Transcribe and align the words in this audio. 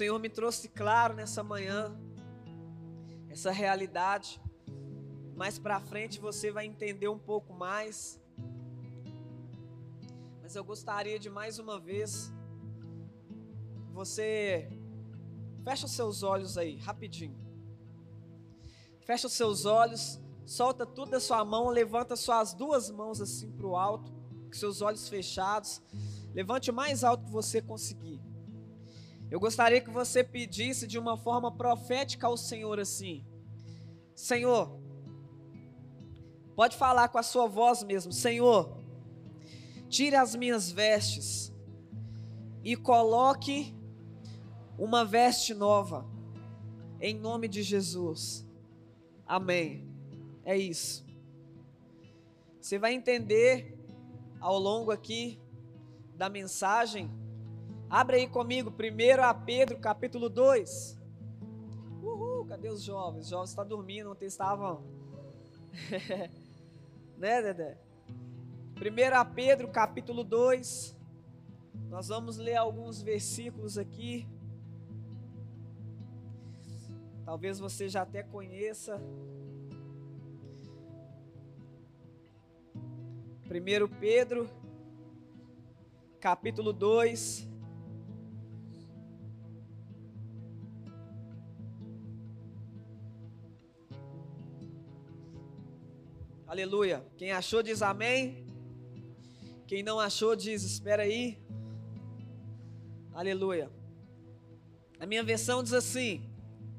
Senhor 0.00 0.18
me 0.18 0.30
trouxe 0.30 0.66
claro 0.66 1.12
nessa 1.12 1.42
manhã 1.42 1.94
essa 3.28 3.50
realidade. 3.50 4.40
Mais 5.36 5.58
para 5.58 5.78
frente 5.78 6.18
você 6.18 6.50
vai 6.50 6.64
entender 6.64 7.08
um 7.08 7.18
pouco 7.18 7.52
mais. 7.52 8.18
Mas 10.40 10.56
eu 10.56 10.64
gostaria 10.64 11.18
de 11.18 11.28
mais 11.28 11.58
uma 11.58 11.78
vez 11.78 12.32
você 13.92 14.70
fecha 15.62 15.84
os 15.84 15.92
seus 15.92 16.22
olhos 16.22 16.56
aí, 16.56 16.78
rapidinho. 16.78 17.38
Fecha 19.04 19.26
os 19.26 19.34
seus 19.34 19.66
olhos, 19.66 20.18
solta 20.46 20.86
tudo 20.86 21.10
da 21.10 21.20
sua 21.20 21.44
mão, 21.44 21.68
levanta 21.68 22.16
suas 22.16 22.54
duas 22.54 22.90
mãos 22.90 23.20
assim 23.20 23.52
para 23.52 23.66
o 23.66 23.76
alto, 23.76 24.10
com 24.46 24.52
seus 24.54 24.80
olhos 24.80 25.10
fechados. 25.10 25.82
Levante 26.32 26.70
o 26.70 26.74
mais 26.74 27.04
alto 27.04 27.26
que 27.26 27.30
você 27.30 27.60
conseguir. 27.60 28.19
Eu 29.30 29.38
gostaria 29.38 29.80
que 29.80 29.90
você 29.90 30.24
pedisse 30.24 30.86
de 30.86 30.98
uma 30.98 31.16
forma 31.16 31.52
profética 31.52 32.26
ao 32.26 32.36
Senhor 32.36 32.80
assim: 32.80 33.24
Senhor, 34.14 34.76
pode 36.56 36.76
falar 36.76 37.08
com 37.08 37.18
a 37.18 37.22
sua 37.22 37.46
voz 37.46 37.82
mesmo, 37.84 38.12
Senhor, 38.12 38.76
tire 39.88 40.16
as 40.16 40.34
minhas 40.34 40.70
vestes 40.70 41.52
e 42.64 42.74
coloque 42.74 43.74
uma 44.76 45.04
veste 45.04 45.54
nova, 45.54 46.04
em 47.00 47.14
nome 47.14 47.46
de 47.46 47.62
Jesus. 47.62 48.46
Amém. 49.26 49.88
É 50.44 50.56
isso. 50.58 51.06
Você 52.60 52.78
vai 52.78 52.94
entender 52.94 53.78
ao 54.40 54.58
longo 54.58 54.90
aqui 54.90 55.40
da 56.16 56.28
mensagem 56.28 57.10
Abre 57.90 58.18
aí 58.18 58.28
comigo, 58.28 58.70
primeiro 58.70 59.20
a 59.24 59.34
Pedro, 59.34 59.76
capítulo 59.76 60.28
2. 60.28 60.96
Uhul, 62.00 62.46
cadê 62.46 62.68
os 62.68 62.84
jovens? 62.84 63.24
Os 63.24 63.30
jovens 63.30 63.50
estão 63.50 63.66
dormindo, 63.66 64.12
ontem 64.12 64.26
estavam. 64.26 64.84
né, 67.18 67.42
Dedé? 67.42 67.76
Primeiro 68.76 69.16
a 69.16 69.24
Pedro, 69.24 69.66
capítulo 69.72 70.22
2. 70.22 70.96
Nós 71.88 72.06
vamos 72.06 72.36
ler 72.36 72.54
alguns 72.54 73.02
versículos 73.02 73.76
aqui. 73.76 74.24
Talvez 77.24 77.58
você 77.58 77.88
já 77.88 78.02
até 78.02 78.22
conheça. 78.22 79.02
Primeiro 83.48 83.88
Pedro, 83.88 84.48
capítulo 86.20 86.72
2. 86.72 87.49
Aleluia. 96.50 97.06
Quem 97.16 97.30
achou 97.30 97.62
diz 97.62 97.80
amém. 97.80 98.44
Quem 99.68 99.84
não 99.84 100.00
achou 100.00 100.34
diz 100.34 100.64
espera 100.64 101.04
aí. 101.04 101.38
Aleluia. 103.14 103.70
A 104.98 105.06
minha 105.06 105.22
versão 105.22 105.62
diz 105.62 105.72
assim: 105.72 106.28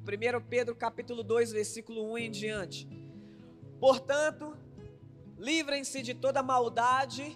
1 0.02 0.42
Pedro 0.50 0.76
capítulo 0.76 1.24
2, 1.24 1.54
versículo 1.54 2.04
1 2.12 2.18
em 2.18 2.30
diante. 2.30 2.86
Portanto, 3.80 4.58
livrem-se 5.38 6.02
de 6.02 6.16
toda 6.16 6.44
maldade 6.44 7.34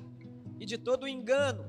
e 0.59 0.65
de 0.65 0.77
todo 0.77 1.07
engano, 1.07 1.63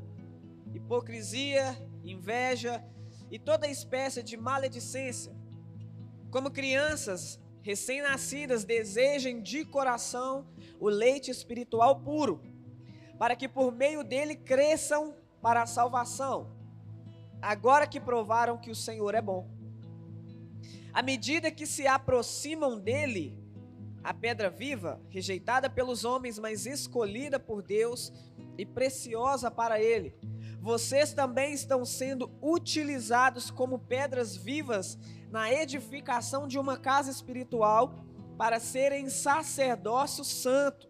hipocrisia, 0.75 1.80
inveja 2.03 2.84
e 3.30 3.39
toda 3.39 3.69
espécie 3.69 4.20
de 4.20 4.36
maledicência. 4.36 5.33
Como 6.29 6.51
crianças 6.51 7.41
recém-nascidas 7.67 8.63
desejem 8.65 9.43
de 9.43 9.65
coração 9.65 10.47
o 10.79 10.89
leite 10.89 11.33
espiritual 11.33 11.99
puro, 11.99 12.41
para 13.19 13.35
que 13.35 13.49
por 13.49 13.73
meio 13.73 14.05
dele 14.05 14.37
cresçam 14.37 15.17
para 15.43 15.63
a 15.63 15.67
salvação, 15.67 16.57
agora 17.43 17.85
que 17.85 17.99
provaram 17.99 18.57
que 18.57 18.71
o 18.71 18.75
Senhor 18.75 19.17
é 19.17 19.21
bom. 19.21 19.51
À 20.95 21.03
medida 21.03 21.51
que 21.51 21.67
se 21.67 21.89
aproximam 21.89 22.79
dele, 22.79 23.37
a 24.05 24.15
pedra 24.15 24.48
viva, 24.48 25.01
rejeitada 25.09 25.69
pelos 25.69 26.05
homens, 26.05 26.39
mas 26.39 26.67
escolhida 26.67 27.41
por 27.41 27.63
Deus 27.63 28.13
e 28.57 28.65
preciosa 28.65 29.51
para 29.51 29.83
ele, 29.83 30.15
vocês 30.61 31.13
também 31.13 31.53
estão 31.53 31.85
sendo 31.85 32.31
utilizados 32.41 33.51
como 33.51 33.77
pedras 33.77 34.37
vivas 34.37 34.97
na 35.31 35.53
edificação 35.53 36.47
de 36.47 36.59
uma 36.59 36.77
casa 36.77 37.11
espiritual 37.11 38.05
para 38.37 38.61
serem 38.61 39.09
sacerdócio 39.09 40.25
santo, 40.25 40.89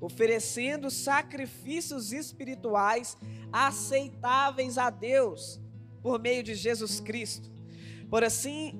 oferecendo 0.00 0.90
sacrifícios 0.90 2.12
espirituais 2.12 3.16
aceitáveis 3.52 4.76
a 4.76 4.90
Deus 4.90 5.60
por 6.02 6.20
meio 6.20 6.42
de 6.42 6.54
Jesus 6.54 7.00
Cristo. 7.00 7.50
Por 8.10 8.22
assim, 8.22 8.78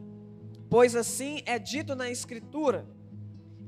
pois 0.69 0.95
assim 0.95 1.41
é 1.47 1.59
dito 1.59 1.95
na 1.95 2.11
escritura: 2.11 2.87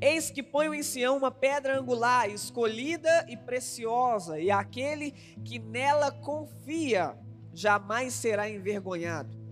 Eis 0.00 0.30
que 0.30 0.42
ponho 0.42 0.74
em 0.74 0.82
Sião 0.82 1.16
uma 1.16 1.30
pedra 1.30 1.78
angular, 1.78 2.28
escolhida 2.28 3.24
e 3.28 3.36
preciosa, 3.36 4.38
e 4.38 4.50
aquele 4.50 5.12
que 5.44 5.58
nela 5.58 6.10
confia 6.10 7.16
jamais 7.54 8.12
será 8.12 8.50
envergonhado. 8.50 9.45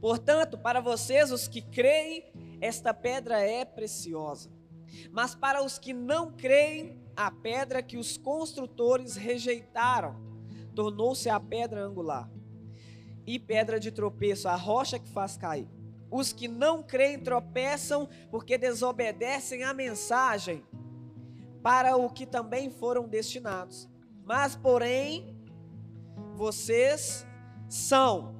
Portanto, 0.00 0.56
para 0.56 0.80
vocês, 0.80 1.30
os 1.30 1.46
que 1.46 1.60
creem, 1.60 2.32
esta 2.60 2.94
pedra 2.94 3.40
é 3.40 3.64
preciosa. 3.64 4.50
Mas 5.10 5.34
para 5.34 5.62
os 5.62 5.78
que 5.78 5.92
não 5.92 6.32
creem, 6.32 7.00
a 7.14 7.30
pedra 7.30 7.82
que 7.82 7.98
os 7.98 8.16
construtores 8.16 9.16
rejeitaram 9.16 10.16
tornou-se 10.74 11.28
a 11.28 11.38
pedra 11.38 11.84
angular 11.84 12.30
e 13.26 13.38
pedra 13.38 13.78
de 13.78 13.90
tropeço, 13.90 14.48
a 14.48 14.56
rocha 14.56 14.98
que 14.98 15.08
faz 15.08 15.36
cair. 15.36 15.68
Os 16.10 16.32
que 16.32 16.48
não 16.48 16.82
creem 16.82 17.18
tropeçam 17.18 18.08
porque 18.30 18.56
desobedecem 18.56 19.62
a 19.62 19.74
mensagem 19.74 20.64
para 21.62 21.96
o 21.96 22.08
que 22.08 22.26
também 22.26 22.70
foram 22.70 23.06
destinados. 23.06 23.88
Mas, 24.24 24.56
porém, 24.56 25.36
vocês 26.34 27.26
são 27.68 28.39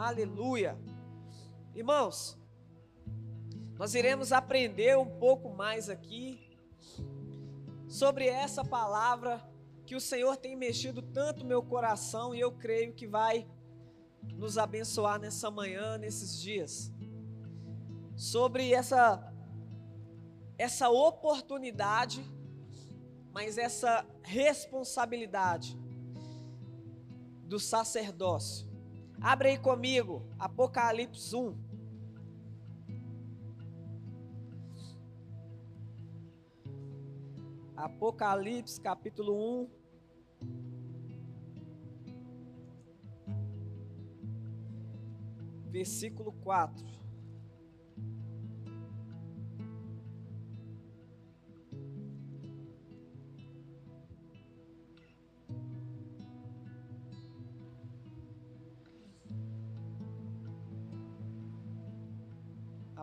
Aleluia. 0.00 0.78
Irmãos, 1.74 2.38
nós 3.76 3.96
iremos 3.96 4.30
aprender 4.30 4.96
um 4.96 5.18
pouco 5.18 5.50
mais 5.52 5.90
aqui 5.90 6.56
sobre 7.88 8.28
essa 8.28 8.64
palavra 8.64 9.42
que 9.84 9.96
o 9.96 10.00
Senhor 10.00 10.36
tem 10.36 10.54
mexido 10.54 11.02
tanto 11.02 11.44
meu 11.44 11.60
coração 11.64 12.32
e 12.32 12.38
eu 12.38 12.52
creio 12.52 12.94
que 12.94 13.08
vai 13.08 13.50
nos 14.34 14.56
abençoar 14.56 15.18
nessa 15.18 15.50
manhã, 15.50 15.98
nesses 15.98 16.40
dias. 16.40 16.92
Sobre 18.14 18.72
essa 18.72 19.34
essa 20.56 20.88
oportunidade, 20.90 22.24
mas 23.32 23.58
essa 23.58 24.06
responsabilidade 24.22 25.76
do 27.42 27.58
sacerdócio. 27.58 28.67
Abre 29.20 29.50
aí 29.50 29.58
comigo, 29.58 30.22
Apocalipse 30.38 31.34
1. 31.34 31.56
Apocalipse 37.76 38.80
capítulo 38.80 39.64
1. 39.64 39.70
Versículo 45.70 46.32
4. 46.32 46.97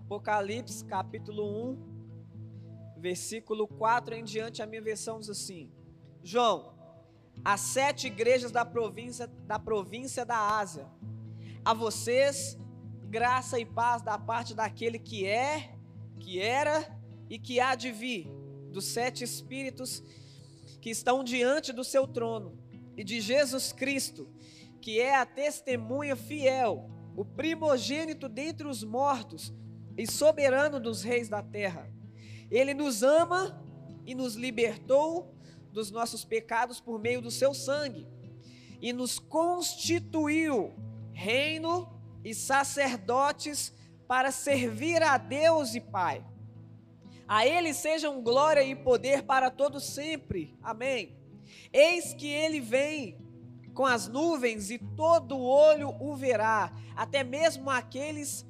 Apocalipse 0.06 0.86
capítulo 0.86 1.72
1, 1.72 3.00
versículo 3.00 3.68
4 3.68 4.14
em 4.14 4.24
diante, 4.24 4.62
a 4.62 4.68
minha 4.68 4.82
versão 4.82 5.20
diz 5.20 5.32
assim: 5.32 5.72
João, 6.22 6.76
as 7.44 7.60
sete 7.62 8.06
igrejas 8.06 8.52
da 8.52 8.64
província 8.64 9.26
da 9.26 9.58
província 9.58 10.24
da 10.24 10.60
Ásia, 10.60 10.86
a 11.66 11.74
vocês 11.74 12.56
graça 13.06 13.60
e 13.60 13.66
paz 13.66 14.04
da 14.04 14.16
parte 14.16 14.54
daquele 14.54 15.00
que 15.00 15.26
é, 15.26 15.76
que 16.20 16.40
era 16.40 16.96
e 17.28 17.40
que 17.40 17.60
há 17.60 17.74
de 17.74 17.92
vir, 17.92 18.30
dos 18.72 18.86
sete 18.86 19.24
espíritos 19.24 20.04
que 20.82 20.92
estão 20.92 21.24
diante 21.24 21.74
do 21.74 21.84
seu 21.84 22.08
trono, 22.08 22.56
e 22.96 23.04
de 23.04 23.20
Jesus 23.20 23.74
Cristo, 23.74 24.30
que 24.80 25.02
é 25.02 25.16
a 25.16 25.26
testemunha 25.26 26.16
fiel, 26.16 26.92
o 27.18 27.26
primogênito 27.26 28.30
dentre 28.30 28.68
os 28.68 28.84
mortos 28.84 29.52
e 29.98 30.06
soberano 30.06 30.80
dos 30.80 31.04
reis 31.04 31.30
da 31.30 31.42
terra. 31.42 31.90
Ele 32.50 32.74
nos 32.74 33.04
ama 33.04 33.62
e 34.06 34.14
nos 34.14 34.36
libertou 34.36 35.36
dos 35.72 35.92
nossos 35.92 36.24
pecados 36.24 36.80
por 36.80 37.00
meio 37.00 37.22
do 37.22 37.32
seu 37.32 37.54
sangue 37.54 38.08
e 38.82 38.94
nos 38.94 39.20
constituiu 39.20 40.74
reino 41.12 41.92
e 42.24 42.34
sacerdotes 42.34 43.74
para 44.08 44.32
servir 44.32 45.02
a 45.02 45.18
Deus 45.18 45.74
e 45.76 45.82
Pai. 45.82 46.24
A 47.28 47.46
Ele 47.46 47.74
sejam 47.74 48.22
glória 48.22 48.64
e 48.64 48.76
poder 48.76 49.24
para 49.24 49.50
todos 49.50 49.84
sempre. 49.84 50.56
Amém. 50.62 51.18
Eis 51.74 52.14
que 52.14 52.28
Ele 52.28 52.60
vem 52.60 53.18
com 53.74 53.86
as 53.86 54.08
nuvens 54.08 54.70
e 54.70 54.78
todo 54.78 55.38
olho 55.38 55.90
o 56.00 56.16
verá, 56.16 56.72
até 56.96 57.24
mesmo 57.24 57.70
aqueles 57.70 58.46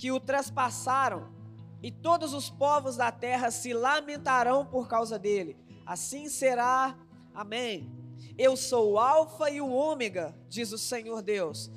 que 0.00 0.10
o 0.10 0.18
traspassaram, 0.18 1.28
e 1.82 1.90
todos 1.90 2.32
os 2.32 2.48
povos 2.48 2.96
da 2.96 3.12
terra 3.12 3.50
se 3.50 3.74
lamentarão 3.74 4.64
por 4.64 4.88
causa 4.88 5.18
dele. 5.18 5.58
Assim 5.84 6.26
será. 6.26 6.98
Amém. 7.34 7.92
Eu 8.38 8.56
sou 8.56 8.92
o 8.92 8.98
Alfa 8.98 9.50
e 9.50 9.60
o 9.60 9.70
Ômega, 9.70 10.34
diz 10.48 10.72
o 10.72 10.78
Senhor 10.78 11.20
Deus. 11.20 11.70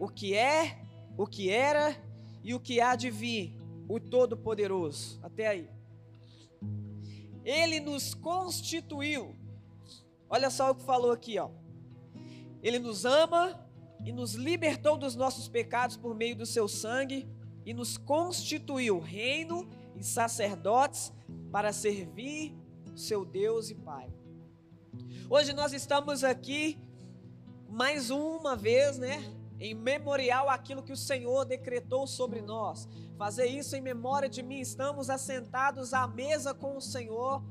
O 0.00 0.08
que 0.08 0.34
é, 0.34 0.82
o 1.16 1.28
que 1.28 1.48
era 1.48 1.96
e 2.42 2.54
o 2.54 2.58
que 2.58 2.80
há 2.80 2.96
de 2.96 3.08
vir, 3.08 3.56
o 3.88 4.00
Todo-Poderoso. 4.00 5.20
Até 5.22 5.46
aí. 5.46 5.70
Ele 7.44 7.78
nos 7.78 8.14
constituiu. 8.14 9.36
Olha 10.28 10.50
só 10.50 10.72
o 10.72 10.74
que 10.74 10.82
falou 10.82 11.12
aqui, 11.12 11.38
ó. 11.38 11.50
Ele 12.64 12.80
nos 12.80 13.04
ama 13.04 13.64
e 14.04 14.10
nos 14.10 14.34
libertou 14.34 14.96
dos 14.98 15.14
nossos 15.14 15.48
pecados 15.48 15.96
por 15.96 16.16
meio 16.16 16.34
do 16.34 16.44
seu 16.44 16.66
sangue 16.66 17.28
e 17.64 17.74
nos 17.74 17.96
constituiu 17.96 18.98
reino 18.98 19.68
e 19.96 20.04
sacerdotes 20.04 21.12
para 21.50 21.72
servir 21.72 22.56
seu 22.94 23.24
Deus 23.24 23.70
e 23.70 23.74
Pai. 23.74 24.12
Hoje 25.28 25.52
nós 25.52 25.72
estamos 25.72 26.24
aqui 26.24 26.78
mais 27.68 28.10
uma 28.10 28.56
vez, 28.56 28.98
né, 28.98 29.22
em 29.60 29.74
memorial 29.74 30.48
aquilo 30.48 30.82
que 30.82 30.92
o 30.92 30.96
Senhor 30.96 31.44
decretou 31.44 32.06
sobre 32.06 32.40
nós. 32.40 32.88
Fazer 33.16 33.46
isso 33.46 33.76
em 33.76 33.80
memória 33.80 34.28
de 34.28 34.42
mim. 34.42 34.60
Estamos 34.60 35.10
assentados 35.10 35.92
à 35.92 36.06
mesa 36.06 36.54
com 36.54 36.76
o 36.76 36.80
Senhor 36.80 37.42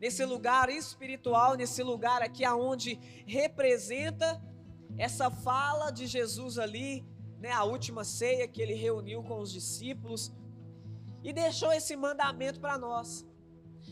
nesse 0.00 0.24
lugar 0.24 0.68
espiritual, 0.68 1.54
nesse 1.54 1.82
lugar 1.82 2.22
aqui 2.22 2.44
aonde 2.44 2.98
representa 3.26 4.40
essa 4.96 5.30
fala 5.30 5.90
de 5.90 6.06
Jesus 6.06 6.58
ali, 6.58 7.04
né, 7.38 7.50
a 7.52 7.64
última 7.64 8.04
ceia 8.04 8.48
que 8.48 8.60
ele 8.60 8.74
reuniu 8.74 9.22
com 9.22 9.40
os 9.40 9.52
discípulos 9.52 10.32
e 11.22 11.32
deixou 11.32 11.72
esse 11.72 11.96
mandamento 11.96 12.60
para 12.60 12.78
nós. 12.78 13.26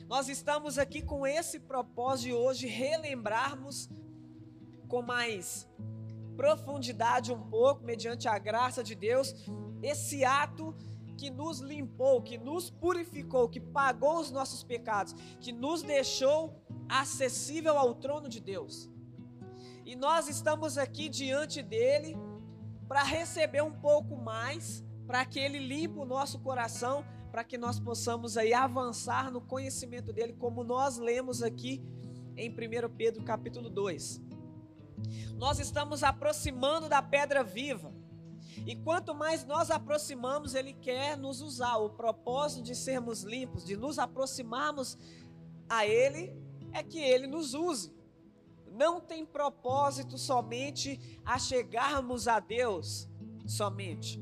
Nós 0.08 0.28
estamos 0.28 0.78
aqui 0.78 1.02
com 1.02 1.26
esse 1.26 1.60
propósito 1.60 2.26
de 2.26 2.34
hoje 2.34 2.66
relembrarmos 2.66 3.88
com 4.88 5.02
mais 5.02 5.68
profundidade 6.36 7.32
um 7.32 7.40
pouco, 7.48 7.84
mediante 7.84 8.28
a 8.28 8.38
graça 8.38 8.82
de 8.82 8.94
Deus, 8.94 9.34
esse 9.82 10.24
ato 10.24 10.74
que 11.16 11.30
nos 11.30 11.60
limpou, 11.60 12.22
que 12.22 12.36
nos 12.36 12.70
purificou, 12.70 13.48
que 13.48 13.60
pagou 13.60 14.18
os 14.20 14.30
nossos 14.30 14.64
pecados, 14.64 15.14
que 15.40 15.52
nos 15.52 15.82
deixou 15.82 16.60
acessível 16.88 17.78
ao 17.78 17.94
trono 17.94 18.28
de 18.28 18.40
Deus. 18.40 18.90
E 19.84 19.94
nós 19.94 20.28
estamos 20.28 20.76
aqui 20.76 21.08
diante 21.08 21.62
dele 21.62 22.16
para 22.88 23.02
receber 23.02 23.62
um 23.62 23.72
pouco 23.72 24.16
mais, 24.16 24.84
para 25.06 25.24
que 25.24 25.38
ele 25.38 25.58
limpe 25.58 25.98
o 25.98 26.04
nosso 26.04 26.38
coração, 26.40 27.04
para 27.30 27.44
que 27.44 27.58
nós 27.58 27.80
possamos 27.80 28.36
aí 28.36 28.54
avançar 28.54 29.30
no 29.30 29.40
conhecimento 29.40 30.12
dele, 30.12 30.34
como 30.34 30.62
nós 30.62 30.98
lemos 30.98 31.42
aqui 31.42 31.82
em 32.36 32.50
1 32.50 32.54
Pedro 32.96 33.22
capítulo 33.24 33.68
2. 33.68 34.20
Nós 35.36 35.58
estamos 35.58 36.02
aproximando 36.02 36.88
da 36.88 37.02
pedra 37.02 37.42
viva. 37.42 37.92
E 38.66 38.76
quanto 38.76 39.14
mais 39.14 39.44
nós 39.44 39.70
aproximamos, 39.70 40.54
ele 40.54 40.72
quer 40.74 41.16
nos 41.16 41.40
usar. 41.40 41.76
O 41.78 41.90
propósito 41.90 42.62
de 42.62 42.74
sermos 42.74 43.22
limpos, 43.22 43.64
de 43.64 43.76
nos 43.76 43.98
aproximarmos 43.98 44.96
a 45.68 45.84
ele, 45.86 46.32
é 46.72 46.82
que 46.82 46.98
ele 46.98 47.26
nos 47.26 47.52
use. 47.54 47.92
Não 48.74 49.00
tem 49.00 49.24
propósito 49.24 50.18
somente 50.18 51.20
a 51.24 51.38
chegarmos 51.38 52.26
a 52.26 52.40
Deus 52.40 53.08
somente. 53.46 54.20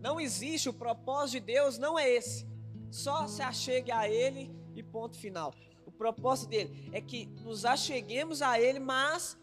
Não 0.00 0.18
existe, 0.18 0.70
o 0.70 0.72
propósito 0.72 1.40
de 1.40 1.52
Deus 1.52 1.76
não 1.76 1.98
é 1.98 2.08
esse. 2.08 2.48
Só 2.90 3.26
se 3.26 3.42
achegue 3.42 3.92
a 3.92 4.08
Ele 4.08 4.50
e 4.74 4.82
ponto 4.82 5.18
final. 5.18 5.52
O 5.84 5.92
propósito 5.92 6.48
dele 6.48 6.88
é 6.92 7.00
que 7.02 7.26
nos 7.42 7.66
acheguemos 7.66 8.40
a 8.40 8.58
Ele, 8.58 8.78
mas 8.78 9.36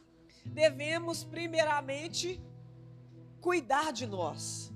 devemos 0.44 1.24
primeiramente 1.24 2.42
cuidar 3.40 3.94
de 3.94 4.08
nós. 4.08 4.74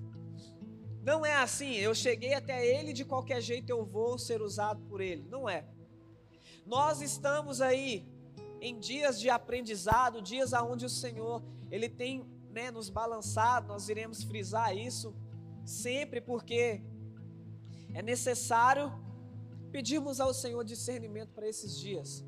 Não 1.02 1.26
é 1.26 1.34
assim, 1.34 1.74
eu 1.74 1.96
cheguei 1.96 2.36
até 2.36 2.64
Ele, 2.64 2.94
de 2.94 3.04
qualquer 3.04 3.42
jeito 3.42 3.72
eu 3.72 3.84
vou 3.84 4.20
ser 4.20 4.44
usado 4.44 4.80
por 4.84 5.02
Ele. 5.02 5.26
Não 5.28 5.50
é. 5.50 5.66
Nós 6.68 7.02
estamos 7.02 7.62
aí 7.62 8.06
em 8.62 8.80
dias 8.80 9.20
de 9.20 9.30
aprendizado, 9.30 10.22
dias 10.22 10.54
aonde 10.54 10.86
o 10.86 10.90
Senhor 10.90 11.44
Ele 11.72 11.88
tem 11.88 12.26
né, 12.52 12.72
nos 12.72 12.90
balançado, 12.90 13.68
nós 13.68 13.90
iremos 13.90 14.24
frisar 14.24 14.76
isso 14.76 15.14
sempre 15.70 16.20
porque 16.20 16.82
é 17.94 18.02
necessário 18.02 18.92
pedirmos 19.72 20.20
ao 20.20 20.34
Senhor 20.34 20.64
discernimento 20.64 21.32
para 21.32 21.48
esses 21.48 21.80
dias. 21.80 22.26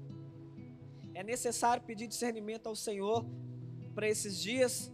É 1.13 1.23
necessário 1.23 1.83
pedir 1.83 2.07
discernimento 2.07 2.67
ao 2.67 2.75
Senhor 2.75 3.25
para 3.95 4.07
esses 4.07 4.39
dias, 4.39 4.91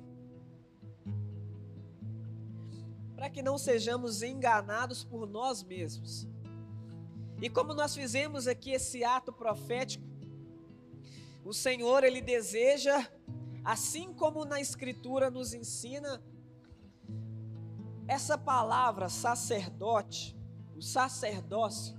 para 3.16 3.30
que 3.30 3.42
não 3.42 3.58
sejamos 3.58 4.24
enganados 4.24 5.04
por 5.04 5.28
nós 5.28 5.62
mesmos. 5.62 6.28
E 7.42 7.50
como 7.50 7.74
nós 7.74 7.94
fizemos 7.94 8.48
aqui 8.48 8.72
esse 8.72 9.04
ato 9.04 9.32
profético, 9.32 10.07
o 11.48 11.54
Senhor 11.54 12.04
ele 12.04 12.20
deseja, 12.20 13.10
assim 13.64 14.14
como 14.14 14.44
na 14.44 14.60
Escritura 14.60 15.32
nos 15.32 15.54
ensina, 15.54 16.22
essa 18.06 18.38
palavra 18.38 19.08
sacerdote, 19.08 20.38
o 20.76 20.82
sacerdócio, 20.82 21.98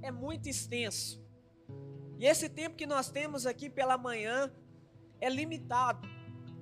é 0.00 0.10
muito 0.10 0.48
extenso. 0.48 1.22
E 2.18 2.24
esse 2.24 2.48
tempo 2.48 2.74
que 2.74 2.86
nós 2.86 3.10
temos 3.10 3.44
aqui 3.44 3.68
pela 3.68 3.98
manhã 3.98 4.50
é 5.20 5.28
limitado. 5.28 6.08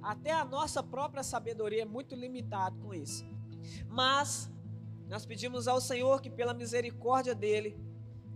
Até 0.03 0.33
a 0.33 0.45
nossa 0.45 0.83
própria 0.83 1.23
sabedoria 1.23 1.83
é 1.83 1.87
muito 1.87 2.17
limitado 2.17 2.81
com 2.81 2.93
isso. 2.93 3.25
Mas 3.87 4.51
nós 5.07 5.25
pedimos 5.25 5.69
ao 5.69 5.81
Senhor 5.81 6.21
que 6.21 6.31
pela 6.31 6.53
misericórdia 6.53 7.33
dele, 7.33 7.79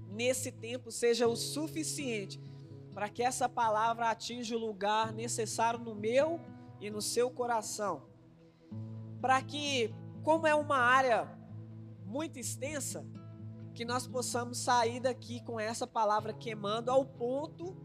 nesse 0.08 0.52
tempo 0.52 0.92
seja 0.92 1.26
o 1.26 1.34
suficiente 1.34 2.45
para 2.96 3.10
que 3.10 3.22
essa 3.22 3.46
palavra 3.46 4.08
atinja 4.08 4.56
o 4.56 4.58
lugar 4.58 5.12
necessário 5.12 5.78
no 5.78 5.94
meu 5.94 6.40
e 6.80 6.88
no 6.88 7.02
seu 7.02 7.30
coração. 7.30 8.08
Para 9.20 9.42
que 9.42 9.94
como 10.22 10.46
é 10.46 10.54
uma 10.54 10.78
área 10.78 11.30
muito 12.06 12.38
extensa, 12.38 13.06
que 13.74 13.84
nós 13.84 14.06
possamos 14.06 14.56
sair 14.56 14.98
daqui 14.98 15.42
com 15.42 15.60
essa 15.60 15.86
palavra 15.86 16.32
queimando 16.32 16.90
ao 16.90 17.04
ponto 17.04 17.76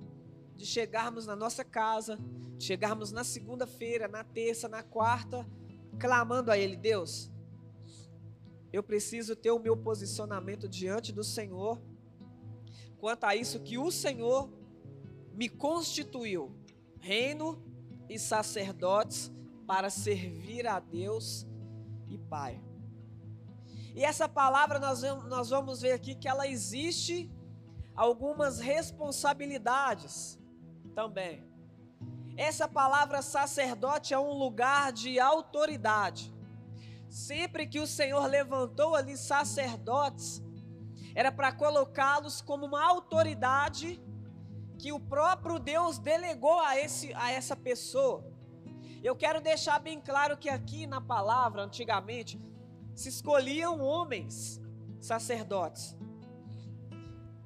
de 0.56 0.66
chegarmos 0.66 1.28
na 1.28 1.36
nossa 1.36 1.66
casa, 1.66 2.18
chegarmos 2.58 3.12
na 3.12 3.26
segunda-feira, 3.26 4.08
na 4.08 4.24
terça, 4.24 4.70
na 4.70 4.82
quarta, 4.82 5.46
clamando 6.00 6.50
a 6.50 6.58
Ele, 6.58 6.78
Deus, 6.78 7.30
eu 8.72 8.82
preciso 8.82 9.36
ter 9.36 9.52
o 9.52 9.60
meu 9.60 9.76
posicionamento 9.76 10.70
diante 10.70 11.12
do 11.12 11.22
Senhor 11.22 11.82
quanto 12.98 13.26
a 13.26 13.36
isso 13.36 13.60
que 13.60 13.78
o 13.78 13.92
Senhor 13.92 14.61
me 15.34 15.50
constituiu, 15.50 16.56
reino 17.00 17.64
e 18.10 18.20
sacerdotes 18.20 19.32
para 19.66 19.90
servir 19.90 20.68
a 20.68 20.80
Deus 20.80 21.48
e 22.10 22.18
Pai. 22.18 22.62
E 23.96 24.04
essa 24.04 24.28
palavra 24.28 24.80
nós, 24.80 25.02
nós 25.28 25.50
vamos 25.50 25.82
ver 25.82 25.94
aqui 25.94 26.16
que 26.16 26.28
ela 26.28 26.48
existe 26.48 27.30
algumas 27.96 28.60
responsabilidades 28.60 30.40
também. 30.96 31.44
Essa 32.38 32.68
palavra 32.68 33.22
sacerdote 33.22 34.14
é 34.14 34.20
um 34.20 34.34
lugar 34.34 34.92
de 34.92 35.20
autoridade. 35.20 36.34
Sempre 37.10 37.68
que 37.68 37.80
o 37.80 37.88
Senhor 37.88 38.26
levantou 38.26 38.96
ali 38.96 39.18
sacerdotes, 39.18 40.42
era 41.14 41.32
para 41.32 41.52
colocá-los 41.52 42.42
como 42.42 42.66
uma 42.66 42.82
autoridade 42.84 44.02
que 44.82 44.92
o 44.92 45.00
próprio 45.00 45.60
Deus 45.60 46.00
delegou 46.00 46.60
a, 46.60 46.76
esse, 46.76 47.14
a 47.14 47.32
essa 47.32 47.56
pessoa. 47.56 48.26
Eu 49.04 49.16
quero 49.16 49.40
deixar 49.40 49.78
bem 49.78 50.02
claro 50.02 50.36
que 50.36 50.50
aqui 50.50 50.88
na 50.88 51.00
palavra, 51.00 51.62
antigamente, 51.62 52.40
se 52.96 53.08
escolhiam 53.10 53.80
homens 53.80 54.60
sacerdotes. 55.00 55.96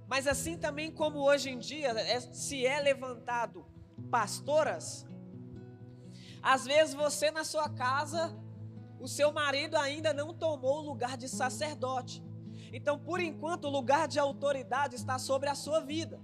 Mas 0.07 0.27
assim 0.27 0.57
também 0.57 0.89
como 0.89 1.19
hoje 1.19 1.49
em 1.49 1.59
dia 1.59 1.89
é, 1.89 2.21
se 2.21 2.65
é 2.65 2.79
levantado 2.79 3.65
pastoras, 4.09 5.05
às 6.41 6.63
vezes 6.63 6.95
você 6.95 7.31
na 7.31 7.43
sua 7.43 7.67
casa, 7.67 8.33
o 8.97 9.09
seu 9.09 9.33
marido 9.33 9.75
ainda 9.75 10.13
não 10.13 10.33
tomou 10.33 10.77
o 10.77 10.87
lugar 10.89 11.17
de 11.17 11.27
sacerdote. 11.27 12.23
Então, 12.71 12.97
por 12.97 13.19
enquanto, 13.19 13.65
o 13.65 13.69
lugar 13.69 14.07
de 14.07 14.19
autoridade 14.19 14.95
está 14.95 15.19
sobre 15.19 15.49
a 15.49 15.55
sua 15.55 15.81
vida. 15.81 16.17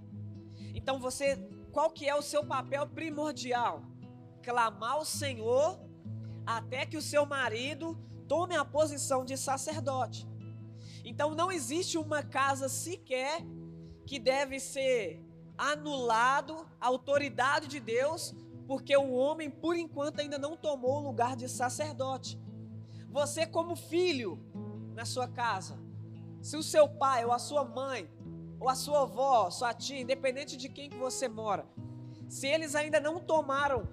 Então, 0.74 0.98
você, 0.98 1.36
qual 1.72 1.90
que 1.90 2.08
é 2.08 2.14
o 2.14 2.22
seu 2.22 2.44
papel 2.44 2.86
primordial? 2.86 3.82
Clamar 4.42 4.92
ao 4.92 5.04
Senhor 5.04 5.78
até 6.44 6.84
que 6.84 6.96
o 6.96 7.02
seu 7.02 7.24
marido 7.24 7.96
tome 8.26 8.56
a 8.56 8.64
posição 8.64 9.24
de 9.24 9.36
sacerdote. 9.36 10.26
Então, 11.04 11.34
não 11.34 11.50
existe 11.50 11.98
uma 11.98 12.22
casa 12.22 12.68
sequer 12.68 13.42
que 14.06 14.18
deve 14.18 14.58
ser 14.58 15.22
anulado 15.56 16.66
a 16.80 16.88
autoridade 16.88 17.68
de 17.68 17.78
Deus, 17.78 18.34
porque 18.66 18.96
o 18.96 19.12
homem, 19.12 19.50
por 19.50 19.76
enquanto, 19.76 20.20
ainda 20.20 20.38
não 20.38 20.56
tomou 20.56 21.00
o 21.00 21.04
lugar 21.04 21.36
de 21.36 21.48
sacerdote. 21.48 22.40
Você, 23.10 23.46
como 23.46 23.76
filho 23.76 24.38
na 24.94 25.04
sua 25.04 25.28
casa, 25.28 25.78
se 26.40 26.56
o 26.56 26.62
seu 26.62 26.88
pai 26.88 27.24
ou 27.24 27.32
a 27.32 27.38
sua 27.38 27.64
mãe, 27.64 28.10
ou 28.62 28.68
a 28.68 28.76
sua 28.76 29.02
avó, 29.02 29.50
sua 29.50 29.74
tia, 29.74 30.00
independente 30.00 30.56
de 30.56 30.68
quem 30.68 30.88
que 30.88 30.96
você 30.96 31.26
mora, 31.26 31.66
se 32.28 32.46
eles 32.46 32.76
ainda 32.76 33.00
não 33.00 33.18
tomaram 33.18 33.88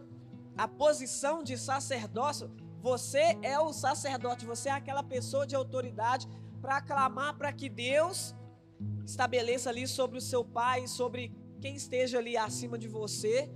a 0.55 0.67
posição 0.67 1.41
de 1.41 1.57
sacerdócio, 1.57 2.51
você 2.79 3.35
é 3.41 3.59
o 3.59 3.73
sacerdote, 3.73 4.45
você 4.45 4.69
é 4.69 4.73
aquela 4.73 5.01
pessoa 5.01 5.47
de 5.47 5.55
autoridade 5.55 6.27
para 6.61 6.77
aclamar 6.77 7.35
para 7.35 7.51
que 7.51 7.67
Deus 7.67 8.35
estabeleça 9.03 9.71
ali 9.71 9.87
sobre 9.87 10.19
o 10.19 10.21
seu 10.21 10.45
pai, 10.45 10.87
sobre 10.87 11.33
quem 11.59 11.75
esteja 11.75 12.19
ali 12.19 12.37
acima 12.37 12.77
de 12.77 12.87
você, 12.87 13.49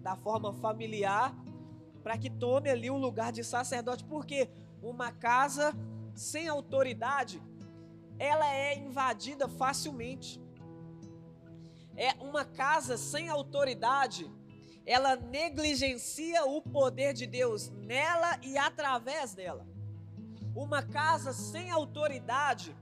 da 0.00 0.14
forma 0.14 0.52
familiar, 0.52 1.34
para 2.00 2.16
que 2.16 2.30
tome 2.30 2.70
ali 2.70 2.88
o 2.88 2.96
lugar 2.96 3.32
de 3.32 3.42
sacerdote, 3.42 4.04
porque 4.04 4.48
uma 4.80 5.10
casa 5.10 5.74
sem 6.14 6.46
autoridade, 6.46 7.42
ela 8.20 8.46
é 8.54 8.78
invadida 8.78 9.48
facilmente. 9.48 10.40
É 12.00 12.14
uma 12.18 12.46
casa 12.46 12.96
sem 12.96 13.28
autoridade, 13.28 14.24
ela 14.86 15.16
negligencia 15.16 16.46
o 16.46 16.62
poder 16.62 17.12
de 17.12 17.26
Deus 17.26 17.68
nela 17.68 18.38
e 18.42 18.56
através 18.56 19.34
dela. 19.34 19.66
Uma 20.56 20.82
casa 20.82 21.34
sem 21.34 21.70
autoridade, 21.70 22.74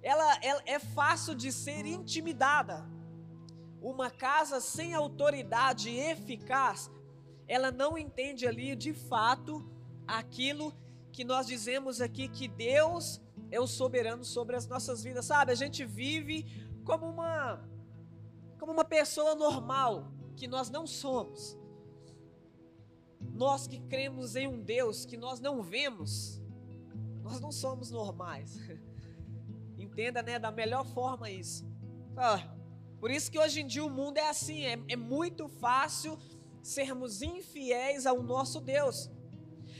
ela, 0.00 0.38
ela 0.40 0.62
é 0.66 0.78
fácil 0.78 1.34
de 1.34 1.50
ser 1.50 1.84
intimidada. 1.84 2.88
Uma 3.82 4.08
casa 4.08 4.60
sem 4.60 4.94
autoridade 4.94 5.90
eficaz, 5.90 6.88
ela 7.48 7.72
não 7.72 7.98
entende 7.98 8.46
ali 8.46 8.76
de 8.76 8.94
fato 8.94 9.68
aquilo 10.06 10.72
que 11.10 11.24
nós 11.24 11.44
dizemos 11.44 12.00
aqui 12.00 12.28
que 12.28 12.46
Deus 12.46 13.20
é 13.50 13.58
o 13.58 13.66
soberano 13.66 14.24
sobre 14.24 14.54
as 14.54 14.68
nossas 14.68 15.02
vidas, 15.02 15.24
sabe? 15.24 15.50
A 15.50 15.56
gente 15.56 15.84
vive 15.84 16.46
como 16.84 17.04
uma 17.08 17.73
como 18.64 18.72
uma 18.72 18.84
pessoa 18.86 19.34
normal 19.34 20.10
que 20.38 20.48
nós 20.48 20.70
não 20.70 20.86
somos. 20.86 21.54
Nós 23.20 23.66
que 23.66 23.78
cremos 23.78 24.36
em 24.36 24.46
um 24.46 24.58
Deus 24.58 25.04
que 25.04 25.18
nós 25.18 25.38
não 25.38 25.62
vemos, 25.62 26.40
nós 27.22 27.38
não 27.40 27.52
somos 27.52 27.90
normais. 27.90 28.58
Entenda, 29.76 30.22
né, 30.22 30.38
da 30.38 30.50
melhor 30.50 30.86
forma 30.86 31.30
isso. 31.30 31.70
Ah, 32.16 32.56
por 32.98 33.10
isso 33.10 33.30
que 33.30 33.38
hoje 33.38 33.60
em 33.60 33.66
dia 33.66 33.84
o 33.84 33.90
mundo 33.90 34.16
é 34.16 34.30
assim, 34.30 34.64
é, 34.64 34.82
é 34.88 34.96
muito 34.96 35.46
fácil 35.46 36.18
sermos 36.62 37.20
infiéis 37.20 38.06
ao 38.06 38.22
nosso 38.22 38.62
Deus, 38.62 39.10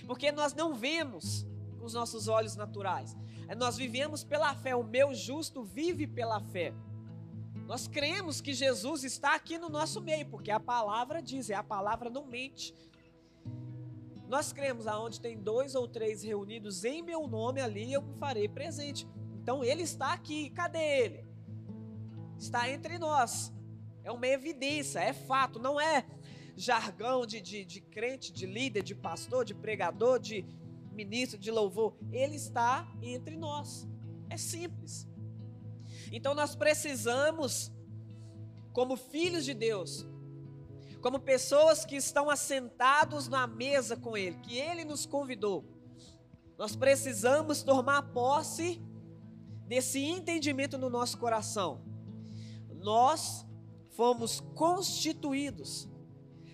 porque 0.06 0.30
nós 0.30 0.52
não 0.52 0.74
vemos 0.74 1.46
com 1.78 1.86
os 1.86 1.94
nossos 1.94 2.28
olhos 2.28 2.54
naturais, 2.54 3.16
é, 3.48 3.54
nós 3.54 3.78
vivemos 3.78 4.22
pela 4.22 4.54
fé, 4.54 4.76
o 4.76 4.84
meu 4.84 5.14
justo 5.14 5.64
vive 5.64 6.06
pela 6.06 6.38
fé. 6.38 6.74
Nós 7.66 7.88
cremos 7.88 8.40
que 8.40 8.52
Jesus 8.52 9.04
está 9.04 9.35
aqui 9.35 9.59
no 9.59 9.68
nosso 9.68 10.00
meio, 10.00 10.26
porque 10.26 10.50
a 10.50 10.61
palavra 10.61 11.23
diz, 11.23 11.50
é 11.50 11.54
a 11.54 11.62
palavra 11.62 12.11
não 12.11 12.26
mente. 12.26 12.75
Nós 14.28 14.52
cremos 14.52 14.87
aonde 14.87 15.21
tem 15.21 15.38
dois 15.38 15.75
ou 15.75 15.87
três 15.87 16.23
reunidos 16.23 16.85
em 16.85 17.02
meu 17.02 17.26
nome 17.26 17.61
ali, 17.61 17.92
eu 17.92 18.02
me 18.02 18.14
farei 18.18 18.49
presente. 18.49 19.06
Então 19.42 19.62
ele 19.62 19.83
está 19.83 20.12
aqui, 20.12 20.50
cadê 20.50 21.04
ele? 21.04 21.35
está 22.38 22.68
entre 22.71 22.99
nós. 22.99 23.52
É 24.02 24.12
uma 24.12 24.26
evidência, 24.26 25.00
é 25.00 25.12
fato, 25.12 25.59
não 25.59 25.80
é 25.80 26.04
jargão 26.56 27.26
de, 27.26 27.40
de, 27.40 27.64
de 27.64 27.80
crente, 27.80 28.33
de 28.33 28.47
líder, 28.47 28.83
de 28.83 28.94
pastor, 28.94 29.44
de 29.44 29.54
pregador, 29.54 30.18
de 30.18 30.44
ministro, 30.92 31.38
de 31.38 31.50
louvor. 31.50 31.97
Ele 32.12 32.37
está 32.37 32.87
entre 33.02 33.37
nós. 33.37 33.88
É 34.28 34.37
simples. 34.37 35.09
Então 36.12 36.34
nós 36.34 36.54
precisamos, 36.54 37.73
como 38.73 38.96
filhos 38.96 39.44
de 39.44 39.54
Deus, 39.54 40.06
como 41.00 41.20
pessoas 41.20 41.84
que 41.84 41.96
estão 41.96 42.30
assentados 42.30 43.28
na 43.28 43.46
mesa 43.46 43.96
com 43.96 44.16
Ele, 44.16 44.37
que 44.37 44.58
Ele 44.58 44.84
nos 44.84 45.06
convidou, 45.06 45.64
nós 46.56 46.75
precisamos 46.76 47.62
tomar 47.62 48.02
posse 48.12 48.80
desse 49.66 50.02
entendimento 50.02 50.78
no 50.78 50.88
nosso 50.88 51.18
coração 51.18 51.94
nós 52.84 53.46
fomos 53.96 54.40
constituídos. 54.54 55.88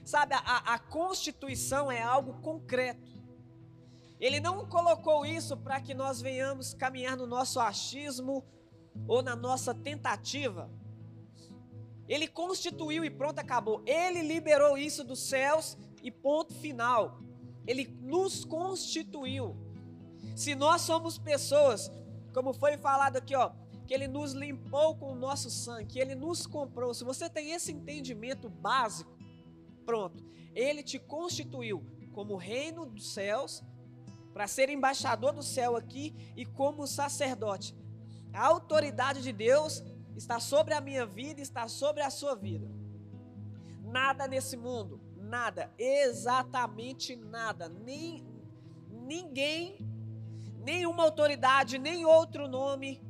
Sabe, 0.04 0.35
a, 0.35 0.75
a 0.75 0.78
constituição 0.78 1.90
é 1.90 2.00
algo 2.00 2.40
concreto. 2.40 3.11
Ele 4.19 4.38
não 4.38 4.66
colocou 4.66 5.26
isso 5.26 5.57
para 5.57 5.80
que 5.80 5.92
nós 5.92 6.21
venhamos 6.21 6.73
caminhar 6.73 7.16
no 7.16 7.26
nosso 7.26 7.59
achismo 7.59 8.45
ou 9.07 9.23
na 9.23 9.35
nossa 9.37 9.75
tentativa. 9.75 10.71
Ele 12.09 12.26
constituiu 12.26 13.04
e 13.04 13.11
pronto, 13.11 13.38
acabou. 13.38 13.83
Ele 13.87 14.23
liberou 14.23 14.76
isso 14.76 15.04
dos 15.04 15.21
céus 15.21 15.78
e 16.02 16.11
ponto 16.11 16.52
final. 16.54 17.21
Ele 17.66 17.87
nos 18.00 18.45
constituiu. 18.45 19.57
Se 20.35 20.54
nós 20.54 20.83
somos 20.83 21.19
pessoas, 21.19 21.90
como 22.33 22.52
foi 22.52 22.76
falado 22.76 23.16
aqui, 23.16 23.35
ó, 23.35 23.52
que 23.87 23.95
Ele 23.95 24.07
nos 24.07 24.33
limpou 24.33 24.95
com 24.97 25.12
o 25.12 25.16
nosso 25.16 25.50
sangue, 25.50 25.87
que 25.87 25.99
Ele 25.99 26.14
nos 26.14 26.47
comprou. 26.47 26.95
Se 26.95 27.04
você 27.04 27.28
tem 27.28 27.50
esse 27.50 27.73
entendimento 27.73 28.49
básico, 28.49 29.11
pronto, 29.85 30.25
Ele 30.54 30.83
te 30.83 30.99
constituiu 30.99 31.85
como 32.12 32.37
reino 32.37 32.87
dos 32.87 33.12
céus, 33.12 33.62
para 34.33 34.47
ser 34.47 34.69
embaixador 34.69 35.33
do 35.33 35.42
céu 35.42 35.76
aqui 35.76 36.14
e 36.37 36.47
como 36.47 36.87
sacerdote. 36.87 37.75
A 38.32 38.46
autoridade 38.46 39.22
de 39.22 39.32
Deus 39.32 39.82
está 40.16 40.38
sobre 40.40 40.75
a 40.75 40.80
minha 40.80 41.06
vida, 41.06 41.40
está 41.40 41.68
sobre 41.68 42.02
a 42.02 42.10
sua 42.10 42.34
vida. 42.34 42.70
Nada 43.82 44.28
nesse 44.28 44.56
mundo, 44.56 45.00
nada, 45.16 45.72
exatamente 45.78 47.16
nada, 47.16 47.68
nem 47.68 48.25
ninguém, 48.88 49.78
nenhuma 50.64 51.02
autoridade, 51.02 51.78
nem 51.78 52.04
outro 52.04 52.46
nome 52.46 53.02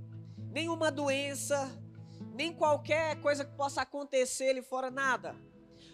nenhuma 0.51 0.91
doença, 0.91 1.71
nem 2.35 2.53
qualquer 2.53 3.21
coisa 3.21 3.45
que 3.45 3.55
possa 3.57 3.83
acontecer 3.83 4.51
ali 4.51 4.63
fora, 4.63 4.91
nada. 4.91 5.35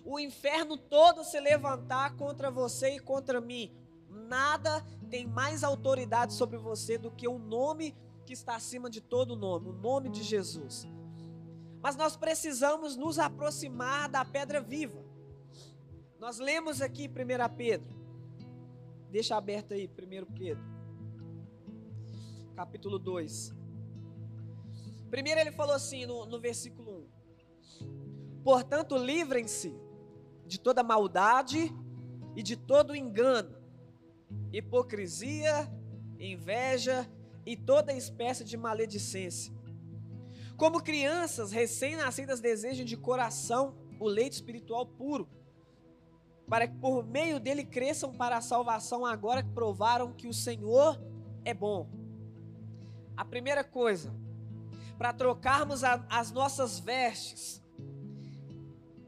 O 0.05 0.19
inferno 0.19 0.77
todo 0.77 1.25
se 1.25 1.39
levantar 1.41 2.17
contra 2.17 2.51
você 2.51 2.97
e 2.97 3.01
contra 3.01 3.41
mim, 3.41 3.77
nada 4.09 4.85
tem 5.11 5.27
mais 5.27 5.63
autoridade 5.63 6.33
sobre 6.33 6.57
você 6.57 6.97
do 6.97 7.11
que 7.11 7.29
o 7.29 7.39
nome 7.39 7.95
que 8.27 8.35
está 8.35 8.57
acima 8.57 8.91
de 8.91 9.01
todo 9.01 9.37
nome, 9.37 9.71
o 9.71 9.73
nome 9.73 10.11
de 10.11 10.23
Jesus. 10.23 10.87
Mas 11.81 11.97
nós 11.97 12.17
precisamos 12.17 12.97
nos 12.97 13.19
aproximar 13.19 14.09
da 14.09 14.25
pedra 14.25 14.61
viva. 14.61 15.03
Nós 16.19 16.39
lemos 16.39 16.83
aqui 16.83 17.09
1 17.09 17.57
Pedro. 17.57 17.97
Deixa 19.11 19.37
aberto 19.37 19.73
aí, 19.73 19.87
1 19.87 20.33
Pedro 20.35 20.77
capítulo 22.57 22.99
2. 22.99 23.55
Primeiro 25.11 25.39
ele 25.39 25.53
falou 25.53 25.75
assim 25.75 26.07
no, 26.07 26.25
no 26.25 26.41
versículo 26.41 27.07
1: 27.81 28.43
Portanto, 28.43 28.97
livrem-se 28.97 29.79
de 30.47 30.59
toda 30.59 30.83
maldade 30.83 31.71
e 32.35 32.43
de 32.43 32.57
todo 32.57 32.97
engano, 32.97 33.55
hipocrisia, 34.51 35.71
inveja 36.19 37.07
e 37.47 37.57
toda 37.57 37.93
espécie 37.93 38.45
de 38.45 38.57
maledicência. 38.57 39.55
Como 40.57 40.83
crianças 40.83 41.53
recém-nascidas 41.53 42.41
desejam 42.41 42.85
de 42.85 42.97
coração 42.97 43.77
o 44.01 44.09
leite 44.09 44.35
espiritual 44.35 44.85
puro, 44.85 45.29
para 46.49 46.67
que 46.67 46.77
por 46.79 47.07
meio 47.07 47.39
dele 47.39 47.65
cresçam 47.65 48.13
para 48.13 48.37
a 48.37 48.41
salvação 48.41 49.07
agora 49.07 49.43
que 49.43 49.51
provaram 49.51 50.13
que 50.13 50.27
o 50.27 50.35
Senhor 50.35 51.01
é 51.45 51.55
bom. 51.55 51.89
A 53.17 53.25
primeira 53.25 53.63
coisa, 53.63 54.13
para 54.99 55.13
trocarmos 55.13 55.85
a, 55.85 56.05
as 56.11 56.33
nossas 56.33 56.79
vestes, 56.79 57.63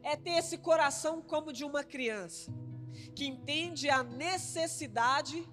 é 0.02 0.16
ter 0.16 0.30
esse 0.30 0.58
coração 0.58 1.20
como 1.20 1.52
de 1.52 1.64
uma 1.64 1.84
criança, 1.84 2.52
que 3.14 3.26
entende 3.26 3.90
a 3.90 4.02
necessidade 4.02 5.46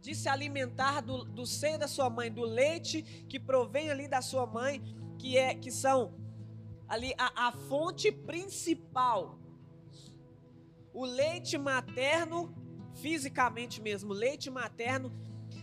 de 0.00 0.14
se 0.14 0.28
alimentar 0.28 1.00
do, 1.00 1.24
do 1.24 1.46
seio 1.46 1.78
da 1.78 1.86
sua 1.86 2.08
mãe, 2.08 2.32
do 2.32 2.42
leite 2.42 3.02
que 3.28 3.38
provém 3.38 3.90
ali 3.90 4.08
da 4.08 4.22
sua 4.22 4.46
mãe, 4.46 4.82
que 5.18 5.36
é 5.36 5.54
que 5.54 5.70
são 5.70 6.14
ali 6.88 7.14
a, 7.18 7.48
a 7.48 7.52
fonte 7.52 8.10
principal. 8.10 9.38
O 10.92 11.04
leite 11.04 11.56
materno, 11.56 12.54
fisicamente 12.94 13.80
mesmo, 13.80 14.12
leite 14.12 14.50
materno 14.50 15.12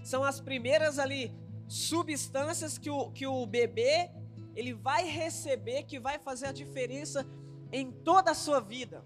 são 0.03 0.23
as 0.23 0.39
primeiras 0.39 0.99
ali 0.99 1.35
substâncias 1.67 2.77
que 2.77 2.89
o, 2.89 3.11
que 3.11 3.27
o 3.27 3.45
bebê 3.45 4.09
ele 4.55 4.73
vai 4.73 5.05
receber 5.05 5.83
que 5.83 5.99
vai 5.99 6.17
fazer 6.17 6.47
a 6.47 6.51
diferença 6.51 7.27
em 7.71 7.91
toda 7.91 8.31
a 8.31 8.35
sua 8.35 8.59
vida. 8.59 9.03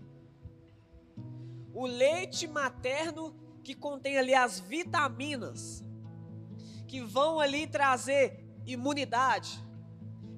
O 1.74 1.86
leite 1.86 2.48
materno 2.48 3.36
que 3.64 3.76
contém 3.76 4.18
ali 4.18 4.34
as 4.34 4.60
vitaminas 4.60 5.84
que 6.88 7.02
vão 7.02 7.40
ali 7.40 7.68
trazer 7.68 8.44
imunidade, 8.66 9.64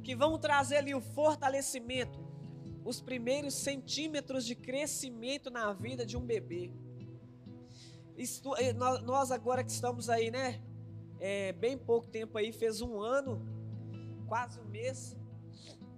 que 0.03 0.15
vão 0.15 0.38
trazer 0.38 0.77
ali 0.77 0.94
o 0.94 1.01
fortalecimento, 1.01 2.20
os 2.86 3.01
primeiros 3.01 3.53
centímetros 3.53 4.46
de 4.46 4.56
crescimento 4.56 5.50
na 5.50 5.74
vida 5.74 6.06
de 6.06 6.18
um 6.18 6.22
bebê. 6.25 6.72
Eh, 8.60 8.74
nós 8.74 9.32
agora 9.32 9.63
que 9.63 9.72
estamos 9.72 10.10
aí, 10.10 10.30
né? 10.30 10.62
É, 11.20 11.53
bem 11.53 11.77
pouco 11.77 12.08
tempo 12.08 12.38
aí, 12.38 12.51
fez 12.51 12.82
um 12.82 13.00
ano, 13.01 13.42
quase 14.27 14.60
um 14.60 14.65
mês, 14.65 15.18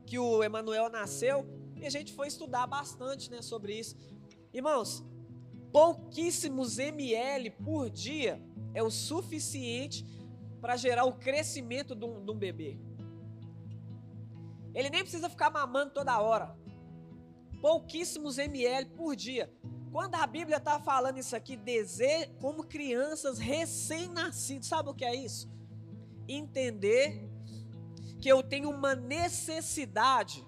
que 0.05 0.19
o 0.19 0.43
Emanuel 0.43 0.89
nasceu, 0.89 1.45
e 1.75 1.85
a 1.85 1.89
gente 1.89 2.13
foi 2.13 2.27
estudar 2.27 2.67
bastante 2.67 3.31
né, 3.31 3.41
sobre 3.41 3.77
isso. 3.77 3.97
Irmãos, 4.53 5.03
pouquíssimos 5.75 6.79
ml 6.79 7.49
por 7.49 7.89
dia 7.89 8.41
é 8.73 8.81
o 8.81 8.89
suficiente 8.89 10.05
para 10.61 10.77
gerar 10.77 11.03
o 11.03 11.17
crescimento 11.17 11.93
de 11.93 12.05
um, 12.05 12.23
de 12.23 12.31
um 12.31 12.37
bebê. 12.37 12.79
Ele 14.73 14.89
nem 14.89 15.01
precisa 15.01 15.29
ficar 15.29 15.49
mamando 15.49 15.91
toda 15.91 16.17
hora. 16.21 16.57
Pouquíssimos 17.59 18.37
ml 18.37 18.85
por 18.91 19.17
dia. 19.17 19.53
Quando 19.91 20.15
a 20.15 20.25
Bíblia 20.25 20.59
está 20.59 20.79
falando 20.79 21.17
isso 21.17 21.35
aqui, 21.35 21.57
dese... 21.57 22.27
como 22.39 22.63
crianças 22.63 23.37
recém-nascidos, 23.37 24.69
sabe 24.69 24.91
o 24.91 24.95
que 24.95 25.03
é 25.03 25.13
isso? 25.13 25.51
Entender 26.25 27.29
que 28.21 28.29
eu 28.29 28.41
tenho 28.41 28.69
uma 28.69 28.95
necessidade, 28.95 30.41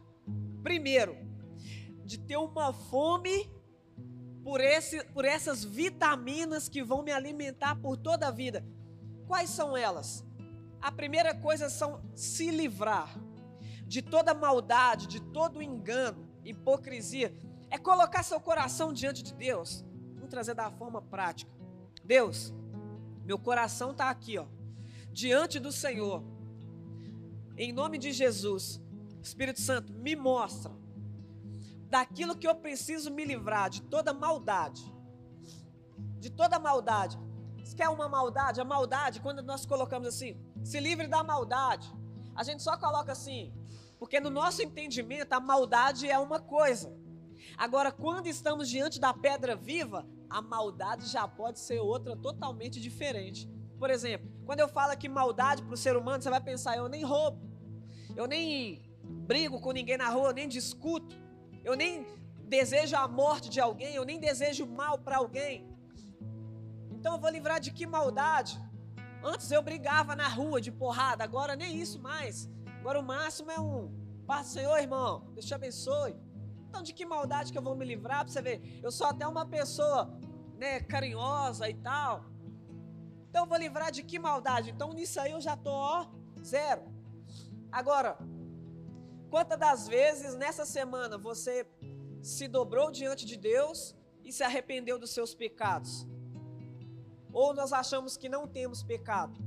primeiro, 0.64 1.18
de 2.06 2.18
ter 2.18 2.38
uma 2.38 2.72
fome 2.72 3.57
por, 4.48 4.62
esse, 4.62 5.04
por 5.08 5.26
essas 5.26 5.66
vitaminas 5.66 6.70
que 6.70 6.82
vão 6.82 7.04
me 7.04 7.12
alimentar 7.12 7.76
por 7.76 7.98
toda 7.98 8.30
a 8.30 8.32
vida. 8.32 8.66
Quais 9.28 9.50
são 9.50 9.76
elas? 9.76 10.26
A 10.80 10.90
primeira 10.90 11.36
coisa 11.36 11.70
são 11.70 12.02
se 12.16 12.50
livrar 12.50 13.14
de 13.86 14.02
toda 14.02 14.34
maldade, 14.34 15.06
de 15.06 15.20
todo 15.20 15.62
engano, 15.62 16.26
hipocrisia 16.46 17.36
é 17.70 17.78
colocar 17.78 18.24
seu 18.24 18.40
coração 18.40 18.94
diante 18.94 19.22
de 19.22 19.34
Deus. 19.34 19.84
Vamos 20.14 20.30
trazer 20.30 20.54
da 20.54 20.72
forma 20.72 21.02
prática. 21.02 21.52
Deus, 22.06 22.54
meu 23.26 23.38
coração 23.38 23.92
está 23.92 24.10
aqui, 24.10 24.38
ó, 24.38 24.46
diante 25.12 25.60
do 25.60 25.74
Senhor. 25.74 26.24
Em 27.58 27.74
nome 27.74 27.98
de 27.98 28.14
Jesus, 28.14 28.82
Espírito 29.22 29.60
Santo, 29.60 29.92
me 29.92 30.16
mostra 30.16 30.72
daquilo 31.90 32.36
que 32.36 32.48
eu 32.48 32.56
preciso 32.56 33.12
me 33.12 33.26
livrar, 33.26 33.70
de 33.70 33.82
toda 33.82 34.14
maldade. 34.14 34.84
De 36.20 36.30
toda 36.30 36.60
maldade. 36.60 37.18
Você 37.64 37.76
quer 37.76 37.90
uma 37.90 38.08
maldade? 38.08 38.62
A 38.62 38.66
maldade, 38.66 39.20
quando 39.20 39.42
nós 39.42 39.66
colocamos 39.66 40.08
assim, 40.08 40.40
se 40.64 40.80
livre 40.80 41.08
da 41.08 41.24
maldade. 41.24 41.92
A 42.36 42.44
gente 42.44 42.62
só 42.64 42.78
coloca 42.78 43.12
assim, 43.12 43.54
porque 44.00 44.20
no 44.20 44.30
nosso 44.30 44.62
entendimento 44.62 45.34
a 45.34 45.40
maldade 45.40 46.10
é 46.10 46.18
uma 46.18 46.40
coisa. 46.40 46.96
Agora, 47.58 47.92
quando 47.92 48.28
estamos 48.28 48.70
diante 48.70 49.00
da 49.00 49.14
pedra 49.14 49.56
viva, 49.56 50.08
a 50.30 50.42
maldade 50.42 51.08
já 51.08 51.28
pode 51.28 51.60
ser 51.60 51.80
outra 51.80 52.16
totalmente 52.16 52.80
diferente. 52.80 53.50
Por 53.80 53.90
exemplo, 53.90 54.30
quando 54.46 54.60
eu 54.60 54.68
falo 54.68 54.92
aqui 54.92 55.08
maldade 55.08 55.64
para 55.64 55.74
o 55.74 55.78
ser 55.78 55.96
humano, 55.96 56.22
você 56.22 56.30
vai 56.30 56.42
pensar: 56.42 56.78
eu 56.78 56.90
nem 56.90 57.04
roubo, 57.04 57.40
eu 58.16 58.28
nem 58.28 58.82
brigo 59.04 59.60
com 59.62 59.72
ninguém 59.72 59.98
na 59.98 60.10
rua, 60.10 60.30
eu 60.30 60.34
nem 60.34 60.48
discuto, 60.48 61.16
eu 61.68 61.76
nem 61.76 61.94
desejo 62.56 62.96
a 62.96 63.08
morte 63.22 63.48
de 63.50 63.60
alguém, 63.60 63.94
eu 63.94 64.06
nem 64.10 64.20
desejo 64.28 64.66
mal 64.66 64.96
para 65.06 65.18
alguém. 65.18 65.56
Então 66.96 67.16
eu 67.16 67.20
vou 67.24 67.30
livrar 67.38 67.60
de 67.66 67.72
que 67.78 67.86
maldade? 67.86 68.54
Antes 69.32 69.52
eu 69.52 69.62
brigava 69.62 70.16
na 70.16 70.30
rua 70.30 70.62
de 70.62 70.72
porrada, 70.72 71.26
agora 71.26 71.58
nem 71.62 71.76
isso 71.86 72.00
mais. 72.00 72.50
Agora 72.80 72.98
o 73.02 73.04
máximo 73.04 73.52
é 73.52 73.60
um 73.60 73.76
Paz 74.26 74.48
Senhor, 74.48 74.78
irmão, 74.78 75.12
Deus 75.34 75.46
te 75.46 75.54
abençoe. 75.54 76.16
Então, 76.68 76.82
de 76.88 76.94
que 76.94 77.06
maldade 77.06 77.52
que 77.52 77.58
eu 77.58 77.62
vou 77.62 77.76
me 77.76 77.86
livrar? 77.86 78.20
Para 78.24 78.34
você 78.34 78.42
ver, 78.42 78.80
eu 78.86 78.92
sou 78.92 79.08
até 79.08 79.26
uma 79.28 79.46
pessoa 79.46 80.00
né, 80.58 80.82
carinhosa 80.82 81.70
e 81.70 81.74
tal. 81.90 82.26
Então, 83.30 83.44
eu 83.44 83.50
vou 83.52 83.58
livrar 83.58 83.90
de 83.92 84.04
que 84.04 84.20
maldade? 84.20 84.72
Então, 84.72 84.92
nisso 84.94 85.20
aí 85.20 85.32
eu 85.32 85.42
já 85.48 85.54
estou, 85.54 85.74
ó, 85.74 86.08
zero. 86.44 86.84
Agora, 87.72 88.18
quantas 89.30 89.60
das 89.60 89.88
vezes 89.88 90.36
nessa 90.36 90.66
semana 90.66 91.18
você 91.18 91.68
se 92.22 92.48
dobrou 92.48 92.92
diante 92.92 93.26
de 93.26 93.38
Deus 93.38 93.96
e 94.24 94.32
se 94.32 94.44
arrependeu 94.44 94.98
dos 95.00 95.12
seus 95.12 95.34
pecados? 95.34 96.08
Ou 97.32 97.54
nós 97.54 97.72
achamos 97.72 98.18
que 98.18 98.30
não 98.30 98.48
temos 98.48 98.82
pecado? 98.84 99.38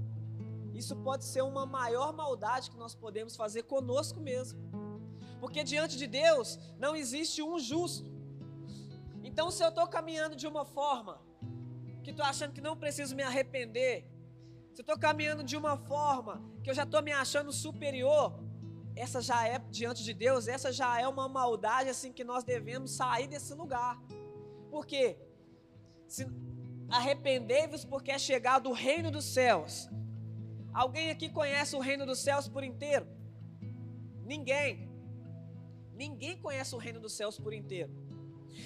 Isso 0.72 0.96
pode 0.96 1.24
ser 1.24 1.42
uma 1.42 1.66
maior 1.66 2.12
maldade 2.12 2.70
que 2.70 2.76
nós 2.76 2.94
podemos 2.94 3.36
fazer 3.36 3.64
conosco 3.64 4.20
mesmo. 4.20 4.58
Porque 5.40 5.64
diante 5.64 5.96
de 5.96 6.06
Deus 6.06 6.58
não 6.78 6.94
existe 6.94 7.42
um 7.42 7.58
justo. 7.58 8.08
Então, 9.22 9.50
se 9.50 9.62
eu 9.62 9.68
estou 9.68 9.86
caminhando 9.86 10.36
de 10.36 10.46
uma 10.46 10.64
forma 10.64 11.20
que 12.02 12.10
estou 12.10 12.24
achando 12.24 12.52
que 12.52 12.60
não 12.60 12.76
preciso 12.76 13.14
me 13.14 13.22
arrepender, 13.22 14.06
se 14.72 14.80
eu 14.80 14.82
estou 14.82 14.98
caminhando 14.98 15.42
de 15.42 15.56
uma 15.56 15.76
forma 15.76 16.42
que 16.62 16.70
eu 16.70 16.74
já 16.74 16.84
estou 16.84 17.02
me 17.02 17.12
achando 17.12 17.52
superior, 17.52 18.38
essa 18.96 19.20
já 19.20 19.46
é 19.46 19.58
diante 19.70 20.02
de 20.02 20.12
Deus, 20.12 20.48
essa 20.48 20.72
já 20.72 21.00
é 21.00 21.06
uma 21.06 21.28
maldade 21.28 21.88
assim 21.88 22.12
que 22.12 22.24
nós 22.24 22.44
devemos 22.44 22.92
sair 22.92 23.26
desse 23.28 23.54
lugar. 23.54 24.00
Por 24.70 24.86
quê? 24.86 25.18
Se 26.06 26.26
arrependei-vos 26.88 27.84
porque 27.84 28.10
é 28.10 28.18
chegado 28.18 28.68
o 28.68 28.72
reino 28.72 29.10
dos 29.10 29.24
céus. 29.24 29.88
Alguém 30.72 31.10
aqui 31.10 31.28
conhece 31.28 31.74
o 31.76 31.80
reino 31.80 32.04
dos 32.06 32.18
céus 32.18 32.48
por 32.48 32.62
inteiro? 32.62 33.06
Ninguém. 34.24 34.88
Ninguém 35.94 36.36
conhece 36.36 36.74
o 36.74 36.78
reino 36.78 37.00
dos 37.00 37.12
céus 37.12 37.38
por 37.38 37.52
inteiro. 37.52 37.92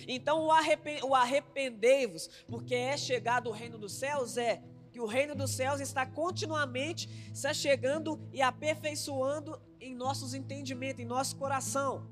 Então, 0.06 0.46
o 0.46 1.14
arrependei-vos, 1.14 2.28
porque 2.48 2.74
é 2.74 2.96
chegado 2.96 3.48
o 3.48 3.52
reino 3.52 3.78
dos 3.78 3.92
céus, 3.92 4.36
é 4.36 4.62
que 4.92 5.00
o 5.00 5.06
reino 5.06 5.34
dos 5.34 5.50
céus 5.50 5.80
está 5.80 6.06
continuamente 6.06 7.08
se 7.34 7.52
chegando 7.52 8.20
e 8.32 8.40
aperfeiçoando 8.40 9.60
em 9.84 9.94
nossos 9.94 10.34
entendimentos, 10.34 11.00
em 11.00 11.06
nosso 11.06 11.36
coração. 11.36 12.08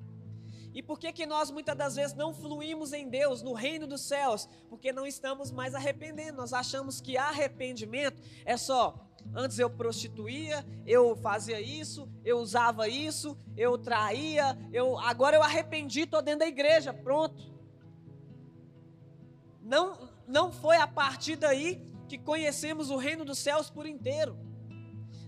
E 0.74 0.82
por 0.82 0.98
que, 0.98 1.12
que 1.12 1.26
nós 1.26 1.50
muitas 1.50 1.76
das 1.76 1.96
vezes 1.96 2.16
não 2.16 2.32
fluímos 2.32 2.92
em 2.92 3.08
Deus, 3.08 3.42
no 3.42 3.52
reino 3.52 3.86
dos 3.86 4.00
céus? 4.00 4.48
Porque 4.70 4.90
não 4.92 5.06
estamos 5.06 5.50
mais 5.50 5.74
arrependendo. 5.74 6.38
Nós 6.38 6.52
achamos 6.52 7.00
que 7.00 7.16
arrependimento 7.16 8.22
é 8.44 8.56
só 8.56 9.12
Antes 9.34 9.58
eu 9.58 9.70
prostituía, 9.70 10.64
eu 10.86 11.16
fazia 11.16 11.60
isso, 11.60 12.08
eu 12.24 12.38
usava 12.38 12.88
isso, 12.88 13.36
eu 13.56 13.78
traía, 13.78 14.58
eu 14.72 14.98
agora 14.98 15.36
eu 15.36 15.42
arrependi, 15.42 16.00
estou 16.00 16.20
dentro 16.20 16.40
da 16.40 16.46
igreja, 16.46 16.92
pronto. 16.92 17.50
Não, 19.62 20.10
não 20.26 20.52
foi 20.52 20.76
a 20.76 20.86
partir 20.86 21.36
daí 21.36 21.80
que 22.08 22.18
conhecemos 22.18 22.90
o 22.90 22.96
reino 22.96 23.24
dos 23.24 23.38
céus 23.38 23.70
por 23.70 23.86
inteiro. 23.86 24.36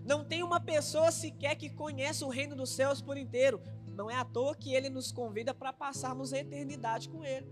Não 0.04 0.22
tem 0.22 0.42
uma 0.42 0.60
pessoa 0.60 1.10
sequer 1.10 1.56
que 1.56 1.70
conhece 1.70 2.24
o 2.24 2.28
reino 2.28 2.54
dos 2.54 2.70
céus 2.70 3.00
por 3.00 3.16
inteiro. 3.16 3.60
Não 3.88 4.10
é 4.10 4.16
à 4.16 4.24
toa 4.24 4.54
que 4.54 4.74
ele 4.74 4.90
nos 4.90 5.10
convida 5.10 5.54
para 5.54 5.72
passarmos 5.72 6.32
a 6.32 6.38
eternidade 6.38 7.08
com 7.08 7.24
ele. 7.24 7.46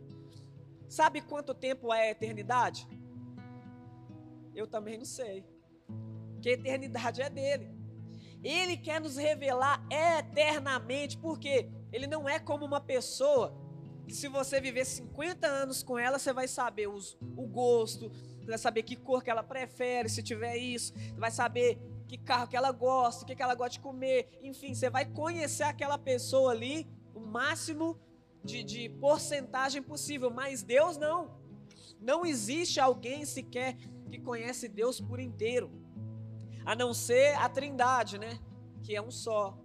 Sabe 0.89 1.23
quanto 1.23 1.55
tempo 1.55 1.93
é 1.93 2.09
a 2.09 2.11
eternidade? 2.11 2.87
Eu 4.55 4.67
também 4.67 4.99
não 4.99 5.07
sei. 5.07 5.47
Que 6.43 6.51
a 6.51 6.53
eternidade 6.53 7.23
é 7.23 7.31
dele. 7.31 7.71
Ele 8.43 8.77
quer 8.77 9.01
nos 9.01 9.17
revelar 9.17 9.83
eternamente, 9.91 11.17
porque 11.17 11.71
ele 11.91 12.07
não 12.07 12.29
é 12.29 12.39
como 12.39 12.67
uma 12.67 12.81
pessoa 12.81 13.57
que 14.05 14.13
se 14.13 14.29
você 14.29 14.61
viver 14.61 14.85
50 14.85 15.47
anos 15.47 15.83
com 15.83 15.99
ela, 15.99 16.19
você 16.19 16.33
vai 16.33 16.49
saber 16.49 16.89
os, 16.89 17.17
o 17.37 17.47
gosto, 17.47 18.11
você 18.11 18.47
vai 18.47 18.59
saber 18.59 18.83
que 18.83 18.97
cor 18.97 19.23
que 19.23 19.31
ela 19.31 19.43
prefere, 19.43 20.09
se 20.09 20.23
tiver 20.23 20.57
isso, 20.57 20.93
você 20.93 21.21
vai 21.21 21.31
saber 21.31 21.79
que 22.13 22.19
carro 22.19 22.47
que 22.47 22.57
ela 22.57 22.71
gosta, 22.71 23.25
o 23.25 23.27
que, 23.27 23.35
que 23.35 23.43
ela 23.43 23.55
gosta 23.55 23.71
de 23.71 23.81
comer, 23.81 24.39
enfim, 24.43 24.75
você 24.75 24.91
vai 24.91 25.07
conhecer 25.07 25.63
aquela 25.63 25.97
pessoa 25.97 26.53
ali, 26.53 26.87
o 27.15 27.21
máximo 27.21 27.99
de, 28.45 28.63
de 28.63 28.91
porcentagem 28.91 29.83
possível, 29.83 30.31
mas 30.31 30.63
Deus 30.63 30.99
não. 30.99 31.41
Não 31.99 32.27
existe 32.27 32.79
alguém 32.79 33.25
sequer 33.25 33.79
que 34.11 34.19
conhece 34.19 34.69
Deus 34.69 35.01
por 35.01 35.19
inteiro, 35.19 35.71
a 36.67 36.75
não 36.75 36.93
ser 36.93 37.35
a 37.37 37.49
Trindade, 37.49 38.19
né? 38.19 38.39
Que 38.83 38.95
é 38.95 39.01
um 39.01 39.11
só. 39.11 39.59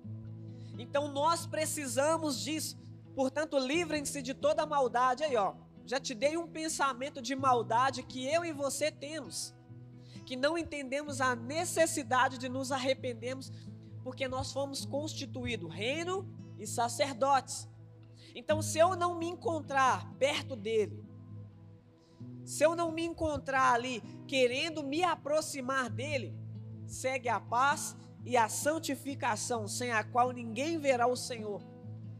Então 0.77 1.11
nós 1.11 1.45
precisamos 1.45 2.39
disso. 2.39 2.79
Portanto, 3.13 3.57
livrem-se 3.57 4.21
de 4.21 4.33
toda 4.33 4.65
maldade. 4.65 5.21
Aí, 5.21 5.35
ó, 5.35 5.53
já 5.85 5.99
te 5.99 6.13
dei 6.13 6.37
um 6.37 6.47
pensamento 6.47 7.21
de 7.21 7.35
maldade 7.35 8.03
que 8.03 8.25
eu 8.25 8.45
e 8.45 8.53
você 8.53 8.89
temos, 8.89 9.53
que 10.27 10.35
não 10.35 10.57
entendemos 10.57 11.21
a 11.21 11.33
necessidade 11.37 12.37
de 12.37 12.49
nos 12.49 12.69
arrependermos, 12.69 13.49
porque 14.03 14.27
nós 14.27 14.51
fomos 14.51 14.85
constituídos 14.85 15.73
reino 15.73 16.27
e 16.59 16.67
sacerdotes. 16.67 17.65
Então, 18.35 18.61
se 18.61 18.77
eu 18.77 18.93
não 18.93 19.17
me 19.17 19.25
encontrar 19.25 20.13
perto 20.15 20.53
dele, 20.53 21.01
se 22.43 22.61
eu 22.61 22.75
não 22.75 22.91
me 22.91 23.05
encontrar 23.05 23.73
ali 23.73 24.01
querendo 24.27 24.83
me 24.83 25.01
aproximar 25.01 25.89
dele, 25.89 26.37
segue 26.85 27.29
a 27.29 27.39
paz 27.39 27.95
e 28.25 28.35
a 28.35 28.49
santificação, 28.49 29.65
sem 29.65 29.93
a 29.93 30.03
qual 30.03 30.31
ninguém 30.31 30.77
verá 30.77 31.07
o 31.07 31.15
Senhor. 31.15 31.61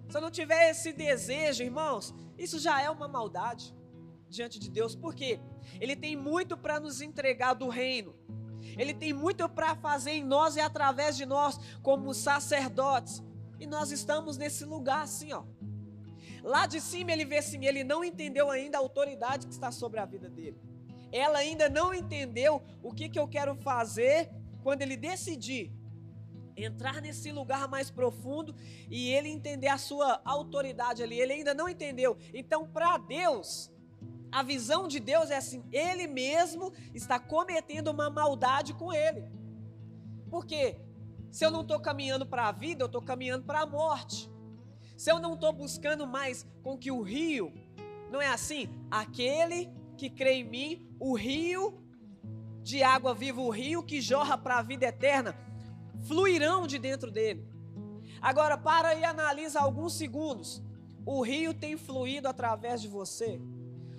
Se 0.08 0.16
eu 0.16 0.22
não 0.22 0.32
tiver 0.32 0.70
esse 0.70 0.94
desejo, 0.94 1.62
irmãos, 1.62 2.16
isso 2.38 2.58
já 2.58 2.82
é 2.82 2.90
uma 2.90 3.10
maldade 3.10 3.76
diante 4.38 4.60
de 4.60 4.70
Deus, 4.70 4.96
porque 4.96 5.40
Ele 5.82 5.96
tem 5.96 6.16
muito 6.16 6.56
para 6.56 6.80
nos 6.80 7.02
entregar 7.02 7.54
do 7.54 7.68
reino, 7.68 8.16
Ele 8.78 8.94
tem 8.94 9.12
muito 9.12 9.48
para 9.50 9.76
fazer 9.76 10.12
em 10.12 10.24
nós 10.24 10.56
e 10.56 10.62
através 10.62 11.18
de 11.18 11.26
nós, 11.26 11.60
como 11.82 12.14
sacerdotes, 12.14 13.24
e 13.60 13.66
nós 13.66 13.92
estamos 13.92 14.38
nesse 14.38 14.64
lugar 14.64 15.02
assim, 15.04 15.34
ó. 15.34 15.44
Lá 16.44 16.66
de 16.66 16.80
cima 16.80 17.12
ele 17.12 17.26
vê 17.26 17.40
assim, 17.40 17.66
ele 17.66 17.84
não 17.84 18.04
entendeu 18.06 18.50
ainda 18.50 18.78
a 18.78 18.82
autoridade 18.82 19.48
que 19.48 19.54
está 19.54 19.72
sobre 19.72 20.00
a 20.00 20.06
vida 20.06 20.30
dele. 20.30 20.58
Ela 21.12 21.40
ainda 21.40 21.68
não 21.68 21.94
entendeu 21.94 22.62
o 22.82 22.94
que, 22.94 23.10
que 23.10 23.20
eu 23.20 23.28
quero 23.28 23.56
fazer 23.56 24.30
quando 24.64 24.82
ele 24.82 24.96
decidir 24.96 25.74
entrar 26.56 27.02
nesse 27.02 27.32
lugar 27.32 27.68
mais 27.68 27.90
profundo 27.90 28.56
e 28.90 29.12
ele 29.12 29.30
entender 29.30 29.68
a 29.68 29.78
sua 29.78 30.22
autoridade 30.24 31.04
ali. 31.04 31.20
Ele 31.20 31.34
ainda 31.34 31.54
não 31.54 31.68
entendeu. 31.68 32.18
Então, 32.34 32.68
para 32.68 32.98
Deus, 32.98 33.72
a 34.32 34.44
visão 34.44 34.88
de 34.88 35.00
Deus 35.00 35.30
é 35.30 35.38
assim: 35.38 35.64
ele 35.72 36.08
mesmo 36.08 36.74
está 36.94 37.20
cometendo 37.20 37.90
uma 37.90 38.10
maldade 38.10 38.74
com 38.74 38.94
ele. 38.94 39.26
Porque 40.30 40.80
se 41.32 41.46
eu 41.46 41.52
não 41.52 41.62
estou 41.62 41.80
caminhando 41.80 42.26
para 42.26 42.48
a 42.48 42.52
vida, 42.52 42.84
eu 42.84 42.88
estou 42.88 43.02
caminhando 43.02 43.46
para 43.46 43.62
a 43.62 43.66
morte 43.66 44.30
se 44.98 45.12
eu 45.12 45.20
não 45.20 45.36
estou 45.36 45.54
buscando 45.54 46.08
mais 46.08 46.46
com 46.64 46.76
que 46.76 46.92
o 46.92 47.04
rio, 47.04 47.54
não 48.12 48.20
é 48.20 48.28
assim? 48.28 48.68
Aquele 48.90 49.70
que 49.96 50.10
crê 50.10 50.40
em 50.40 50.44
mim, 50.44 50.96
o 51.00 51.16
rio 51.16 51.80
de 52.64 52.82
água 52.82 53.14
viva, 53.14 53.40
o 53.40 53.52
rio 53.52 53.84
que 53.84 54.02
jorra 54.02 54.36
para 54.38 54.58
a 54.58 54.62
vida 54.64 54.88
eterna, 54.88 55.38
fluirão 56.08 56.66
de 56.66 56.80
dentro 56.80 57.12
dele. 57.12 57.48
Agora, 58.20 58.58
para 58.58 58.96
e 58.96 59.04
analisa 59.04 59.62
alguns 59.62 59.94
segundos. 59.94 60.64
O 61.06 61.22
rio 61.22 61.54
tem 61.54 61.78
fluído 61.78 62.28
através 62.28 62.82
de 62.82 62.88
você. 62.88 63.40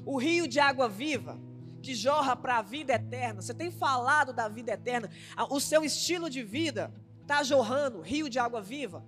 O 0.08 0.16
rio 0.16 0.48
de 0.48 0.58
água 0.58 0.88
viva, 0.88 1.38
que 1.82 1.94
jorra 1.94 2.34
para 2.34 2.58
a 2.58 2.62
vida 2.62 2.94
eterna. 2.94 3.42
Você 3.42 3.54
tem 3.54 3.70
falado 3.70 4.32
da 4.32 4.48
vida 4.48 4.72
eterna. 4.72 5.08
O 5.50 5.60
seu 5.60 5.84
estilo 5.84 6.28
de 6.28 6.42
vida 6.42 6.92
está 7.22 7.42
jorrando, 7.42 8.00
rio 8.00 8.28
de 8.28 8.38
água 8.38 8.60
viva 8.60 9.00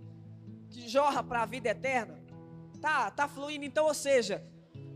que 0.70 0.88
jorra 0.88 1.22
para 1.22 1.42
a 1.42 1.46
vida 1.46 1.68
eterna, 1.68 2.18
tá, 2.80 3.10
tá 3.10 3.28
fluindo. 3.28 3.64
Então, 3.64 3.86
ou 3.86 3.94
seja, 3.94 4.44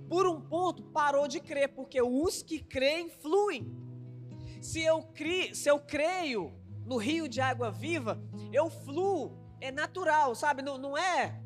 por 0.08 0.26
um 0.26 0.40
ponto 0.40 0.82
parou 0.84 1.26
de 1.26 1.40
crer, 1.40 1.68
porque 1.68 2.00
os 2.00 2.42
que 2.42 2.60
creem 2.60 3.10
fluem. 3.10 3.74
Se 4.62 4.80
eu, 4.82 5.02
cri, 5.02 5.54
se 5.54 5.68
eu 5.68 5.78
creio 5.78 6.54
no 6.86 6.96
rio 6.96 7.28
de 7.28 7.40
água 7.40 7.70
viva, 7.70 8.22
eu 8.52 8.70
fluo, 8.70 9.36
é 9.60 9.70
natural, 9.70 10.34
sabe? 10.34 10.62
Não, 10.62 10.78
não 10.78 10.96
é 10.96 11.40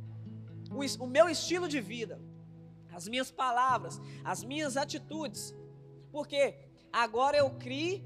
o, 0.71 1.05
o 1.05 1.07
meu 1.07 1.29
estilo 1.29 1.66
de 1.66 1.81
vida, 1.81 2.21
as 2.98 3.06
minhas 3.06 3.30
palavras, 3.30 4.00
as 4.24 4.42
minhas 4.42 4.76
atitudes, 4.76 5.54
porque 6.11 6.58
agora 6.92 7.37
eu 7.37 7.48
criei 7.50 8.04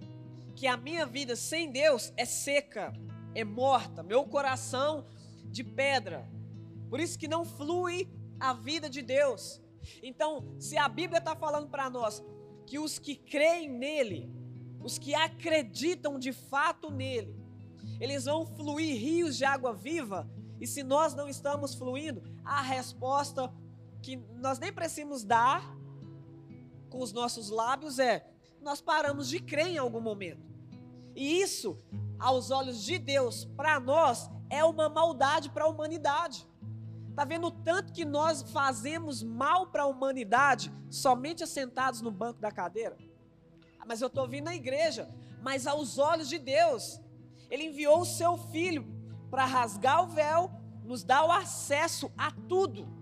que 0.55 0.67
a 0.67 0.77
minha 0.77 1.07
vida 1.07 1.35
sem 1.35 1.73
Deus 1.73 2.13
é 2.15 2.27
seca, 2.27 2.93
é 3.35 3.43
morta, 3.43 4.03
meu 4.03 4.23
coração 4.27 5.07
de 5.47 5.65
pedra. 5.65 6.31
Por 6.91 7.01
isso 7.01 7.19
que 7.19 7.27
não 7.27 7.43
flui 7.43 8.07
a 8.39 8.53
vida 8.53 8.91
de 8.91 9.01
Deus. 9.01 9.63
Então, 10.03 10.55
se 10.59 10.77
a 10.77 10.87
Bíblia 10.91 11.21
está 11.21 11.35
falando 11.35 11.71
para 11.71 11.89
nós 11.89 12.23
que 12.67 12.79
os 12.79 12.99
que 12.99 13.17
creem 13.17 13.71
nele, 13.71 14.31
os 14.79 14.99
que 14.99 15.15
acreditam 15.15 16.19
de 16.19 16.35
fato 16.35 16.91
nele, 16.91 17.35
eles 17.99 18.27
vão 18.27 18.45
fluir 18.45 18.95
rios 19.01 19.39
de 19.39 19.47
água 19.47 19.73
viva, 19.73 20.31
e 20.61 20.67
se 20.67 20.83
nós 20.83 21.15
não 21.15 21.31
estamos 21.31 21.75
fluindo, 21.75 22.23
a 22.45 22.61
resposta 22.61 23.51
que 24.03 24.17
nós 24.17 24.59
nem 24.59 24.73
precisamos 24.73 25.25
dar 25.25 25.63
com 26.91 26.99
os 26.99 27.13
nossos 27.13 27.49
lábios 27.49 27.99
é: 27.99 28.29
nós 28.61 28.81
paramos 28.81 29.29
de 29.29 29.41
crer 29.41 29.69
em 29.69 29.79
algum 29.79 30.01
momento. 30.01 30.53
E 31.15 31.41
isso, 31.41 31.79
aos 32.19 32.51
olhos 32.51 32.83
de 32.83 32.99
Deus, 32.99 33.45
para 33.57 33.79
nós, 33.79 34.31
é 34.51 34.65
uma 34.65 34.89
maldade 34.89 35.51
para 35.51 35.65
a 35.65 35.69
humanidade. 35.69 36.47
Está 37.09 37.25
vendo 37.25 37.49
o 37.49 37.51
tanto 37.51 37.93
que 37.93 38.05
nós 38.05 38.43
fazemos 38.43 39.23
mal 39.23 39.67
para 39.67 39.83
a 39.83 39.87
humanidade 39.87 40.73
somente 40.91 41.45
assentados 41.45 42.01
no 42.01 42.11
banco 42.11 42.41
da 42.41 42.51
cadeira? 42.51 42.97
Ah, 43.79 43.85
mas 43.87 44.01
eu 44.01 44.07
estou 44.07 44.27
vindo 44.27 44.45
na 44.45 44.55
igreja. 44.55 45.11
Mas 45.43 45.67
aos 45.67 45.99
olhos 45.99 46.29
de 46.29 46.39
Deus, 46.39 47.01
Ele 47.51 47.65
enviou 47.65 48.01
o 48.01 48.07
seu 48.07 48.39
Filho 48.39 48.87
para 49.31 49.45
rasgar 49.45 50.05
o 50.05 50.07
véu, 50.07 50.51
nos 50.85 51.03
dar 51.03 51.25
o 51.25 51.33
acesso 51.33 52.11
a 52.17 52.31
tudo. 52.31 53.02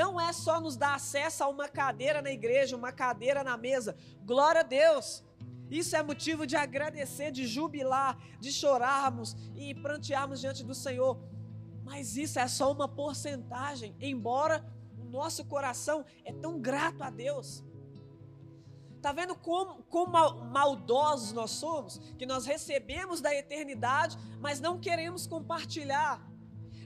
Não 0.00 0.20
é 0.20 0.32
só 0.32 0.60
nos 0.60 0.76
dar 0.76 0.94
acesso 0.94 1.42
a 1.42 1.48
uma 1.48 1.68
cadeira 1.68 2.22
na 2.22 2.30
igreja, 2.30 2.76
uma 2.76 2.92
cadeira 2.92 3.42
na 3.42 3.56
mesa. 3.56 3.96
Glória 4.24 4.60
a 4.60 4.62
Deus. 4.62 5.24
Isso 5.68 5.96
é 5.96 6.02
motivo 6.04 6.46
de 6.46 6.54
agradecer, 6.54 7.32
de 7.32 7.48
jubilar, 7.48 8.16
de 8.38 8.52
chorarmos 8.52 9.36
e 9.56 9.74
prantearmos 9.74 10.40
diante 10.40 10.62
do 10.62 10.72
Senhor. 10.72 11.18
Mas 11.82 12.16
isso 12.16 12.38
é 12.38 12.46
só 12.46 12.70
uma 12.70 12.86
porcentagem, 12.86 13.96
embora 14.00 14.64
o 14.96 15.04
nosso 15.04 15.44
coração 15.44 16.04
é 16.24 16.32
tão 16.32 16.60
grato 16.60 17.02
a 17.02 17.10
Deus. 17.10 17.64
Está 18.94 19.10
vendo 19.10 19.34
como, 19.34 19.82
como 19.84 20.12
maldosos 20.44 21.32
nós 21.32 21.50
somos? 21.50 21.98
Que 22.16 22.24
nós 22.24 22.46
recebemos 22.46 23.20
da 23.20 23.34
eternidade, 23.34 24.16
mas 24.38 24.60
não 24.60 24.78
queremos 24.78 25.26
compartilhar, 25.26 26.24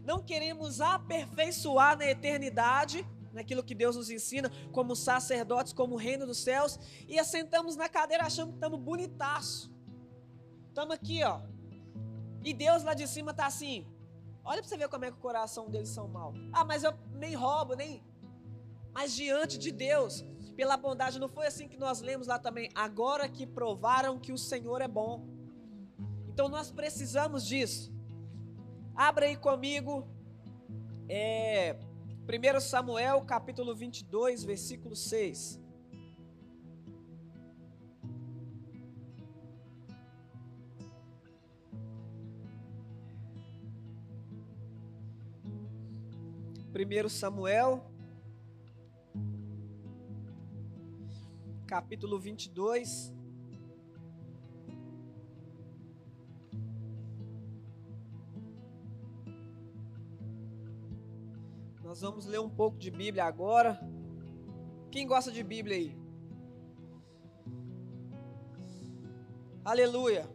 não 0.05 0.23
queremos 0.23 0.81
aperfeiçoar 0.81 1.97
na 1.97 2.07
eternidade 2.07 3.07
naquilo 3.33 3.62
que 3.62 3.75
Deus 3.75 3.97
nos 3.97 4.11
ensina, 4.11 4.51
como 4.73 4.95
sacerdotes, 4.95 5.73
como 5.73 5.97
reino 5.97 6.27
dos 6.27 6.38
céus, 6.38 6.79
e 7.09 7.19
assentamos 7.19 7.77
na 7.77 7.88
cadeira 7.88 8.25
achando 8.25 8.51
que 8.51 8.57
estamos 8.57 8.79
bonitaço. 8.79 9.73
Estamos 10.69 10.95
aqui, 10.95 11.23
ó. 11.25 11.41
E 12.45 12.53
Deus 12.53 12.83
lá 12.83 12.95
de 12.95 13.07
cima 13.07 13.31
está 13.31 13.47
assim. 13.47 13.87
Olha 14.45 14.61
para 14.61 14.69
você 14.69 14.77
ver 14.77 14.88
como 14.88 15.05
é 15.05 15.11
que 15.11 15.17
o 15.17 15.21
coração 15.21 15.71
deles 15.71 15.88
são 15.88 16.09
mal. 16.09 16.35
Ah, 16.53 16.65
mas 16.65 16.83
eu 16.83 16.93
nem 17.12 17.35
roubo, 17.35 17.75
nem. 17.75 18.03
Mas 18.93 19.15
diante 19.15 19.57
de 19.57 19.71
Deus, 19.71 20.25
pela 20.57 20.77
bondade, 20.77 21.19
não 21.19 21.29
foi 21.29 21.47
assim 21.47 21.69
que 21.69 21.77
nós 21.77 22.01
lemos 22.01 22.27
lá 22.27 22.38
também. 22.38 22.71
Agora 22.75 23.29
que 23.29 23.47
provaram 23.47 24.19
que 24.19 24.33
o 24.33 24.38
Senhor 24.38 24.81
é 24.81 24.88
bom. 24.88 25.25
Então 26.29 26.49
nós 26.49 26.71
precisamos 26.71 27.47
disso. 27.47 27.91
Abra 28.94 29.24
aí 29.24 29.37
comigo, 29.37 30.07
é, 31.09 31.76
1 32.28 32.61
Samuel 32.61 33.22
capítulo 33.22 33.74
22, 33.74 34.44
versículo 34.44 34.94
6. 34.94 35.61
Primeiro 46.70 47.09
Samuel, 47.09 47.85
capítulo 51.66 52.18
22, 52.18 53.12
Nós 61.92 62.00
vamos 62.00 62.24
ler 62.24 62.40
um 62.40 62.48
pouco 62.48 62.78
de 62.78 62.90
Bíblia 62.90 63.22
agora. 63.26 63.78
Quem 64.90 65.07
gosta 65.07 65.31
de 65.31 65.42
Bíblia 65.42 65.76
aí? 65.76 65.94
Aleluia. 69.62 70.26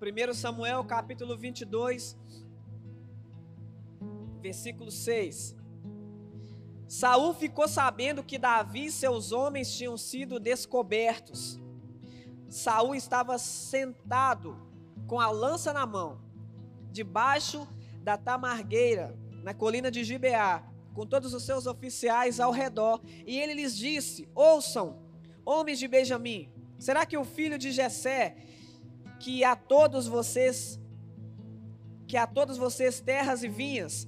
1 0.00 0.32
Samuel 0.32 0.82
capítulo 0.86 1.36
22, 1.36 2.16
versículo 4.40 4.90
6. 4.90 5.54
Saul 6.88 7.34
ficou 7.34 7.68
sabendo 7.68 8.24
que 8.24 8.38
Davi 8.38 8.86
e 8.86 8.90
seus 8.90 9.32
homens 9.32 9.76
tinham 9.76 9.98
sido 9.98 10.40
descobertos. 10.40 11.60
Saul 12.48 12.94
estava 12.94 13.36
sentado 13.36 14.56
com 15.06 15.20
a 15.20 15.30
lança 15.30 15.74
na 15.74 15.84
mão, 15.84 16.22
debaixo 16.90 17.68
da 18.02 18.16
tamargueira, 18.16 19.14
na 19.42 19.52
colina 19.52 19.90
de 19.90 20.04
Gibeá, 20.04 20.71
com 20.94 21.06
todos 21.06 21.32
os 21.34 21.42
seus 21.44 21.66
oficiais 21.66 22.40
ao 22.40 22.50
redor, 22.50 23.00
e 23.26 23.38
ele 23.38 23.54
lhes 23.54 23.76
disse: 23.76 24.28
Ouçam, 24.34 24.98
homens 25.44 25.78
de 25.78 25.88
Benjamim, 25.88 26.50
será 26.78 27.06
que 27.06 27.16
o 27.16 27.24
filho 27.24 27.58
de 27.58 27.72
Jessé, 27.72 28.36
que 29.18 29.44
a 29.44 29.56
todos 29.56 30.06
vocês 30.06 30.78
que 32.06 32.16
a 32.16 32.26
todos 32.26 32.58
vocês 32.58 33.00
terras 33.00 33.42
e 33.42 33.48
vinhas, 33.48 34.06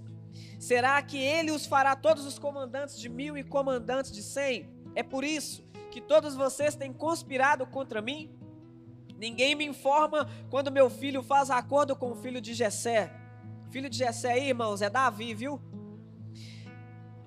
será 0.59 1.01
que 1.01 1.17
ele 1.17 1.51
os 1.51 1.65
fará 1.65 1.97
todos 1.97 2.27
os 2.27 2.39
comandantes 2.39 2.99
de 2.99 3.09
mil 3.09 3.35
e 3.39 3.43
comandantes 3.43 4.13
de 4.13 4.23
cem? 4.23 4.69
É 4.95 5.03
por 5.03 5.25
isso 5.25 5.65
que 5.91 6.03
todos 6.03 6.35
vocês 6.35 6.75
têm 6.75 6.93
conspirado 6.93 7.67
contra 7.67 8.03
mim? 8.03 8.31
Ninguém 9.17 9.55
me 9.55 9.65
informa 9.65 10.29
quando 10.51 10.71
meu 10.71 10.91
filho 10.91 11.23
faz 11.23 11.51
acordo 11.51 11.97
com 11.97 12.13
o 12.13 12.17
filho 12.17 12.41
de 12.41 12.53
Jessé. 12.53 13.11
Filho 13.71 13.89
de 13.89 13.97
Jessé 13.97 14.33
aí, 14.33 14.49
irmãos, 14.49 14.83
é 14.83 14.91
Davi, 14.91 15.33
viu? 15.33 15.61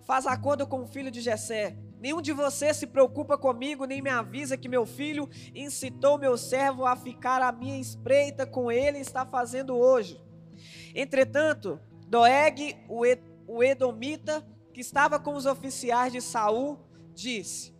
Faz 0.08 0.26
acordo 0.26 0.66
com 0.66 0.84
o 0.84 0.88
filho 0.88 1.12
de 1.12 1.20
Jessé. 1.20 1.76
Nenhum 2.00 2.22
de 2.22 2.32
vocês 2.32 2.78
se 2.78 2.88
preocupa 2.88 3.38
comigo, 3.38 3.84
nem 3.84 4.02
me 4.02 4.10
avisa 4.10 4.56
que 4.56 4.70
meu 4.70 4.86
filho 4.86 5.30
incitou 5.54 6.18
meu 6.18 6.38
servo 6.38 6.86
a 6.86 6.96
ficar 6.96 7.42
à 7.42 7.52
minha 7.52 7.78
espreita 7.78 8.46
com 8.46 8.72
ele 8.72 9.00
e 9.00 9.02
está 9.02 9.26
fazendo 9.26 9.76
hoje. 9.76 10.24
Entretanto, 10.96 11.78
Doeg, 12.08 12.78
o 12.88 13.62
Edomita, 13.64 14.48
que 14.74 14.80
estava 14.80 15.20
com 15.20 15.36
os 15.36 15.46
oficiais 15.46 16.14
de 16.14 16.22
Saul, 16.22 16.80
disse: 17.14 17.76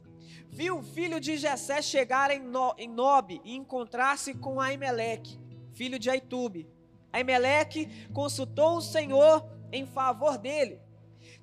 Viu 0.50 0.80
o 0.80 0.84
filho 0.84 1.22
de 1.22 1.38
Jessé 1.38 1.82
chegar 1.82 2.30
em 2.30 2.42
Nob 2.90 3.40
e 3.46 3.56
encontrar-se 3.56 4.34
com 4.34 4.60
Aimeleque, 4.60 5.40
filho 5.74 5.98
de 5.98 6.10
Aitube. 6.10 6.70
Aimeleque 7.14 8.10
consultou 8.12 8.78
o 8.78 8.82
Senhor 8.82 9.48
em 9.72 9.86
favor 9.86 10.38
dele 10.38 10.87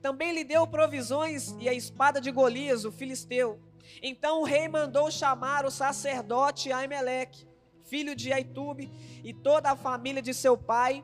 também 0.05 0.33
lhe 0.33 0.45
deu 0.45 0.67
provisões 0.67 1.57
e 1.59 1.67
a 1.67 1.73
espada 1.73 2.21
de 2.21 2.31
Golias, 2.31 2.85
o 2.85 2.93
filisteu. 2.93 3.59
Então 4.03 4.43
o 4.43 4.45
rei 4.45 4.69
mandou 4.69 5.11
chamar 5.11 5.65
o 5.65 5.71
sacerdote 5.71 6.71
Aimeleque, 6.71 7.49
filho 7.87 8.15
de 8.15 8.31
Aitube, 8.31 8.93
e 9.25 9.33
toda 9.33 9.71
a 9.71 9.77
família 9.77 10.21
de 10.21 10.35
seu 10.35 10.59
pai, 10.59 11.03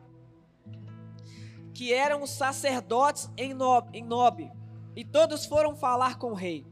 que 1.73 1.95
eram 1.95 2.23
os 2.23 2.29
sacerdotes 2.29 3.31
em 3.39 3.55
Nob, 3.55 3.89
em 3.97 4.05
Nob. 4.05 4.53
E 4.95 5.03
todos 5.03 5.47
foram 5.47 5.75
falar 5.75 6.19
com 6.19 6.33
o 6.33 6.35
rei. 6.35 6.67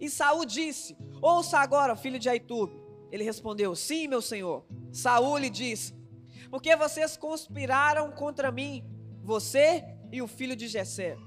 E 0.00 0.08
Saul 0.08 0.44
disse: 0.44 0.96
Ouça 1.20 1.58
agora, 1.58 1.96
filho 1.96 2.20
de 2.20 2.28
Aitube. 2.28 2.80
Ele 3.10 3.24
respondeu: 3.24 3.74
Sim, 3.74 4.06
meu 4.06 4.22
senhor. 4.22 4.64
Saul 4.92 5.36
lhe 5.36 5.50
disse: 5.50 5.96
Porque 6.48 6.76
vocês 6.76 7.16
conspiraram 7.16 8.12
contra 8.12 8.52
mim, 8.52 8.84
você 9.24 9.84
e 10.12 10.22
o 10.22 10.28
filho 10.28 10.54
de 10.54 10.68
Jessé. 10.68 11.18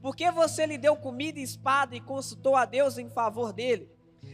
Porque 0.00 0.30
você 0.30 0.66
lhe 0.66 0.78
deu 0.78 0.96
comida 0.96 1.38
e 1.38 1.42
espada 1.42 1.94
e 1.94 2.00
consultou 2.00 2.56
a 2.56 2.64
Deus 2.64 2.98
em 2.98 3.08
favor 3.08 3.52
dele, 3.52 3.90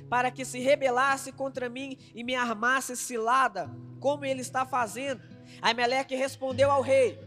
para 0.09 0.31
que 0.31 0.45
se 0.45 0.61
rebelasse 0.61 1.33
contra 1.33 1.69
mim 1.69 1.97
e 2.15 2.23
me 2.23 2.35
armasse 2.35 2.97
cilada, 2.97 3.71
como 3.99 4.25
ele 4.25 4.41
está 4.41 4.65
fazendo? 4.65 5.23
Aimeleque 5.61 6.15
respondeu 6.15 6.71
ao 6.71 6.83
rei: 6.83 7.19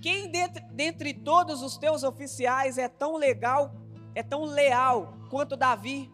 Quem 0.00 0.30
dentre, 0.30 0.62
dentre 0.72 1.14
todos 1.14 1.62
os 1.62 1.76
teus 1.76 2.02
oficiais 2.02 2.78
é 2.78 2.88
tão 2.88 3.16
legal, 3.16 3.74
é 4.14 4.22
tão 4.22 4.44
leal 4.44 5.16
quanto 5.30 5.56
Davi, 5.56 6.10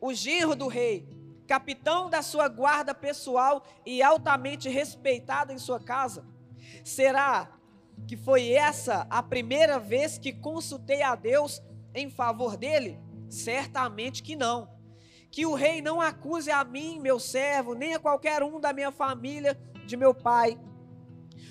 o 0.00 0.12
genro 0.12 0.54
do 0.54 0.68
rei, 0.68 1.08
capitão 1.46 2.08
da 2.08 2.22
sua 2.22 2.48
guarda 2.48 2.94
pessoal 2.94 3.62
e 3.84 4.02
altamente 4.02 4.68
respeitado 4.68 5.52
em 5.52 5.58
sua 5.58 5.78
casa? 5.78 6.24
Será 6.82 7.50
que 8.06 8.16
foi 8.16 8.52
essa 8.52 9.06
a 9.10 9.22
primeira 9.22 9.78
vez 9.78 10.18
que 10.18 10.32
consultei 10.32 11.02
a 11.02 11.14
Deus 11.14 11.62
em 11.94 12.10
favor 12.10 12.56
dele? 12.56 12.98
Certamente 13.28 14.22
que 14.22 14.36
não. 14.36 14.68
Que 15.30 15.46
o 15.46 15.54
rei 15.54 15.82
não 15.82 16.00
acuse 16.00 16.50
a 16.50 16.62
mim, 16.64 17.00
meu 17.00 17.18
servo, 17.18 17.74
nem 17.74 17.94
a 17.94 17.98
qualquer 17.98 18.42
um 18.42 18.60
da 18.60 18.72
minha 18.72 18.92
família, 18.92 19.58
de 19.86 19.96
meu 19.96 20.14
pai, 20.14 20.58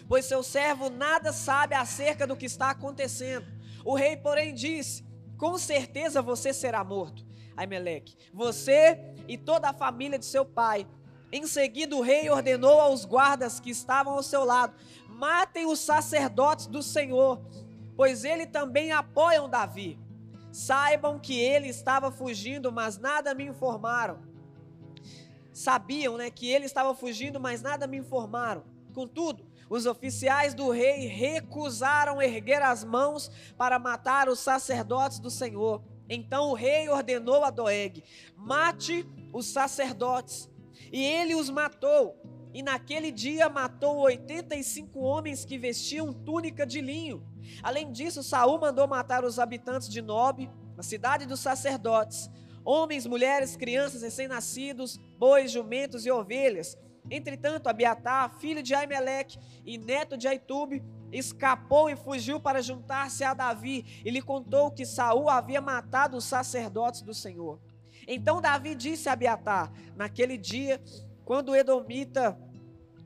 pois 0.07 0.25
seu 0.25 0.43
servo 0.43 0.89
nada 0.89 1.31
sabe 1.31 1.75
acerca 1.75 2.25
do 2.25 2.35
que 2.35 2.45
está 2.45 2.69
acontecendo. 2.69 3.45
O 3.85 3.95
rei, 3.95 4.17
porém, 4.17 4.53
disse: 4.53 5.05
Com 5.37 5.57
certeza 5.57 6.21
você 6.21 6.53
será 6.53 6.83
morto, 6.83 7.25
Aimeleque, 7.55 8.15
você 8.33 8.99
e 9.27 9.37
toda 9.37 9.69
a 9.69 9.73
família 9.73 10.17
de 10.17 10.25
seu 10.25 10.45
pai. 10.45 10.87
Em 11.31 11.47
seguida, 11.47 11.95
o 11.95 12.01
rei 12.01 12.29
ordenou 12.29 12.79
aos 12.79 13.05
guardas 13.05 13.59
que 13.59 13.71
estavam 13.71 14.13
ao 14.13 14.23
seu 14.23 14.43
lado: 14.43 14.73
matem 15.13 15.65
os 15.65 15.79
sacerdotes 15.79 16.67
do 16.67 16.81
Senhor, 16.81 17.41
pois 17.95 18.23
ele 18.23 18.45
também 18.45 18.91
apoiam 18.91 19.49
Davi. 19.49 19.99
Saibam 20.51 21.19
que 21.19 21.39
ele 21.39 21.67
estava 21.67 22.11
fugindo, 22.11 22.71
mas 22.71 22.97
nada 22.97 23.33
me 23.33 23.45
informaram. 23.45 24.19
Sabiam, 25.51 26.17
né, 26.17 26.29
que 26.29 26.49
ele 26.49 26.65
estava 26.65 26.93
fugindo, 26.93 27.39
mas 27.39 27.61
nada 27.61 27.87
me 27.87 27.97
informaram. 27.97 28.63
Contudo, 28.93 29.45
os 29.69 29.85
oficiais 29.85 30.53
do 30.53 30.69
rei 30.69 31.07
recusaram 31.07 32.21
erguer 32.21 32.61
as 32.61 32.83
mãos 32.83 33.31
para 33.57 33.79
matar 33.79 34.29
os 34.29 34.39
sacerdotes 34.39 35.19
do 35.19 35.29
Senhor. 35.29 35.83
Então 36.09 36.49
o 36.49 36.53
rei 36.53 36.89
ordenou 36.89 37.43
a 37.43 37.49
Doeg: 37.49 38.03
mate 38.35 39.05
os 39.31 39.47
sacerdotes. 39.47 40.49
E 40.91 41.03
ele 41.03 41.33
os 41.33 41.49
matou. 41.49 42.15
E 42.53 42.61
naquele 42.61 43.11
dia 43.11 43.49
matou 43.49 43.97
85 44.01 44.99
homens 44.99 45.43
que 45.43 45.57
vestiam 45.57 46.13
túnica 46.13 46.65
de 46.65 46.81
linho. 46.81 47.25
Além 47.63 47.91
disso, 47.91 48.21
Saul 48.21 48.59
mandou 48.59 48.87
matar 48.87 49.25
os 49.25 49.39
habitantes 49.39 49.89
de 49.89 50.01
Nob, 50.01 50.49
a 50.77 50.83
cidade 50.83 51.25
dos 51.25 51.39
sacerdotes, 51.39 52.29
homens, 52.63 53.07
mulheres, 53.07 53.55
crianças, 53.55 54.03
recém-nascidos, 54.03 54.97
bois, 55.17 55.51
jumentos 55.51 56.05
e 56.05 56.11
ovelhas. 56.11 56.77
Entretanto, 57.09 57.67
Abiatar, 57.67 58.37
filho 58.39 58.63
de 58.63 58.73
Aimeleque 58.73 59.37
e 59.65 59.77
neto 59.77 60.17
de 60.17 60.27
Aitube, 60.27 60.83
escapou 61.11 61.89
e 61.89 61.95
fugiu 61.95 62.39
para 62.39 62.61
juntar-se 62.61 63.23
a 63.23 63.33
Davi 63.33 64.01
e 64.05 64.09
lhe 64.09 64.21
contou 64.21 64.71
que 64.71 64.85
Saul 64.85 65.29
havia 65.29 65.59
matado 65.59 66.17
os 66.17 66.23
sacerdotes 66.23 67.01
do 67.01 67.13
Senhor. 67.13 67.59
Então 68.07 68.41
Davi 68.41 68.75
disse 68.75 69.09
a 69.09 69.13
Abiatar: 69.13 69.71
Naquele 69.95 70.37
dia 70.37 70.81
quando 71.25 71.49
o 71.49 71.55
Edomita 71.55 72.37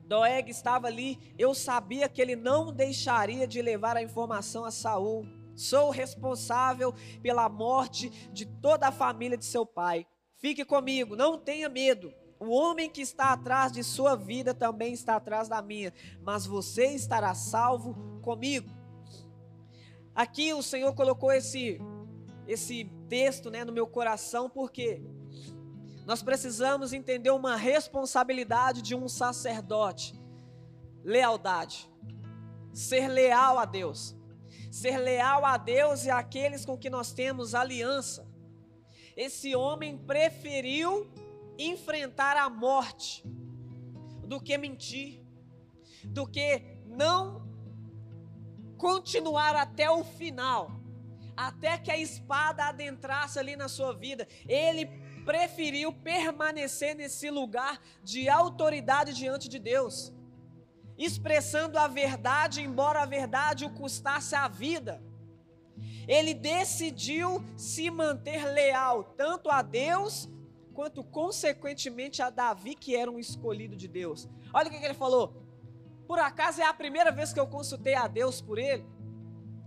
Doeg 0.06 0.50
estava 0.50 0.86
ali, 0.86 1.18
eu 1.38 1.54
sabia 1.54 2.08
que 2.08 2.20
ele 2.20 2.34
não 2.34 2.72
deixaria 2.72 3.46
de 3.46 3.60
levar 3.60 3.96
a 3.96 4.02
informação 4.02 4.64
a 4.64 4.70
Saul. 4.70 5.26
Sou 5.54 5.90
responsável 5.90 6.94
pela 7.22 7.48
morte 7.48 8.08
de 8.32 8.46
toda 8.46 8.88
a 8.88 8.92
família 8.92 9.36
de 9.36 9.44
seu 9.44 9.66
pai. 9.66 10.06
Fique 10.36 10.64
comigo, 10.64 11.14
não 11.14 11.36
tenha 11.36 11.68
medo. 11.68 12.12
O 12.40 12.50
homem 12.50 12.88
que 12.88 13.02
está 13.02 13.32
atrás 13.32 13.72
de 13.72 13.82
sua 13.82 14.14
vida 14.14 14.54
também 14.54 14.92
está 14.92 15.16
atrás 15.16 15.48
da 15.48 15.60
minha, 15.60 15.92
mas 16.22 16.46
você 16.46 16.86
estará 16.94 17.34
salvo 17.34 18.20
comigo. 18.22 18.70
Aqui 20.14 20.54
o 20.54 20.62
Senhor 20.62 20.94
colocou 20.94 21.32
esse 21.32 21.80
esse 22.46 22.90
texto, 23.10 23.50
né, 23.50 23.62
no 23.62 23.72
meu 23.72 23.86
coração 23.86 24.48
porque 24.48 25.02
nós 26.08 26.22
precisamos 26.22 26.94
entender 26.94 27.30
uma 27.30 27.54
responsabilidade 27.54 28.80
de 28.80 28.94
um 28.94 29.10
sacerdote: 29.10 30.18
lealdade. 31.04 31.86
Ser 32.72 33.08
leal 33.08 33.58
a 33.58 33.66
Deus. 33.66 34.16
Ser 34.70 34.96
leal 34.96 35.44
a 35.44 35.58
Deus 35.58 36.06
e 36.06 36.10
àqueles 36.10 36.64
com 36.64 36.78
que 36.78 36.88
nós 36.88 37.12
temos 37.12 37.54
aliança. 37.54 38.26
Esse 39.14 39.54
homem 39.54 39.98
preferiu 39.98 41.12
enfrentar 41.58 42.38
a 42.38 42.48
morte 42.48 43.22
do 44.24 44.40
que 44.40 44.56
mentir, 44.56 45.22
do 46.04 46.26
que 46.26 46.62
não 46.86 47.46
continuar 48.78 49.54
até 49.56 49.90
o 49.90 50.02
final. 50.02 50.78
até 51.36 51.78
que 51.78 51.88
a 51.88 51.96
espada 51.96 52.64
adentrasse 52.64 53.38
ali 53.38 53.54
na 53.54 53.68
sua 53.68 53.92
vida. 53.92 54.26
Ele 54.48 54.86
preferiu 55.28 55.92
permanecer 55.92 56.94
nesse 56.94 57.28
lugar 57.28 57.78
de 58.02 58.30
autoridade 58.30 59.12
diante 59.12 59.46
de 59.46 59.58
Deus, 59.58 60.10
expressando 60.96 61.78
a 61.78 61.86
verdade, 61.86 62.62
embora 62.62 63.02
a 63.02 63.04
verdade 63.04 63.66
o 63.66 63.74
custasse 63.74 64.34
a 64.34 64.48
vida. 64.48 65.02
Ele 66.06 66.32
decidiu 66.32 67.44
se 67.58 67.90
manter 67.90 68.42
leal 68.46 69.04
tanto 69.18 69.50
a 69.50 69.60
Deus 69.60 70.26
quanto 70.72 71.04
consequentemente 71.04 72.22
a 72.22 72.30
Davi, 72.30 72.74
que 72.74 72.96
era 72.96 73.10
um 73.10 73.18
escolhido 73.18 73.76
de 73.76 73.86
Deus. 73.86 74.26
Olha 74.50 74.68
o 74.68 74.70
que 74.70 74.82
ele 74.82 74.94
falou: 74.94 75.42
por 76.06 76.18
acaso 76.18 76.62
é 76.62 76.64
a 76.64 76.72
primeira 76.72 77.12
vez 77.12 77.34
que 77.34 77.40
eu 77.40 77.46
consultei 77.46 77.94
a 77.94 78.08
Deus 78.08 78.40
por 78.40 78.58
ele? 78.58 78.86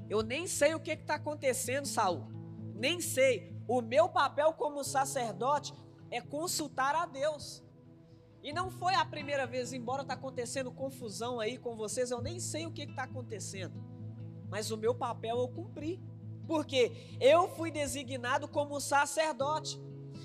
Eu 0.09 0.23
nem 0.23 0.47
sei 0.47 0.73
o 0.73 0.79
que 0.79 0.93
está 0.93 1.15
acontecendo, 1.15 1.85
Saul. 1.85 2.25
Nem 2.73 2.99
sei. 2.99 3.50
O 3.73 3.81
meu 3.81 4.09
papel 4.09 4.51
como 4.51 4.83
sacerdote 4.83 5.73
é 6.09 6.19
consultar 6.19 6.93
a 6.93 7.05
Deus. 7.05 7.63
E 8.43 8.51
não 8.51 8.69
foi 8.69 8.93
a 8.95 9.05
primeira 9.05 9.47
vez, 9.47 9.71
embora 9.71 10.01
está 10.01 10.13
acontecendo 10.13 10.73
confusão 10.73 11.39
aí 11.39 11.57
com 11.57 11.77
vocês, 11.77 12.11
eu 12.11 12.21
nem 12.21 12.37
sei 12.37 12.65
o 12.65 12.73
que 12.73 12.81
está 12.81 13.03
acontecendo. 13.03 13.81
Mas 14.49 14.71
o 14.71 14.77
meu 14.77 14.93
papel 14.93 15.39
eu 15.39 15.47
cumpri. 15.47 16.03
Porque 16.45 16.91
eu 17.21 17.47
fui 17.47 17.71
designado 17.71 18.45
como 18.45 18.81
sacerdote. 18.81 19.81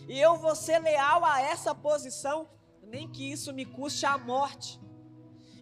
E 0.08 0.18
eu 0.18 0.34
vou 0.34 0.56
ser 0.56 0.80
leal 0.80 1.24
a 1.24 1.40
essa 1.40 1.72
posição, 1.72 2.48
nem 2.82 3.08
que 3.08 3.30
isso 3.30 3.54
me 3.54 3.64
custe 3.64 4.06
a 4.06 4.18
morte. 4.18 4.80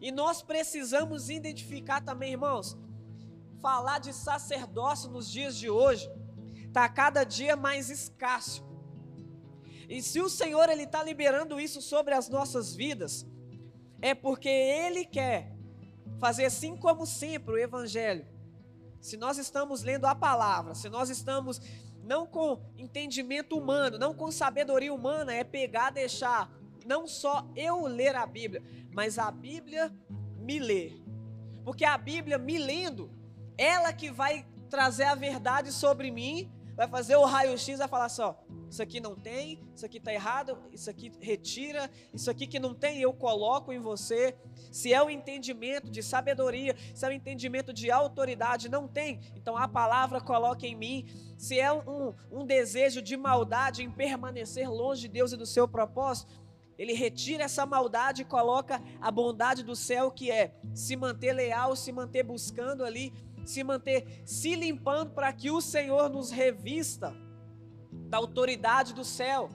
E 0.01 0.11
nós 0.11 0.40
precisamos 0.40 1.29
identificar 1.29 2.01
também, 2.03 2.33
irmãos, 2.33 2.79
falar 3.61 3.99
de 3.99 4.14
sacerdócio 4.14 5.11
nos 5.11 5.31
dias 5.31 5.55
de 5.55 5.68
hoje 5.68 6.11
está 6.75 6.89
cada 6.89 7.23
dia 7.23 7.55
mais 7.55 7.89
escasso. 7.89 8.67
E 9.89 10.03
se 10.03 10.21
o 10.21 10.29
Senhor 10.29 10.69
ele 10.69 10.83
está 10.83 11.05
liberando 11.05 11.61
isso 11.61 11.81
sobre 11.81 12.15
as 12.15 12.29
nossas 12.29 12.75
vidas, 12.75 13.25
é 14.03 14.13
porque 14.13 14.49
Ele 14.49 15.05
quer 15.05 15.55
fazer 16.19 16.47
assim 16.47 16.77
como 16.77 17.07
sempre 17.07 17.55
o 17.55 17.59
Evangelho. 17.59 18.27
Se 19.01 19.17
nós 19.17 19.39
estamos 19.39 19.85
lendo 19.85 20.07
a 20.07 20.17
palavra, 20.17 20.75
se 20.75 20.89
nós 20.89 21.11
estamos 21.11 21.61
não 22.03 22.27
com 22.27 22.61
entendimento 22.77 23.57
humano, 23.57 23.97
não 23.97 24.13
com 24.13 24.33
sabedoria 24.33 24.93
humana, 24.93 25.33
é 25.33 25.45
pegar, 25.45 25.91
deixar 25.91 26.51
não 26.85 27.07
só 27.07 27.49
eu 27.55 27.87
ler 27.87 28.17
a 28.17 28.27
Bíblia, 28.27 28.63
mas 28.93 29.17
a 29.17 29.31
Bíblia 29.31 29.95
me 30.39 30.59
ler. 30.59 31.01
Porque 31.65 31.85
a 31.85 31.97
Bíblia 31.97 32.37
me 32.37 32.59
lendo, 32.59 33.11
ela 33.57 33.93
que 33.93 34.11
vai 34.11 34.45
trazer 34.69 35.05
a 35.05 35.15
verdade 35.15 35.71
sobre 35.71 36.11
mim, 36.11 36.51
vai 36.75 36.89
fazer 36.89 37.17
o 37.17 37.25
raio-x, 37.25 37.79
vai 37.79 37.89
falar 37.89 38.09
só, 38.09 38.45
isso 38.69 38.83
aqui 38.83 38.99
não 38.99 39.15
tem, 39.15 39.61
isso 39.75 39.87
aqui 39.87 39.99
está 39.99 40.13
errado, 40.13 40.59
isso 40.73 40.91
aqui 40.91 41.13
retira, 41.21 41.91
isso 42.13 42.31
aqui 42.31 42.47
que 42.47 42.59
não 42.59 42.75
tem 42.75 43.01
eu 43.01 43.13
coloco 43.13 43.73
em 43.73 43.79
você. 43.79 44.37
Se 44.73 44.93
é 44.93 45.01
o 45.01 45.07
um 45.07 45.11
entendimento 45.11 45.89
de 45.89 46.03
sabedoria, 46.03 46.75
se 46.93 47.05
é 47.05 47.09
o 47.09 47.13
um 47.13 47.15
entendimento 47.15 47.73
de 47.73 47.91
autoridade, 47.91 48.69
não 48.69 48.89
tem, 48.89 49.21
então 49.37 49.57
a 49.57 49.69
palavra 49.69 50.21
coloca 50.21 50.67
em 50.67 50.75
mim. 50.75 51.07
Se 51.39 51.59
é 51.59 51.73
um, 51.73 52.15
um 52.31 52.45
desejo 52.45 53.01
de 53.01 53.17
maldade 53.17 53.83
em 53.83 53.91
permanecer 53.91 54.69
longe 54.69 55.03
de 55.03 55.09
Deus 55.09 55.33
e 55.33 55.37
do 55.37 55.47
seu 55.47 55.69
propósito, 55.69 56.45
ele 56.77 56.93
retira 56.93 57.45
essa 57.45 57.65
maldade 57.65 58.23
e 58.23 58.25
coloca 58.25 58.83
a 59.01 59.11
bondade 59.11 59.63
do 59.63 59.77
céu, 59.77 60.11
que 60.11 60.31
é 60.31 60.53
se 60.75 60.97
manter 60.97 61.33
leal, 61.33 61.77
se 61.77 61.93
manter 61.93 62.25
buscando 62.25 62.85
ali, 62.85 63.13
se 63.50 63.62
manter 63.64 64.22
se 64.24 64.54
limpando 64.54 65.11
para 65.11 65.33
que 65.33 65.50
o 65.50 65.61
Senhor 65.61 66.09
nos 66.09 66.30
revista 66.30 67.14
da 68.09 68.18
autoridade 68.18 68.94
do 68.94 69.04
céu. 69.04 69.50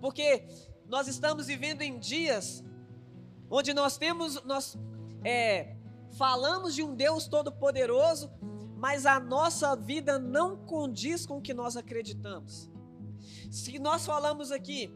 Porque 0.00 0.46
nós 0.86 1.08
estamos 1.08 1.46
vivendo 1.46 1.82
em 1.82 1.98
dias 1.98 2.64
onde 3.50 3.72
nós 3.72 3.96
temos, 3.96 4.42
nós 4.44 4.76
é, 5.22 5.76
falamos 6.16 6.74
de 6.74 6.82
um 6.82 6.94
Deus 6.94 7.26
todo-poderoso, 7.26 8.30
mas 8.76 9.06
a 9.06 9.18
nossa 9.18 9.74
vida 9.74 10.18
não 10.18 10.56
condiz 10.56 11.24
com 11.24 11.38
o 11.38 11.42
que 11.42 11.54
nós 11.54 11.76
acreditamos. 11.76 12.70
Se 13.50 13.78
nós 13.78 14.04
falamos 14.04 14.50
aqui, 14.50 14.92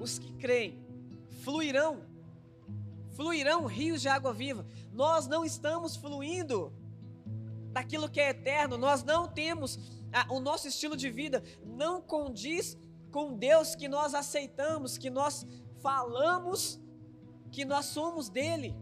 os 0.00 0.18
que 0.18 0.32
creem, 0.32 0.84
fluirão, 1.42 2.02
fluirão 3.12 3.66
rios 3.66 4.02
de 4.02 4.08
água 4.08 4.32
viva. 4.32 4.66
Nós 4.92 5.26
não 5.26 5.44
estamos 5.44 5.96
fluindo 5.96 6.72
daquilo 7.76 8.08
que 8.08 8.18
é 8.18 8.30
eterno, 8.30 8.78
nós 8.78 9.04
não 9.04 9.28
temos, 9.28 9.78
a, 10.10 10.32
o 10.32 10.40
nosso 10.40 10.66
estilo 10.66 10.96
de 10.96 11.10
vida 11.10 11.42
não 11.62 12.00
condiz 12.00 12.74
com 13.12 13.36
Deus 13.36 13.74
que 13.74 13.86
nós 13.86 14.14
aceitamos, 14.14 14.96
que 14.96 15.10
nós 15.10 15.46
falamos, 15.82 16.80
que 17.52 17.66
nós 17.66 17.84
somos 17.84 18.30
dele. 18.30 18.74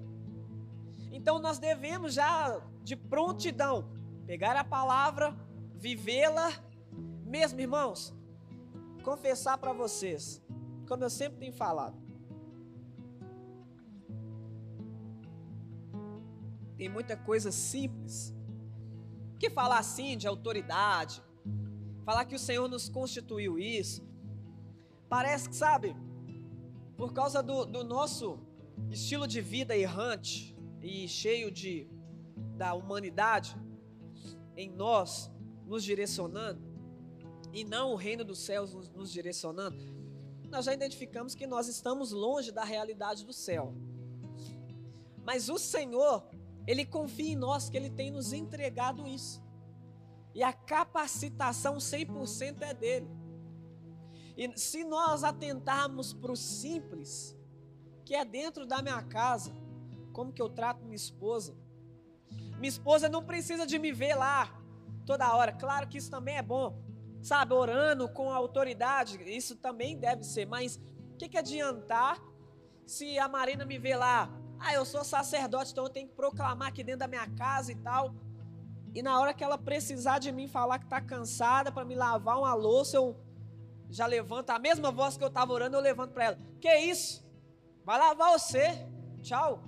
Então 1.10 1.40
nós 1.40 1.58
devemos 1.58 2.14
já 2.14 2.60
de 2.84 2.94
prontidão 2.94 3.90
pegar 4.26 4.54
a 4.54 4.62
palavra, 4.62 5.36
vivê-la, 5.74 6.52
mesmo 7.26 7.60
irmãos, 7.60 8.14
confessar 9.02 9.58
para 9.58 9.72
vocês 9.72 10.40
como 10.86 11.02
eu 11.02 11.10
sempre 11.10 11.40
tenho 11.40 11.52
falado. 11.52 11.96
Tem 16.76 16.88
muita 16.88 17.16
coisa 17.16 17.50
simples. 17.50 18.32
Que 19.38 19.50
falar 19.50 19.78
assim 19.78 20.16
de 20.16 20.26
autoridade, 20.26 21.22
falar 22.04 22.24
que 22.24 22.34
o 22.34 22.38
Senhor 22.38 22.68
nos 22.68 22.88
constituiu 22.88 23.58
isso, 23.58 24.02
parece 25.08 25.48
que, 25.48 25.56
sabe, 25.56 25.96
por 26.96 27.12
causa 27.12 27.42
do, 27.42 27.64
do 27.64 27.82
nosso 27.82 28.38
estilo 28.90 29.26
de 29.26 29.40
vida 29.40 29.76
errante 29.76 30.56
e 30.80 31.08
cheio 31.08 31.50
de 31.50 31.88
da 32.56 32.74
humanidade 32.74 33.56
em 34.56 34.70
nós, 34.70 35.30
nos 35.66 35.82
direcionando, 35.82 36.62
e 37.52 37.64
não 37.64 37.92
o 37.92 37.96
reino 37.96 38.24
dos 38.24 38.40
céus 38.40 38.72
nos, 38.72 38.90
nos 38.90 39.10
direcionando, 39.10 39.76
nós 40.48 40.66
já 40.66 40.72
identificamos 40.72 41.34
que 41.34 41.46
nós 41.46 41.66
estamos 41.66 42.12
longe 42.12 42.52
da 42.52 42.64
realidade 42.64 43.24
do 43.24 43.32
céu. 43.32 43.74
Mas 45.24 45.48
o 45.48 45.58
Senhor, 45.58 46.24
Ele 46.66 46.84
confia 46.84 47.32
em 47.32 47.36
nós 47.36 47.68
que 47.68 47.76
Ele 47.76 47.90
tem 47.90 48.10
nos 48.10 48.32
entregado 48.32 49.06
isso. 49.06 49.42
E 50.34 50.42
a 50.42 50.52
capacitação 50.52 51.76
100% 51.76 52.62
é 52.62 52.74
dele. 52.74 53.08
E 54.36 54.58
se 54.58 54.84
nós 54.84 55.22
atentarmos 55.22 56.12
para 56.12 56.32
o 56.32 56.36
simples, 56.36 57.36
que 58.04 58.14
é 58.14 58.24
dentro 58.24 58.66
da 58.66 58.82
minha 58.82 59.02
casa, 59.02 59.54
como 60.12 60.32
que 60.32 60.42
eu 60.42 60.48
trato 60.48 60.84
minha 60.84 60.96
esposa? 60.96 61.56
Minha 62.58 62.68
esposa 62.68 63.08
não 63.08 63.24
precisa 63.24 63.66
de 63.66 63.78
me 63.78 63.92
ver 63.92 64.14
lá 64.14 64.60
toda 65.06 65.34
hora. 65.34 65.52
Claro 65.52 65.88
que 65.88 65.98
isso 65.98 66.10
também 66.10 66.36
é 66.36 66.42
bom 66.42 66.84
sabe, 67.24 67.54
orando 67.54 68.06
com 68.06 68.30
autoridade, 68.30 69.18
isso 69.24 69.56
também 69.56 69.96
deve 69.96 70.22
ser, 70.22 70.46
mas 70.46 70.76
o 70.76 71.16
que, 71.16 71.26
que 71.26 71.38
adiantar 71.38 72.22
se 72.84 73.18
a 73.18 73.26
Marina 73.26 73.64
me 73.64 73.78
vê 73.78 73.96
lá, 73.96 74.30
ah, 74.58 74.72
eu 74.74 74.84
sou 74.84 75.04
sacerdote, 75.04 75.72
então 75.72 75.84
eu 75.84 75.90
tenho 75.90 76.08
que 76.08 76.14
proclamar 76.14 76.68
aqui 76.68 76.82
dentro 76.82 77.00
da 77.00 77.08
minha 77.08 77.28
casa 77.30 77.72
e 77.72 77.76
tal, 77.76 78.14
e 78.94 79.02
na 79.02 79.18
hora 79.20 79.34
que 79.34 79.42
ela 79.42 79.58
precisar 79.58 80.18
de 80.18 80.30
mim 80.30 80.46
falar 80.46 80.78
que 80.78 80.84
está 80.84 81.00
cansada 81.00 81.72
para 81.72 81.84
me 81.84 81.94
lavar 81.94 82.38
uma 82.38 82.54
louça, 82.54 82.96
eu 82.96 83.16
já 83.90 84.06
levanto, 84.06 84.50
a 84.50 84.58
mesma 84.58 84.90
voz 84.90 85.16
que 85.16 85.24
eu 85.24 85.28
estava 85.28 85.52
orando, 85.52 85.76
eu 85.76 85.80
levanto 85.80 86.12
para 86.12 86.24
ela, 86.24 86.38
que 86.60 86.74
isso? 86.76 87.24
Vai 87.84 87.98
lavar 87.98 88.32
você, 88.32 88.86
tchau, 89.22 89.62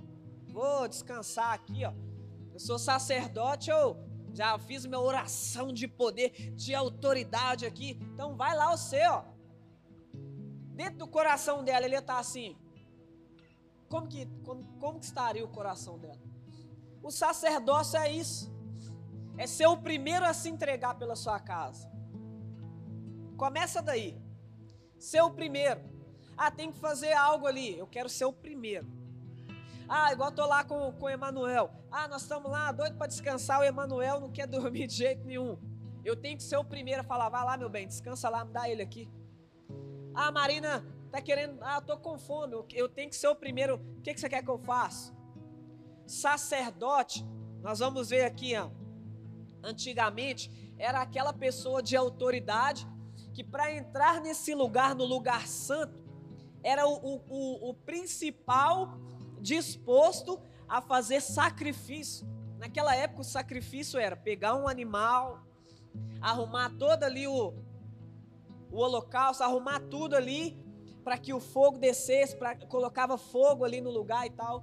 vou 0.47 0.87
descansar 0.87 1.53
aqui, 1.53 1.85
ó, 1.85 1.93
eu 2.53 2.59
sou 2.59 2.79
sacerdote, 2.79 3.69
eu 3.69 4.07
já 4.33 4.57
fiz 4.59 4.85
minha 4.85 4.99
oração 4.99 5.73
de 5.73 5.87
poder, 5.87 6.29
de 6.55 6.75
autoridade 6.75 7.65
aqui. 7.65 7.97
Então 8.13 8.35
vai 8.35 8.55
lá 8.55 8.75
você, 8.75 9.05
ó. 9.07 9.23
Dentro 10.75 10.99
do 10.99 11.07
coração 11.07 11.63
dela, 11.63 11.85
ele 11.85 11.95
está 11.95 12.19
assim. 12.19 12.55
Como 13.89 14.07
que, 14.07 14.25
como, 14.43 14.63
como 14.79 14.99
que 14.99 15.05
estaria 15.05 15.43
o 15.43 15.47
coração 15.47 15.97
dela? 15.97 16.19
O 17.01 17.11
sacerdócio 17.11 17.97
é 17.99 18.11
isso. 18.11 18.51
É 19.37 19.45
ser 19.47 19.67
o 19.67 19.77
primeiro 19.77 20.25
a 20.25 20.33
se 20.33 20.49
entregar 20.49 20.95
pela 20.95 21.15
sua 21.15 21.39
casa. 21.39 21.89
Começa 23.37 23.81
daí. 23.81 24.19
Ser 24.97 25.21
o 25.21 25.31
primeiro. 25.31 25.79
Ah, 26.35 26.51
tem 26.51 26.71
que 26.71 26.79
fazer 26.79 27.13
algo 27.13 27.47
ali. 27.47 27.77
Eu 27.77 27.87
quero 27.87 28.09
ser 28.09 28.25
o 28.25 28.33
primeiro. 28.33 28.87
Ah, 29.87 30.11
igual 30.11 30.31
tô 30.31 30.45
lá 30.45 30.63
com, 30.63 30.91
com 30.91 31.05
o 31.05 31.09
Emanuel. 31.09 31.71
Ah, 31.89 32.07
nós 32.07 32.23
estamos 32.23 32.51
lá 32.51 32.71
doido 32.71 32.97
para 32.97 33.07
descansar, 33.07 33.61
o 33.61 33.63
Emanuel 33.63 34.19
não 34.19 34.29
quer 34.29 34.45
dormir 34.47 34.87
de 34.87 34.95
jeito 34.95 35.25
nenhum. 35.25 35.57
Eu 36.03 36.15
tenho 36.15 36.37
que 36.37 36.43
ser 36.43 36.57
o 36.57 36.63
primeiro 36.63 37.01
a 37.01 37.03
falar, 37.03 37.29
vai 37.29 37.43
lá, 37.43 37.57
meu 37.57 37.69
bem, 37.69 37.87
descansa 37.87 38.29
lá, 38.29 38.43
me 38.43 38.51
dá 38.51 38.69
ele 38.69 38.81
aqui. 38.81 39.09
Ah, 40.13 40.31
Marina 40.31 40.83
tá 41.11 41.21
querendo, 41.21 41.57
ah, 41.61 41.81
tô 41.81 41.97
com 41.97 42.17
fome, 42.17 42.53
eu 42.73 42.89
tenho 42.89 43.09
que 43.09 43.15
ser 43.15 43.27
o 43.27 43.35
primeiro. 43.35 43.75
O 43.75 44.01
que, 44.01 44.13
que 44.13 44.19
você 44.19 44.29
quer 44.29 44.43
que 44.43 44.49
eu 44.49 44.57
faça? 44.57 45.15
Sacerdote, 46.05 47.25
nós 47.61 47.79
vamos 47.79 48.09
ver 48.09 48.23
aqui, 48.25 48.55
ó, 48.55 48.69
antigamente 49.63 50.51
era 50.77 51.01
aquela 51.01 51.33
pessoa 51.33 51.81
de 51.81 51.95
autoridade 51.95 52.87
que 53.33 53.43
para 53.43 53.71
entrar 53.73 54.21
nesse 54.21 54.53
lugar, 54.53 54.95
no 54.95 55.05
lugar 55.05 55.47
santo, 55.47 56.03
era 56.63 56.87
o, 56.87 57.21
o, 57.29 57.69
o 57.69 57.73
principal 57.73 58.97
disposto 59.39 60.39
a 60.67 60.81
fazer 60.81 61.21
sacrifício. 61.21 62.27
Naquela 62.57 62.95
época, 62.95 63.21
o 63.21 63.25
sacrifício 63.25 63.99
era 63.99 64.15
pegar 64.15 64.55
um 64.55 64.67
animal, 64.67 65.43
arrumar 66.19 66.71
todo 66.77 67.03
ali 67.03 67.27
o, 67.27 67.53
o 68.71 68.77
holocausto, 68.77 69.43
arrumar 69.43 69.79
tudo 69.81 70.15
ali 70.15 70.57
para 71.07 71.17
que 71.17 71.33
o 71.33 71.39
fogo 71.39 71.77
descesse, 71.77 72.35
para 72.35 72.53
colocava 72.53 73.17
fogo 73.17 73.63
ali 73.63 73.79
no 73.79 73.89
lugar 73.89 74.27
e 74.27 74.29
tal. 74.29 74.61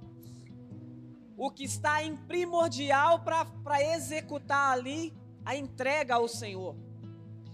O 1.35 1.49
que 1.49 1.63
está 1.63 2.03
em 2.03 2.15
primordial 2.15 3.23
para 3.23 3.81
executar 3.95 4.71
ali 4.71 5.11
a 5.43 5.55
entrega 5.55 6.13
ao 6.13 6.27
Senhor. 6.27 6.75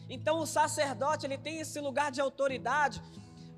Então 0.09 0.39
o 0.39 0.45
sacerdote 0.45 1.25
ele 1.25 1.37
tem 1.37 1.59
esse 1.59 1.79
lugar 1.79 2.11
de 2.11 2.19
autoridade, 2.19 3.01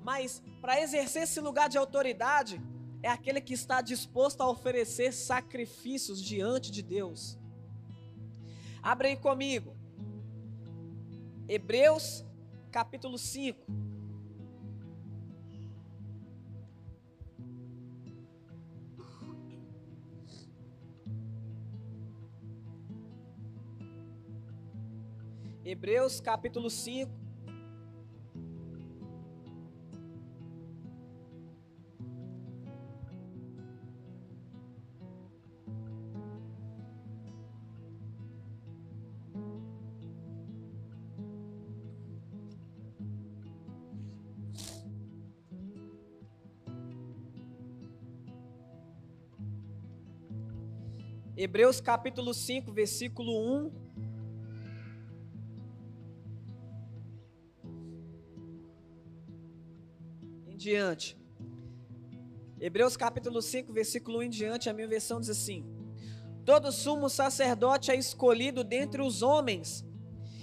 mas 0.04 0.40
para 0.60 0.80
exercer 0.80 1.24
esse 1.24 1.40
lugar 1.40 1.68
de 1.68 1.78
autoridade 1.78 2.62
é 3.02 3.08
aquele 3.08 3.40
que 3.40 3.54
está 3.54 3.80
disposto 3.80 4.40
a 4.40 4.48
oferecer 4.48 5.12
sacrifícios 5.12 6.22
diante 6.22 6.70
de 6.70 6.80
Deus. 6.80 7.36
Abre 8.80 9.08
aí 9.08 9.16
comigo. 9.16 9.76
Hebreus 11.48 12.24
capítulo 12.70 13.18
5. 13.18 13.93
Hebreus 25.66 26.20
capítulo 26.20 26.68
5. 26.68 27.10
Hebreus 51.34 51.80
capítulo 51.80 52.34
5, 52.34 52.70
versículo 52.70 53.32
1 53.32 53.83
diante. 60.64 61.14
Hebreus 62.58 62.96
capítulo 62.96 63.42
5, 63.42 63.70
versículo 63.70 64.20
1 64.20 64.22
em 64.22 64.30
diante, 64.30 64.70
a 64.70 64.72
minha 64.72 64.88
versão 64.88 65.20
diz 65.20 65.28
assim: 65.28 65.62
Todo 66.42 66.72
sumo 66.72 67.10
sacerdote 67.10 67.90
é 67.90 67.96
escolhido 67.96 68.64
dentre 68.64 69.02
os 69.02 69.20
homens 69.20 69.84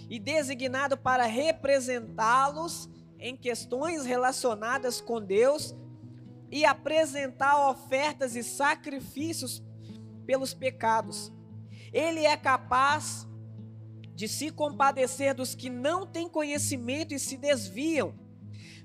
e 0.07 0.19
designado 0.19 0.95
para 0.95 1.25
representá-los 1.25 2.87
em 3.17 3.35
questões 3.35 4.05
relacionadas 4.05 5.01
com 5.01 5.19
Deus 5.19 5.75
e 6.51 6.65
apresentar 6.65 7.69
ofertas 7.71 8.35
e 8.35 8.43
sacrifícios 8.43 9.63
pelos 10.23 10.53
pecados. 10.53 11.33
Ele 11.91 12.25
é 12.25 12.37
capaz 12.37 13.27
de 14.13 14.27
se 14.27 14.51
compadecer 14.51 15.33
dos 15.33 15.55
que 15.55 15.69
não 15.69 16.05
têm 16.05 16.29
conhecimento 16.29 17.11
e 17.11 17.19
se 17.19 17.37
desviam 17.37 18.20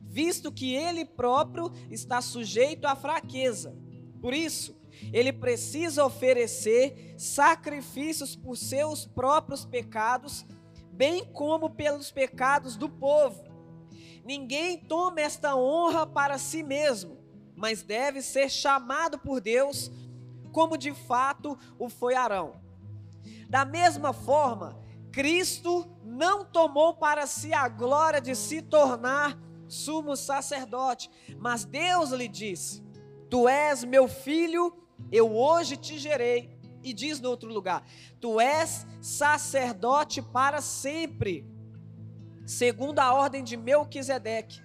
visto 0.02 0.52
que 0.52 0.74
ele 0.74 1.04
próprio 1.04 1.72
está 1.90 2.20
sujeito 2.20 2.86
à 2.86 2.96
fraqueza. 2.96 3.76
Por 4.20 4.32
isso, 4.32 4.76
ele 5.12 5.32
precisa 5.32 6.04
oferecer 6.04 7.14
sacrifícios 7.18 8.34
por 8.34 8.56
seus 8.56 9.06
próprios 9.06 9.64
pecados, 9.64 10.46
bem 10.92 11.24
como 11.24 11.70
pelos 11.70 12.10
pecados 12.10 12.76
do 12.76 12.88
povo. 12.88 13.44
Ninguém 14.24 14.78
toma 14.78 15.20
esta 15.20 15.54
honra 15.54 16.06
para 16.06 16.38
si 16.38 16.62
mesmo, 16.62 17.18
mas 17.54 17.82
deve 17.82 18.22
ser 18.22 18.50
chamado 18.50 19.18
por 19.18 19.40
Deus, 19.40 19.90
como 20.50 20.76
de 20.76 20.92
fato 20.92 21.58
o 21.78 21.88
foi 21.88 22.14
Arão. 22.14 22.60
Da 23.48 23.64
mesma 23.64 24.12
forma, 24.12 24.80
Cristo 25.12 25.86
não 26.02 26.44
tomou 26.44 26.94
para 26.94 27.26
si 27.26 27.52
a 27.52 27.68
glória 27.68 28.20
de 28.20 28.34
se 28.34 28.60
tornar 28.60 29.38
sumo 29.68 30.16
sacerdote. 30.16 31.10
Mas 31.38 31.64
Deus 31.64 32.10
lhe 32.10 32.28
disse: 32.28 32.82
Tu 33.30 33.48
és 33.48 33.84
meu 33.84 34.08
filho, 34.08 34.76
eu 35.10 35.34
hoje 35.34 35.76
te 35.76 35.98
gerei. 35.98 36.56
E 36.82 36.92
diz 36.92 37.20
no 37.20 37.30
outro 37.30 37.52
lugar: 37.52 37.84
Tu 38.20 38.40
és 38.40 38.86
sacerdote 39.00 40.22
para 40.22 40.60
sempre, 40.60 41.44
segundo 42.46 43.00
a 43.00 43.12
ordem 43.12 43.42
de 43.42 43.56
Melquisedeque. 43.56 44.60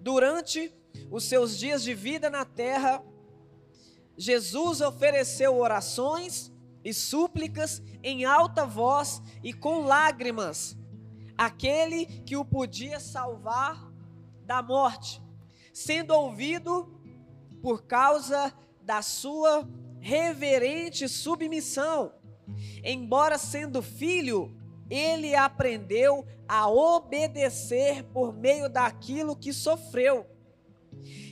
Durante 0.00 0.72
os 1.10 1.24
seus 1.24 1.58
dias 1.58 1.82
de 1.82 1.92
vida 1.92 2.30
na 2.30 2.44
terra, 2.44 3.02
Jesus 4.16 4.80
ofereceu 4.80 5.56
orações 5.58 6.50
e 6.82 6.94
súplicas 6.94 7.82
em 8.02 8.24
alta 8.24 8.64
voz 8.64 9.20
e 9.42 9.52
com 9.52 9.80
lágrimas, 9.80 10.76
aquele 11.36 12.06
que 12.22 12.36
o 12.36 12.44
podia 12.44 12.98
salvar 12.98 13.92
da 14.46 14.62
morte, 14.62 15.20
sendo 15.72 16.14
ouvido 16.14 16.88
por 17.60 17.82
causa 17.82 18.54
da 18.80 19.02
sua 19.02 19.68
reverente 19.98 21.08
submissão. 21.08 22.12
Embora 22.84 23.36
sendo 23.36 23.82
filho, 23.82 24.56
ele 24.88 25.34
aprendeu 25.34 26.24
a 26.46 26.68
obedecer 26.68 28.04
por 28.04 28.32
meio 28.32 28.68
daquilo 28.68 29.34
que 29.34 29.52
sofreu. 29.52 30.24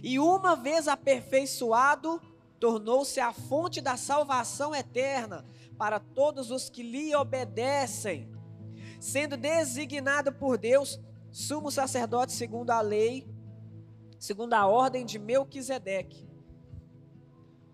E 0.03 0.19
uma 0.19 0.57
vez 0.57 0.89
aperfeiçoado, 0.89 2.21
tornou-se 2.59 3.21
a 3.21 3.33
fonte 3.33 3.81
da 3.81 3.97
salvação 3.97 4.75
eterna 4.75 5.47
para 5.79 6.01
todos 6.01 6.51
os 6.51 6.69
que 6.69 6.83
lhe 6.83 7.15
obedecem, 7.15 8.29
sendo 8.99 9.37
designado 9.37 10.33
por 10.33 10.59
Deus 10.59 11.01
sumo 11.35 11.68
sacerdote 11.68 12.32
segundo 12.32 12.70
a 12.70 12.80
lei, 12.80 13.26
segundo 14.20 14.55
a 14.55 14.68
ordem 14.68 15.05
de 15.05 15.18
Melquisedeque. 15.18 16.28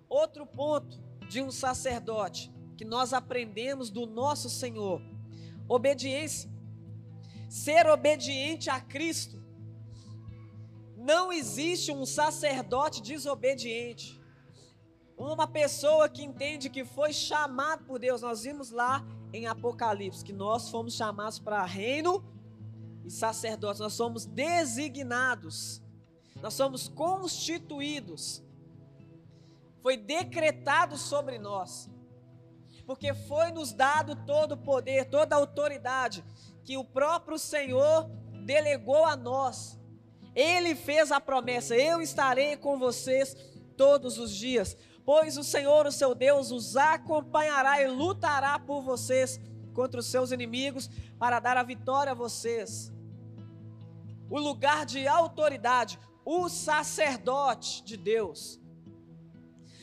Outro 0.09 0.47
ponto 0.47 0.99
de 1.29 1.43
um 1.43 1.51
sacerdote 1.51 2.51
que 2.79 2.87
nós 2.87 3.13
aprendemos 3.13 3.91
do 3.91 4.07
nosso 4.07 4.49
Senhor: 4.49 5.03
obediência. 5.69 6.51
Ser 7.51 7.87
obediente 7.87 8.71
a 8.71 8.81
Cristo. 8.81 9.39
Não 10.97 11.31
existe 11.31 11.93
um 11.93 12.07
sacerdote 12.07 13.03
desobediente. 13.03 14.19
Uma 15.19 15.47
pessoa 15.47 16.09
que 16.09 16.25
entende 16.25 16.71
que 16.71 16.85
foi 16.85 17.13
chamado 17.13 17.85
por 17.85 17.99
Deus. 17.99 18.23
Nós 18.23 18.45
vimos 18.45 18.71
lá 18.71 19.05
em 19.33 19.47
Apocalipse 19.47 20.25
que 20.25 20.33
nós 20.33 20.71
fomos 20.71 20.95
chamados 20.95 21.39
para 21.39 21.63
reino 21.65 22.25
e 23.05 23.11
sacerdotes, 23.11 23.81
nós 23.81 23.93
somos 23.93 24.27
designados, 24.27 25.83
nós 26.41 26.55
somos 26.55 26.89
constituídos, 26.89 28.43
foi 29.83 29.97
decretado 29.97 30.97
sobre 30.97 31.39
nós, 31.39 31.91
porque 32.87 33.15
foi 33.15 33.51
nos 33.51 33.73
dado 33.73 34.17
todo 34.27 34.53
o 34.53 34.59
poder, 34.59 35.07
toda 35.07 35.35
a 35.35 35.39
autoridade 35.39 36.25
que 36.65 36.77
o 36.77 36.85
próprio 36.85 37.39
Senhor 37.39 38.11
delegou 38.45 39.05
a 39.05 39.17
nós. 39.17 39.79
Ele 40.35 40.75
fez 40.75 41.11
a 41.11 41.21
promessa: 41.21 41.75
Eu 41.75 42.01
estarei 42.01 42.57
com 42.57 42.79
vocês 42.79 43.35
todos 43.77 44.19
os 44.19 44.35
dias, 44.35 44.77
pois 45.05 45.37
o 45.37 45.45
Senhor, 45.45 45.87
o 45.87 45.93
seu 45.93 46.15
Deus, 46.15 46.51
os 46.51 46.77
acompanhará 46.77 47.83
e 47.83 47.89
lutará 47.89 48.59
por 48.59 48.83
vocês 48.83 49.41
contra 49.71 50.01
os 50.01 50.07
seus 50.07 50.31
inimigos 50.31 50.91
para 51.19 51.41
dar 51.41 51.57
a 51.57 51.63
vitória 51.63 52.13
a 52.13 52.15
vocês 52.15 52.93
o 54.31 54.39
lugar 54.39 54.87
de 54.87 55.09
autoridade, 55.09 55.99
o 56.25 56.49
sacerdote 56.49 57.83
de 57.83 57.97
Deus. 57.97 58.61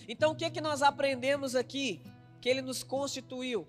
Então 0.07 0.31
o 0.31 0.35
que 0.35 0.49
que 0.49 0.61
nós 0.61 0.81
aprendemos 0.81 1.53
aqui? 1.53 2.01
Que 2.39 2.47
ele 2.47 2.61
nos 2.61 2.81
constituiu. 2.81 3.67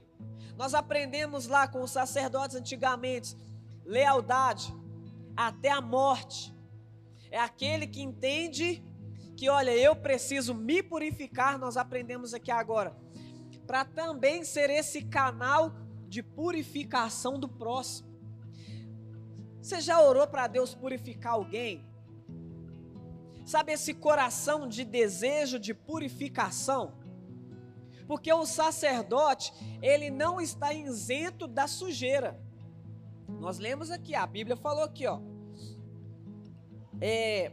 Nós 0.57 0.73
aprendemos 0.75 1.49
lá 1.49 1.67
com 1.67 1.83
os 1.83 1.91
sacerdotes 1.91 2.57
antigamente 2.57 3.37
lealdade 3.85 4.73
até 5.37 5.71
a 5.71 5.81
morte. 5.81 6.55
É 7.31 7.41
aquele 7.41 7.87
que 7.87 8.01
entende 8.01 8.83
que, 9.37 9.49
olha, 9.49 9.77
eu 9.77 9.95
preciso 9.97 10.55
me 10.55 10.83
purificar, 10.83 11.59
nós 11.59 11.77
aprendemos 11.77 12.35
aqui 12.35 12.51
agora, 12.51 12.97
para 13.67 13.85
também 13.85 14.45
ser 14.45 14.71
esse 14.71 15.03
canal 15.03 15.73
de 16.09 16.23
purificação 16.23 17.39
do 17.39 17.49
próximo. 17.49 18.09
Você 19.61 19.81
já 19.81 20.01
orou 20.01 20.27
para 20.27 20.47
Deus 20.47 20.75
purificar 20.75 21.35
alguém? 21.35 21.87
Sabe 23.45 23.73
esse 23.73 23.95
coração 23.95 24.69
de 24.69 24.85
desejo 24.85 25.59
de 25.59 25.73
purificação? 25.73 26.99
Porque 28.07 28.33
o 28.33 28.47
sacerdote, 28.47 29.53
ele 29.83 30.11
não 30.11 30.41
está 30.41 30.73
isento 30.73 31.47
da 31.47 31.67
sujeira. 31.67 32.41
Nós 33.29 33.59
lemos 33.59 33.91
aqui, 33.91 34.15
a 34.15 34.27
Bíblia 34.27 34.57
falou 34.57 34.83
aqui, 34.83 35.07
ó. 35.07 35.21
É, 37.01 37.53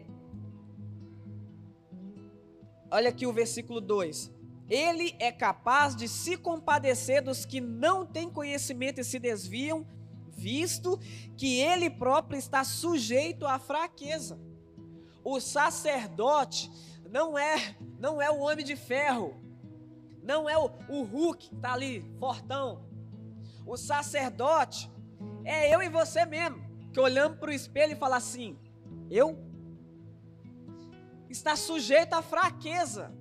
olha 2.90 3.10
aqui 3.10 3.28
o 3.28 3.34
versículo 3.34 3.82
2. 3.82 4.35
Ele 4.70 5.16
é 5.20 5.32
capaz 5.32 5.96
de 5.96 6.08
se 6.08 6.38
compadecer 6.38 7.22
dos 7.22 7.46
que 7.46 7.62
não 7.62 8.06
têm 8.06 8.30
conhecimento 8.30 9.00
e 9.00 9.04
se 9.04 9.20
desviam, 9.20 9.86
visto 10.30 11.00
que 11.38 11.60
ele 11.60 11.90
próprio 11.90 12.38
está 12.38 12.64
sujeito 12.64 13.46
à 13.46 13.60
fraqueza. 13.60 14.40
O 15.24 15.40
sacerdote 15.40 16.72
não 17.10 17.38
é, 17.38 17.76
não 18.00 18.22
é 18.22 18.30
o 18.30 18.40
homem 18.40 18.66
de 18.66 18.76
ferro, 18.76 19.40
não 20.24 20.50
é 20.50 20.58
o, 20.58 20.70
o 20.90 21.04
Hulk 21.04 21.50
que 21.50 21.56
está 21.56 21.74
ali, 21.74 22.02
fortão. 22.20 22.84
O 23.66 23.78
sacerdote 23.78 24.92
é 25.44 25.74
eu 25.74 25.82
e 25.82 25.90
você 25.90 26.26
mesmo, 26.26 26.64
que 26.92 27.00
olhamos 27.00 27.38
para 27.38 27.50
o 27.50 27.54
espelho 27.54 27.94
e 27.94 27.96
fala 27.96 28.18
assim: 28.18 28.58
eu 29.10 29.38
está 31.30 31.56
sujeito 31.56 32.14
à 32.14 32.22
fraqueza. 32.22 33.14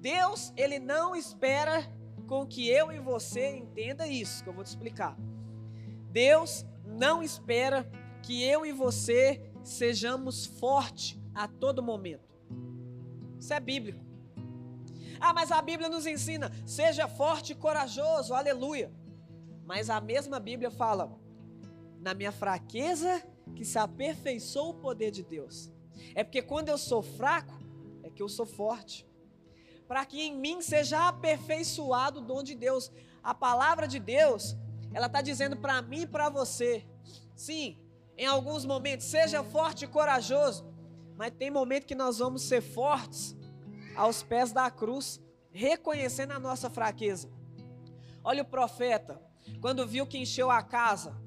Deus, 0.00 0.52
ele 0.56 0.78
não 0.78 1.14
espera 1.14 1.86
com 2.26 2.46
que 2.46 2.68
eu 2.68 2.90
e 2.90 2.98
você 2.98 3.50
entenda 3.50 4.06
isso, 4.06 4.42
que 4.42 4.48
eu 4.48 4.54
vou 4.54 4.64
te 4.64 4.68
explicar. 4.68 5.14
Deus 6.10 6.64
não 6.86 7.22
espera 7.22 7.88
que 8.22 8.42
eu 8.42 8.64
e 8.64 8.72
você 8.72 9.52
sejamos 9.62 10.46
fortes 10.46 11.18
a 11.34 11.46
todo 11.46 11.82
momento. 11.82 12.34
Isso 13.38 13.52
é 13.52 13.60
bíblico. 13.60 14.02
Ah, 15.20 15.34
mas 15.34 15.52
a 15.52 15.60
Bíblia 15.60 15.90
nos 15.90 16.06
ensina: 16.06 16.50
seja 16.64 17.06
forte 17.06 17.52
e 17.52 17.54
corajoso, 17.54 18.32
aleluia. 18.32 18.90
Mas 19.66 19.90
a 19.90 20.00
mesma 20.00 20.40
Bíblia 20.40 20.70
fala: 20.70 21.14
na 22.00 22.14
minha 22.14 22.32
fraqueza 22.32 23.22
que 23.54 23.64
se 23.66 23.78
aperfeiçoa 23.78 24.70
o 24.70 24.74
poder 24.74 25.10
de 25.10 25.22
Deus. 25.22 25.70
É 26.14 26.24
porque 26.24 26.40
quando 26.40 26.70
eu 26.70 26.78
sou 26.78 27.02
fraco, 27.02 27.52
é 28.02 28.08
que 28.08 28.22
eu 28.22 28.28
sou 28.28 28.46
forte 28.46 29.09
para 29.90 30.06
que 30.06 30.22
em 30.22 30.36
mim 30.36 30.62
seja 30.62 31.08
aperfeiçoado 31.08 32.20
o 32.20 32.22
dom 32.22 32.44
de 32.44 32.54
Deus. 32.54 32.92
A 33.20 33.34
palavra 33.34 33.88
de 33.88 33.98
Deus, 33.98 34.56
ela 34.94 35.06
está 35.06 35.20
dizendo 35.20 35.56
para 35.56 35.82
mim 35.82 36.02
e 36.02 36.06
para 36.06 36.28
você. 36.28 36.86
Sim, 37.34 37.76
em 38.16 38.24
alguns 38.24 38.64
momentos, 38.64 39.06
seja 39.06 39.42
forte 39.42 39.86
e 39.86 39.88
corajoso, 39.88 40.64
mas 41.16 41.32
tem 41.32 41.50
momento 41.50 41.86
que 41.86 41.96
nós 41.96 42.20
vamos 42.20 42.42
ser 42.42 42.60
fortes 42.60 43.36
aos 43.96 44.22
pés 44.22 44.52
da 44.52 44.70
cruz, 44.70 45.20
reconhecendo 45.50 46.34
a 46.34 46.38
nossa 46.38 46.70
fraqueza. 46.70 47.28
Olha 48.22 48.42
o 48.44 48.46
profeta, 48.46 49.20
quando 49.60 49.88
viu 49.88 50.06
que 50.06 50.18
encheu 50.18 50.52
a 50.52 50.62
casa, 50.62 51.20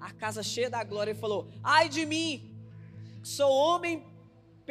a 0.00 0.10
casa 0.10 0.42
cheia 0.42 0.68
da 0.68 0.82
glória, 0.82 1.12
ele 1.12 1.20
falou: 1.20 1.48
Ai 1.62 1.88
de 1.88 2.04
mim, 2.04 2.58
sou 3.22 3.52
homem 3.52 4.04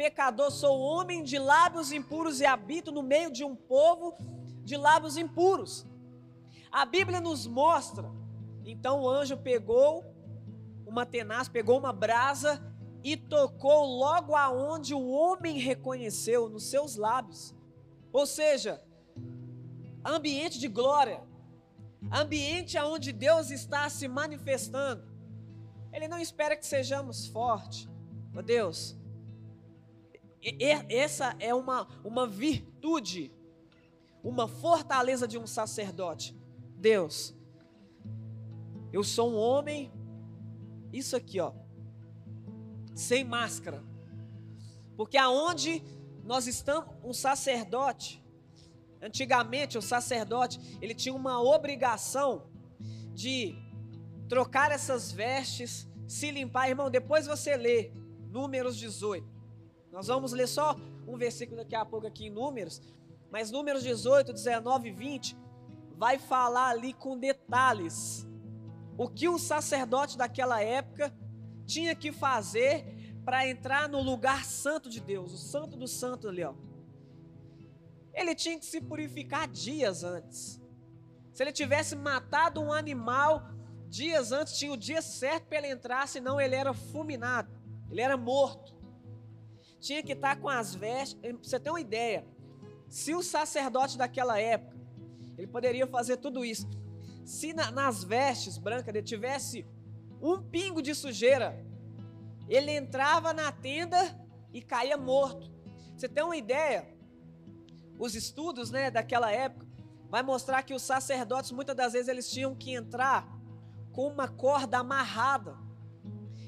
pecador, 0.00 0.50
sou 0.50 0.80
homem 0.80 1.22
de 1.22 1.38
lábios 1.38 1.92
impuros 1.92 2.40
e 2.40 2.46
habito 2.46 2.90
no 2.90 3.02
meio 3.02 3.30
de 3.30 3.44
um 3.44 3.54
povo 3.54 4.16
de 4.64 4.74
lábios 4.74 5.18
impuros. 5.18 5.86
A 6.72 6.86
Bíblia 6.86 7.20
nos 7.20 7.46
mostra. 7.46 8.10
Então 8.64 9.02
o 9.02 9.10
anjo 9.10 9.36
pegou 9.36 10.02
uma 10.86 11.04
tenaz, 11.04 11.50
pegou 11.50 11.78
uma 11.78 11.92
brasa 11.92 12.64
e 13.04 13.14
tocou 13.14 13.84
logo 13.84 14.34
aonde 14.34 14.94
o 14.94 15.06
homem 15.06 15.58
reconheceu 15.58 16.48
nos 16.48 16.64
seus 16.70 16.96
lábios. 16.96 17.54
Ou 18.10 18.24
seja, 18.24 18.82
ambiente 20.02 20.58
de 20.58 20.68
glória, 20.68 21.22
ambiente 22.10 22.78
aonde 22.78 23.12
Deus 23.12 23.50
está 23.50 23.86
se 23.90 24.08
manifestando. 24.08 25.04
Ele 25.92 26.08
não 26.08 26.18
espera 26.18 26.56
que 26.56 26.64
sejamos 26.64 27.26
fortes. 27.26 27.86
Oh 28.34 28.40
Deus, 28.40 28.98
essa 30.88 31.36
é 31.38 31.54
uma, 31.54 31.86
uma 32.02 32.26
virtude, 32.26 33.32
uma 34.22 34.48
fortaleza 34.48 35.28
de 35.28 35.38
um 35.38 35.46
sacerdote. 35.46 36.36
Deus, 36.76 37.34
eu 38.92 39.04
sou 39.04 39.30
um 39.30 39.36
homem, 39.36 39.92
isso 40.92 41.14
aqui, 41.14 41.40
ó, 41.40 41.52
sem 42.94 43.22
máscara. 43.22 43.84
Porque 44.96 45.16
aonde 45.16 45.82
nós 46.24 46.46
estamos, 46.46 46.88
um 47.02 47.12
sacerdote, 47.12 48.24
antigamente 49.00 49.78
o 49.78 49.82
sacerdote, 49.82 50.78
ele 50.80 50.94
tinha 50.94 51.14
uma 51.14 51.40
obrigação 51.40 52.50
de 53.14 53.54
trocar 54.28 54.70
essas 54.70 55.10
vestes, 55.10 55.88
se 56.06 56.30
limpar. 56.30 56.68
Irmão, 56.68 56.90
depois 56.90 57.26
você 57.26 57.56
lê 57.56 57.92
Números 58.30 58.76
18. 58.76 59.39
Nós 59.92 60.06
vamos 60.06 60.32
ler 60.32 60.46
só 60.46 60.76
um 61.06 61.16
versículo 61.16 61.58
daqui 61.58 61.74
a 61.74 61.84
pouco 61.84 62.06
aqui 62.06 62.26
em 62.26 62.30
Números, 62.30 62.80
mas 63.30 63.50
Números 63.50 63.82
18, 63.82 64.32
19 64.32 64.88
e 64.88 64.92
20 64.92 65.36
vai 65.96 66.18
falar 66.18 66.70
ali 66.70 66.92
com 66.92 67.18
detalhes 67.18 68.26
o 68.96 69.08
que 69.08 69.28
o 69.28 69.38
sacerdote 69.38 70.16
daquela 70.16 70.62
época 70.62 71.12
tinha 71.66 71.94
que 71.94 72.12
fazer 72.12 72.84
para 73.24 73.48
entrar 73.48 73.88
no 73.88 74.00
lugar 74.00 74.44
santo 74.44 74.88
de 74.88 75.00
Deus, 75.00 75.32
o 75.32 75.38
santo 75.38 75.76
do 75.76 75.86
santo 75.86 76.28
ali, 76.28 76.44
ó. 76.44 76.54
Ele 78.12 78.34
tinha 78.34 78.58
que 78.58 78.66
se 78.66 78.80
purificar 78.80 79.48
dias 79.48 80.04
antes. 80.04 80.60
Se 81.32 81.42
ele 81.42 81.52
tivesse 81.52 81.94
matado 81.94 82.60
um 82.60 82.72
animal 82.72 83.48
dias 83.88 84.32
antes, 84.32 84.58
tinha 84.58 84.72
o 84.72 84.76
dia 84.76 85.00
certo 85.00 85.46
para 85.46 85.58
ele 85.58 85.68
entrar, 85.68 86.06
senão 86.08 86.40
ele 86.40 86.54
era 86.54 86.72
fulminado, 86.72 87.50
ele 87.90 88.00
era 88.00 88.16
morto 88.16 88.79
tinha 89.80 90.02
que 90.02 90.12
estar 90.12 90.36
com 90.36 90.48
as 90.48 90.74
vestes. 90.74 91.14
Pra 91.14 91.32
você 91.42 91.58
ter 91.58 91.70
uma 91.70 91.80
ideia, 91.80 92.24
se 92.88 93.14
o 93.14 93.22
sacerdote 93.22 93.96
daquela 93.96 94.38
época, 94.38 94.76
ele 95.36 95.46
poderia 95.46 95.86
fazer 95.86 96.18
tudo 96.18 96.44
isso. 96.44 96.68
Se 97.24 97.52
na, 97.52 97.70
nas 97.70 98.04
vestes 98.04 98.58
brancas 98.58 98.88
ele 98.88 99.02
tivesse 99.02 99.66
um 100.20 100.42
pingo 100.42 100.82
de 100.82 100.94
sujeira, 100.94 101.64
ele 102.48 102.72
entrava 102.72 103.32
na 103.32 103.50
tenda 103.50 103.98
e 104.52 104.60
caía 104.60 104.96
morto. 104.96 105.50
Você 105.96 106.08
tem 106.08 106.22
uma 106.22 106.36
ideia? 106.36 106.86
Os 107.98 108.14
estudos, 108.14 108.70
né, 108.70 108.90
daquela 108.90 109.30
época 109.30 109.66
vai 110.08 110.22
mostrar 110.22 110.62
que 110.62 110.74
os 110.74 110.82
sacerdotes 110.82 111.52
muitas 111.52 111.76
das 111.76 111.92
vezes 111.92 112.08
eles 112.08 112.30
tinham 112.30 112.54
que 112.54 112.74
entrar 112.74 113.28
com 113.92 114.08
uma 114.08 114.26
corda 114.26 114.78
amarrada 114.78 115.56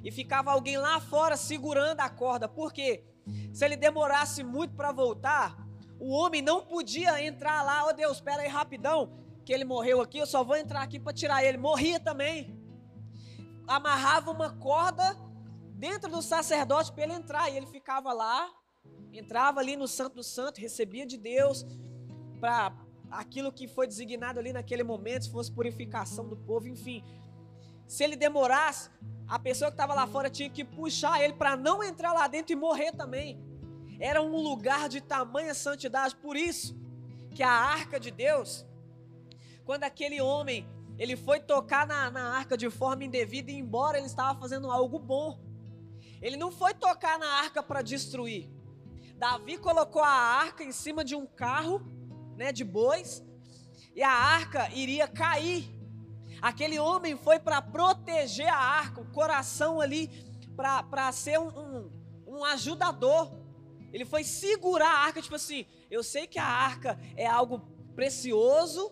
e 0.03 0.11
ficava 0.11 0.51
alguém 0.51 0.77
lá 0.77 1.01
fora 1.01 1.37
segurando 1.37 2.01
a 2.01 2.09
corda. 2.09 2.49
Por 2.49 2.73
quê? 2.73 3.05
Se 3.53 3.65
ele 3.65 3.77
demorasse 3.77 4.43
muito 4.43 4.75
para 4.75 4.93
voltar, 4.93 5.57
o 5.99 6.11
homem 6.11 6.43
não 6.43 6.67
podia 6.67 7.25
entrar 7.25 7.63
lá, 7.63 7.87
oh 7.87 7.93
Deus, 7.93 8.17
espera 8.17 8.43
aí 8.43 8.49
rapidão, 8.49 9.13
que 9.45 9.53
ele 9.53 9.65
morreu 9.65 10.01
aqui, 10.01 10.19
eu 10.19 10.27
só 10.27 10.43
vou 10.43 10.57
entrar 10.57 10.83
aqui 10.83 10.99
para 10.99 11.13
tirar 11.13 11.45
ele. 11.45 11.59
Morria 11.59 12.01
também. 12.01 12.59
Amarrava 13.67 14.31
uma 14.31 14.51
corda 14.51 15.17
dentro 15.75 16.11
do 16.11 16.23
sacerdote 16.23 16.93
para 16.93 17.05
ele 17.05 17.13
entrar, 17.13 17.51
e 17.51 17.57
ele 17.57 17.67
ficava 17.67 18.13
lá, 18.13 18.49
entrava 19.13 19.61
ali 19.61 19.77
no 19.77 19.87
Santo 19.89 20.17
do 20.17 20.23
Santo, 20.23 20.61
recebia 20.61 21.07
de 21.07 21.17
Deus 21.17 21.65
para 22.41 22.73
aquilo 23.11 23.53
que 23.53 23.69
foi 23.69 23.87
designado 23.87 24.41
ali 24.41 24.53
naquele 24.53 24.83
momento, 24.83 25.25
se 25.25 25.31
fosse 25.31 25.53
purificação 25.53 26.29
do 26.29 26.37
povo, 26.37 26.67
enfim. 26.67 27.05
Se 27.93 28.03
ele 28.05 28.17
demorasse, 28.17 28.89
a 29.29 29.39
pessoa 29.39 29.71
que 29.71 29.75
estava 29.75 29.93
lá 29.93 30.07
fora 30.07 30.31
tinha 30.31 30.49
que 30.49 30.65
puxar 30.65 31.23
ele 31.23 31.35
para 31.35 31.59
não 31.59 31.85
entrar 31.85 32.15
lá 32.15 32.27
dentro 32.27 32.55
e 32.55 32.57
morrer 32.57 32.91
também. 32.93 33.39
Era 34.01 34.23
um 34.23 34.35
lugar 34.35 34.89
de 34.89 35.03
tamanha 35.03 35.53
santidade, 35.53 36.17
por 36.17 36.35
isso 36.35 36.75
que 37.35 37.43
a 37.43 37.51
arca 37.51 38.01
de 38.01 38.11
Deus, 38.11 38.65
quando 39.67 39.85
aquele 39.85 40.23
homem 40.23 40.67
ele 40.99 41.17
foi 41.17 41.39
tocar 41.39 41.87
na, 41.87 42.11
na 42.11 42.35
arca 42.35 42.57
de 42.57 42.71
forma 42.71 43.05
indevida 43.05 43.51
e 43.51 43.59
embora 43.59 43.99
ele 43.99 44.07
estava 44.07 44.41
fazendo 44.41 44.71
algo 44.71 44.99
bom, 44.99 45.39
ele 46.23 46.39
não 46.39 46.51
foi 46.51 46.73
tocar 46.73 47.19
na 47.19 47.31
arca 47.43 47.63
para 47.63 47.83
destruir. 47.83 48.49
Davi 49.17 49.59
colocou 49.59 50.03
a 50.03 50.09
arca 50.09 50.65
em 50.65 50.73
cima 50.73 51.05
de 51.05 51.15
um 51.15 51.27
carro, 51.27 51.83
né, 52.39 52.53
de 52.53 52.65
bois, 52.65 53.23
e 53.95 54.03
a 54.03 54.11
arca 54.11 54.71
iria 54.73 55.07
cair 55.07 55.72
Aquele 56.43 56.77
homem 56.81 57.17
foi 57.17 57.39
para 57.39 57.63
proteger 57.63 58.49
a 58.49 58.57
arca, 58.57 59.01
o 59.01 59.07
coração 59.13 59.81
ali, 59.81 60.11
para 60.57 61.13
ser 61.13 61.39
um, 61.39 61.49
um, 61.49 61.91
um 62.27 62.45
ajudador. 62.45 63.31
Ele 63.93 64.05
foi 64.05 64.25
segurar 64.25 64.89
a 64.89 64.99
arca, 64.99 65.23
tipo 65.23 65.37
assim: 65.37 65.65
eu 65.89 66.03
sei 66.03 66.27
que 66.27 66.41
a 66.41 66.45
arca 66.45 66.99
é 67.17 67.27
algo 67.27 67.61
precioso, 67.95 68.91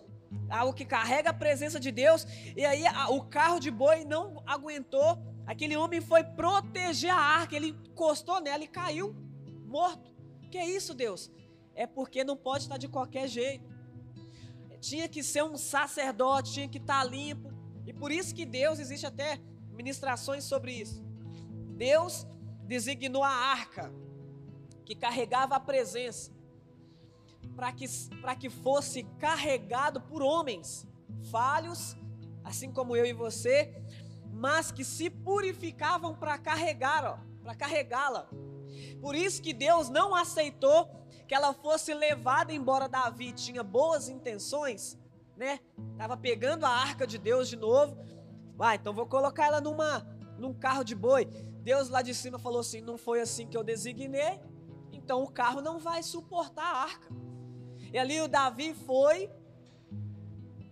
algo 0.49 0.73
que 0.73 0.85
carrega 0.85 1.31
a 1.31 1.33
presença 1.33 1.77
de 1.77 1.91
Deus, 1.91 2.25
e 2.55 2.63
aí 2.63 2.83
o 3.09 3.21
carro 3.21 3.59
de 3.59 3.69
boi 3.69 4.05
não 4.05 4.41
aguentou, 4.45 5.17
aquele 5.45 5.75
homem 5.75 5.99
foi 5.99 6.23
proteger 6.23 7.11
a 7.11 7.19
arca, 7.19 7.55
ele 7.55 7.75
encostou 7.89 8.39
nela 8.39 8.63
e 8.63 8.67
caiu 8.67 9.13
morto. 9.65 10.09
Que 10.49 10.57
é 10.57 10.65
isso, 10.65 10.93
Deus? 10.93 11.31
É 11.75 11.87
porque 11.87 12.23
não 12.23 12.37
pode 12.37 12.63
estar 12.63 12.77
de 12.77 12.87
qualquer 12.87 13.27
jeito. 13.27 13.70
Tinha 14.81 15.07
que 15.07 15.23
ser 15.23 15.43
um 15.43 15.55
sacerdote, 15.55 16.53
tinha 16.53 16.67
que 16.67 16.79
estar 16.79 17.03
limpo. 17.05 17.53
E 17.85 17.93
por 17.93 18.11
isso 18.11 18.35
que 18.35 18.45
Deus, 18.45 18.79
existe 18.79 19.05
até 19.05 19.39
ministrações 19.71 20.43
sobre 20.43 20.73
isso. 20.73 21.01
Deus 21.77 22.27
designou 22.63 23.23
a 23.23 23.29
arca 23.29 23.93
que 24.85 24.95
carregava 24.95 25.55
a 25.55 25.59
presença 25.59 26.31
para 27.55 27.71
que, 27.71 27.85
que 28.39 28.49
fosse 28.49 29.03
carregado 29.19 30.01
por 30.01 30.21
homens 30.21 30.87
falhos, 31.29 31.95
assim 32.43 32.71
como 32.71 32.95
eu 32.95 33.05
e 33.05 33.13
você, 33.13 33.73
mas 34.31 34.71
que 34.71 34.83
se 34.83 35.09
purificavam 35.09 36.15
para 36.15 36.37
carregar, 36.37 37.23
para 37.43 37.55
carregá-la. 37.55 38.27
Por 38.99 39.15
isso 39.15 39.41
que 39.41 39.53
Deus 39.53 39.89
não 39.89 40.15
aceitou 40.15 40.89
que 41.31 41.35
ela 41.35 41.53
fosse 41.53 41.93
levada 41.93 42.51
embora 42.51 42.89
Davi 42.89 43.31
tinha 43.31 43.63
boas 43.63 44.09
intenções, 44.09 44.99
né? 45.37 45.61
Tava 45.97 46.17
pegando 46.17 46.65
a 46.65 46.69
arca 46.69 47.07
de 47.07 47.17
Deus 47.17 47.47
de 47.47 47.55
novo. 47.55 47.95
Ah, 48.59 48.75
então 48.75 48.93
vou 48.93 49.05
colocar 49.05 49.45
ela 49.45 49.61
numa 49.61 50.05
num 50.37 50.53
carro 50.53 50.83
de 50.83 50.93
boi. 50.93 51.23
Deus 51.63 51.87
lá 51.87 52.01
de 52.01 52.13
cima 52.13 52.37
falou 52.37 52.59
assim: 52.59 52.81
"Não 52.81 52.97
foi 52.97 53.21
assim 53.21 53.47
que 53.47 53.55
eu 53.55 53.63
designei, 53.63 54.41
então 54.91 55.23
o 55.23 55.31
carro 55.31 55.61
não 55.61 55.79
vai 55.79 56.03
suportar 56.03 56.65
a 56.65 56.77
arca". 56.79 57.07
E 57.93 57.97
ali 57.97 58.19
o 58.19 58.27
Davi 58.27 58.73
foi 58.73 59.31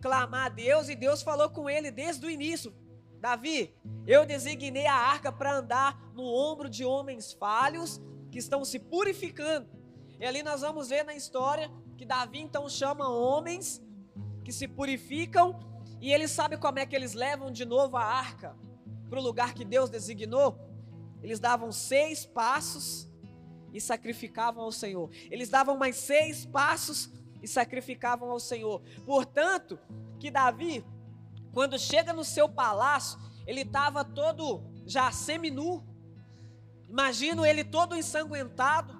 clamar 0.02 0.48
a 0.48 0.50
Deus 0.50 0.90
e 0.90 0.96
Deus 0.96 1.22
falou 1.22 1.50
com 1.50 1.70
ele 1.70 1.90
desde 1.90 2.26
o 2.26 2.30
início: 2.30 2.76
Davi, 3.22 3.74
eu 4.06 4.26
designei 4.26 4.88
a 4.88 4.94
arca 4.94 5.32
para 5.32 5.56
andar 5.56 6.12
no 6.14 6.26
ombro 6.26 6.70
de 6.70 6.84
homens 6.84 7.32
falhos 7.32 8.02
que 8.30 8.38
estão 8.38 8.66
se 8.66 8.78
purificando. 8.78 9.79
E 10.20 10.26
ali 10.26 10.44
nós 10.44 10.62
vamos 10.62 10.90
ver 10.90 11.04
na 11.04 11.14
história 11.14 11.72
que 11.98 12.06
Davi 12.06 12.40
então 12.40 12.68
chama 12.68 13.08
homens 13.08 13.82
que 14.44 14.52
se 14.52 14.68
purificam 14.68 15.60
e 16.02 16.12
ele 16.12 16.28
sabe 16.28 16.58
como 16.58 16.80
é 16.80 16.86
que 16.86 16.96
eles 16.96 17.14
levam 17.14 17.52
de 17.52 17.66
novo 17.66 17.98
a 17.98 18.04
arca 18.04 18.56
para 19.10 19.20
o 19.20 19.24
lugar 19.24 19.54
que 19.54 19.66
Deus 19.66 19.90
designou. 19.90 20.58
Eles 21.22 21.40
davam 21.40 21.72
seis 21.72 22.26
passos 22.26 23.10
e 23.74 23.80
sacrificavam 23.80 24.64
ao 24.64 24.72
Senhor. 24.72 25.10
Eles 25.30 25.50
davam 25.50 25.78
mais 25.78 25.96
seis 25.96 26.46
passos 26.46 27.12
e 27.42 27.48
sacrificavam 27.48 28.30
ao 28.30 28.40
Senhor. 28.40 28.82
Portanto, 29.06 29.80
que 30.20 30.30
Davi, 30.30 30.86
quando 31.54 31.78
chega 31.80 32.14
no 32.14 32.24
seu 32.24 32.48
palácio, 32.50 33.20
ele 33.46 33.62
estava 33.62 34.04
todo 34.04 34.64
já 34.86 35.12
semi-nu. 35.12 35.84
Imagino 36.90 37.46
ele 37.46 37.64
todo 37.64 37.96
ensanguentado. 37.96 38.99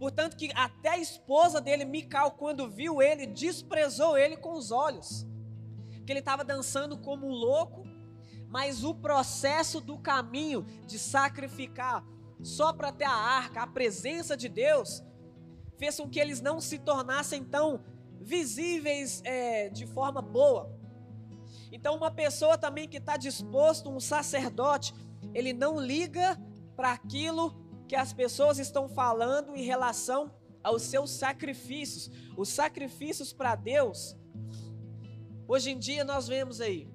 Portanto, 0.00 0.34
que 0.34 0.50
até 0.54 0.88
a 0.88 0.98
esposa 0.98 1.60
dele, 1.60 1.84
Mical, 1.84 2.30
quando 2.32 2.70
viu 2.70 3.02
ele, 3.02 3.26
desprezou 3.26 4.16
ele 4.16 4.34
com 4.34 4.54
os 4.54 4.70
olhos. 4.70 5.26
Que 6.06 6.12
ele 6.12 6.20
estava 6.20 6.42
dançando 6.42 6.96
como 6.96 7.26
um 7.26 7.32
louco, 7.32 7.84
mas 8.48 8.82
o 8.82 8.94
processo 8.94 9.78
do 9.78 9.98
caminho 9.98 10.62
de 10.86 10.98
sacrificar 10.98 12.02
só 12.42 12.72
para 12.72 12.90
ter 12.90 13.04
a 13.04 13.12
arca, 13.12 13.60
a 13.60 13.66
presença 13.66 14.34
de 14.34 14.48
Deus, 14.48 15.04
fez 15.76 16.00
com 16.00 16.08
que 16.08 16.18
eles 16.18 16.40
não 16.40 16.62
se 16.62 16.78
tornassem 16.78 17.44
tão 17.44 17.84
visíveis 18.18 19.20
é, 19.22 19.68
de 19.68 19.86
forma 19.86 20.22
boa. 20.22 20.74
Então, 21.70 21.94
uma 21.94 22.10
pessoa 22.10 22.56
também 22.56 22.88
que 22.88 22.96
está 22.96 23.18
disposto, 23.18 23.90
um 23.90 24.00
sacerdote, 24.00 24.94
ele 25.34 25.52
não 25.52 25.78
liga 25.78 26.40
para 26.74 26.92
aquilo 26.92 27.54
que 27.90 27.96
as 27.96 28.12
pessoas 28.12 28.60
estão 28.60 28.88
falando 28.88 29.56
em 29.56 29.64
relação 29.64 30.32
aos 30.62 30.82
seus 30.82 31.10
sacrifícios. 31.10 32.08
Os 32.36 32.48
sacrifícios 32.48 33.32
para 33.32 33.56
Deus, 33.56 34.16
hoje 35.48 35.72
em 35.72 35.78
dia 35.86 36.04
nós 36.04 36.28
vemos 36.28 36.60
aí, 36.60 36.88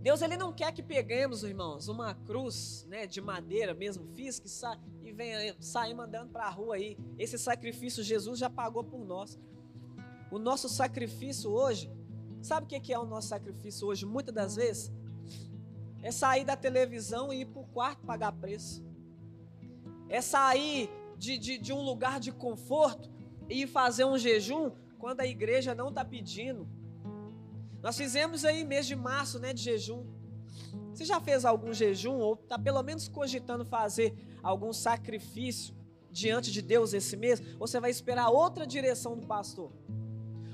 Deus 0.00 0.22
ele 0.22 0.38
não 0.38 0.50
quer 0.50 0.72
que 0.72 0.82
peguemos, 0.82 1.44
irmãos, 1.44 1.88
uma 1.88 2.14
cruz, 2.14 2.86
né, 2.88 3.06
de 3.06 3.20
madeira 3.20 3.74
mesmo, 3.74 4.06
física 4.14 4.48
e, 5.02 5.12
venha 5.12 5.54
sair 5.60 5.92
mandando 5.92 6.32
para 6.32 6.46
a 6.46 6.50
rua 6.50 6.76
aí. 6.76 6.96
Esse 7.18 7.38
sacrifício 7.38 8.02
Jesus 8.02 8.38
já 8.38 8.48
pagou 8.48 8.82
por 8.82 9.04
nós. 9.04 9.38
O 10.30 10.38
nosso 10.38 10.70
sacrifício 10.70 11.50
hoje, 11.50 11.92
sabe 12.40 12.64
o 12.64 12.80
que 12.80 12.94
é 12.94 12.98
o 12.98 13.04
nosso 13.04 13.28
sacrifício 13.28 13.88
hoje? 13.88 14.06
Muitas 14.06 14.34
das 14.34 14.56
vezes 14.56 14.90
é 16.02 16.10
sair 16.10 16.46
da 16.46 16.56
televisão 16.56 17.30
e 17.30 17.42
ir 17.42 17.44
para 17.44 17.60
o 17.60 17.66
quarto 17.66 18.06
pagar 18.06 18.32
preço. 18.32 18.93
É 20.14 20.20
sair 20.20 20.90
de, 21.16 21.32
de, 21.38 21.58
de 21.58 21.72
um 21.72 21.82
lugar 21.82 22.18
de 22.20 22.30
conforto 22.32 23.10
e 23.48 23.66
fazer 23.66 24.04
um 24.04 24.18
jejum 24.18 24.70
quando 24.98 25.20
a 25.20 25.26
igreja 25.26 25.74
não 25.74 25.88
está 25.90 26.04
pedindo 26.04 26.62
nós 27.84 27.98
fizemos 27.98 28.46
aí 28.46 28.64
mês 28.64 28.86
de 28.86 28.96
março, 28.96 29.38
né, 29.38 29.52
de 29.52 29.62
jejum. 29.62 30.06
Você 30.90 31.04
já 31.04 31.20
fez 31.20 31.44
algum 31.44 31.74
jejum 31.74 32.16
ou 32.16 32.32
está 32.32 32.58
pelo 32.58 32.82
menos 32.82 33.08
cogitando 33.08 33.62
fazer 33.62 34.16
algum 34.42 34.72
sacrifício 34.72 35.74
diante 36.10 36.50
de 36.50 36.62
Deus 36.62 36.94
esse 36.94 37.14
mês? 37.14 37.42
Ou 37.60 37.66
você 37.66 37.78
vai 37.78 37.90
esperar 37.90 38.30
outra 38.30 38.66
direção 38.66 39.18
do 39.18 39.26
pastor? 39.26 39.70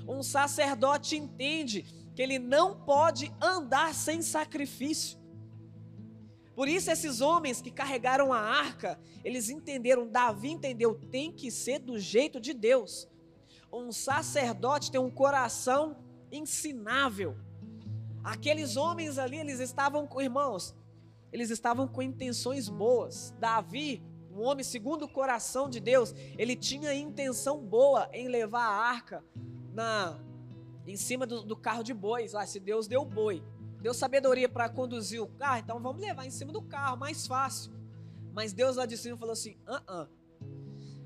Um 0.05 0.21
sacerdote 0.21 1.15
entende 1.15 1.83
que 2.13 2.21
ele 2.21 2.37
não 2.37 2.81
pode 2.81 3.31
andar 3.41 3.95
sem 3.95 4.21
sacrifício. 4.21 5.17
Por 6.61 6.69
isso 6.69 6.91
esses 6.91 7.21
homens 7.21 7.59
que 7.59 7.71
carregaram 7.71 8.31
a 8.31 8.37
arca, 8.37 8.99
eles 9.23 9.49
entenderam, 9.49 10.07
Davi 10.07 10.51
entendeu, 10.51 10.93
tem 10.93 11.31
que 11.31 11.49
ser 11.49 11.79
do 11.79 11.97
jeito 11.97 12.39
de 12.39 12.53
Deus. 12.53 13.09
Um 13.73 13.91
sacerdote 13.91 14.91
tem 14.91 15.01
um 15.01 15.09
coração 15.09 15.97
ensinável. 16.31 17.35
Aqueles 18.23 18.77
homens 18.77 19.17
ali, 19.17 19.37
eles 19.37 19.59
estavam 19.59 20.05
com 20.05 20.21
irmãos, 20.21 20.75
eles 21.33 21.49
estavam 21.49 21.87
com 21.87 21.99
intenções 21.99 22.69
boas. 22.69 23.33
Davi, 23.39 24.03
um 24.31 24.43
homem 24.43 24.63
segundo 24.63 25.05
o 25.05 25.11
coração 25.11 25.67
de 25.67 25.79
Deus, 25.79 26.13
ele 26.37 26.55
tinha 26.55 26.93
intenção 26.93 27.57
boa 27.57 28.07
em 28.13 28.27
levar 28.27 28.67
a 28.67 28.85
arca 28.87 29.25
na 29.73 30.19
em 30.85 30.95
cima 30.95 31.25
do, 31.25 31.41
do 31.41 31.55
carro 31.55 31.81
de 31.81 31.91
bois. 31.91 32.35
Ah, 32.35 32.45
se 32.45 32.59
Deus 32.59 32.87
deu 32.87 33.03
boi, 33.03 33.41
deu 33.81 33.93
sabedoria 33.93 34.47
para 34.47 34.69
conduzir 34.69 35.21
o 35.21 35.27
carro, 35.27 35.59
então 35.59 35.79
vamos 35.79 36.01
levar 36.01 36.25
em 36.25 36.31
cima 36.31 36.53
do 36.53 36.61
carro, 36.61 36.97
mais 36.97 37.25
fácil. 37.27 37.73
Mas 38.33 38.53
Deus 38.53 38.75
lá 38.75 38.85
de 38.85 38.97
cima 38.97 39.17
falou 39.17 39.33
assim: 39.33 39.57
ah, 39.67 39.83
ah. 39.87 40.07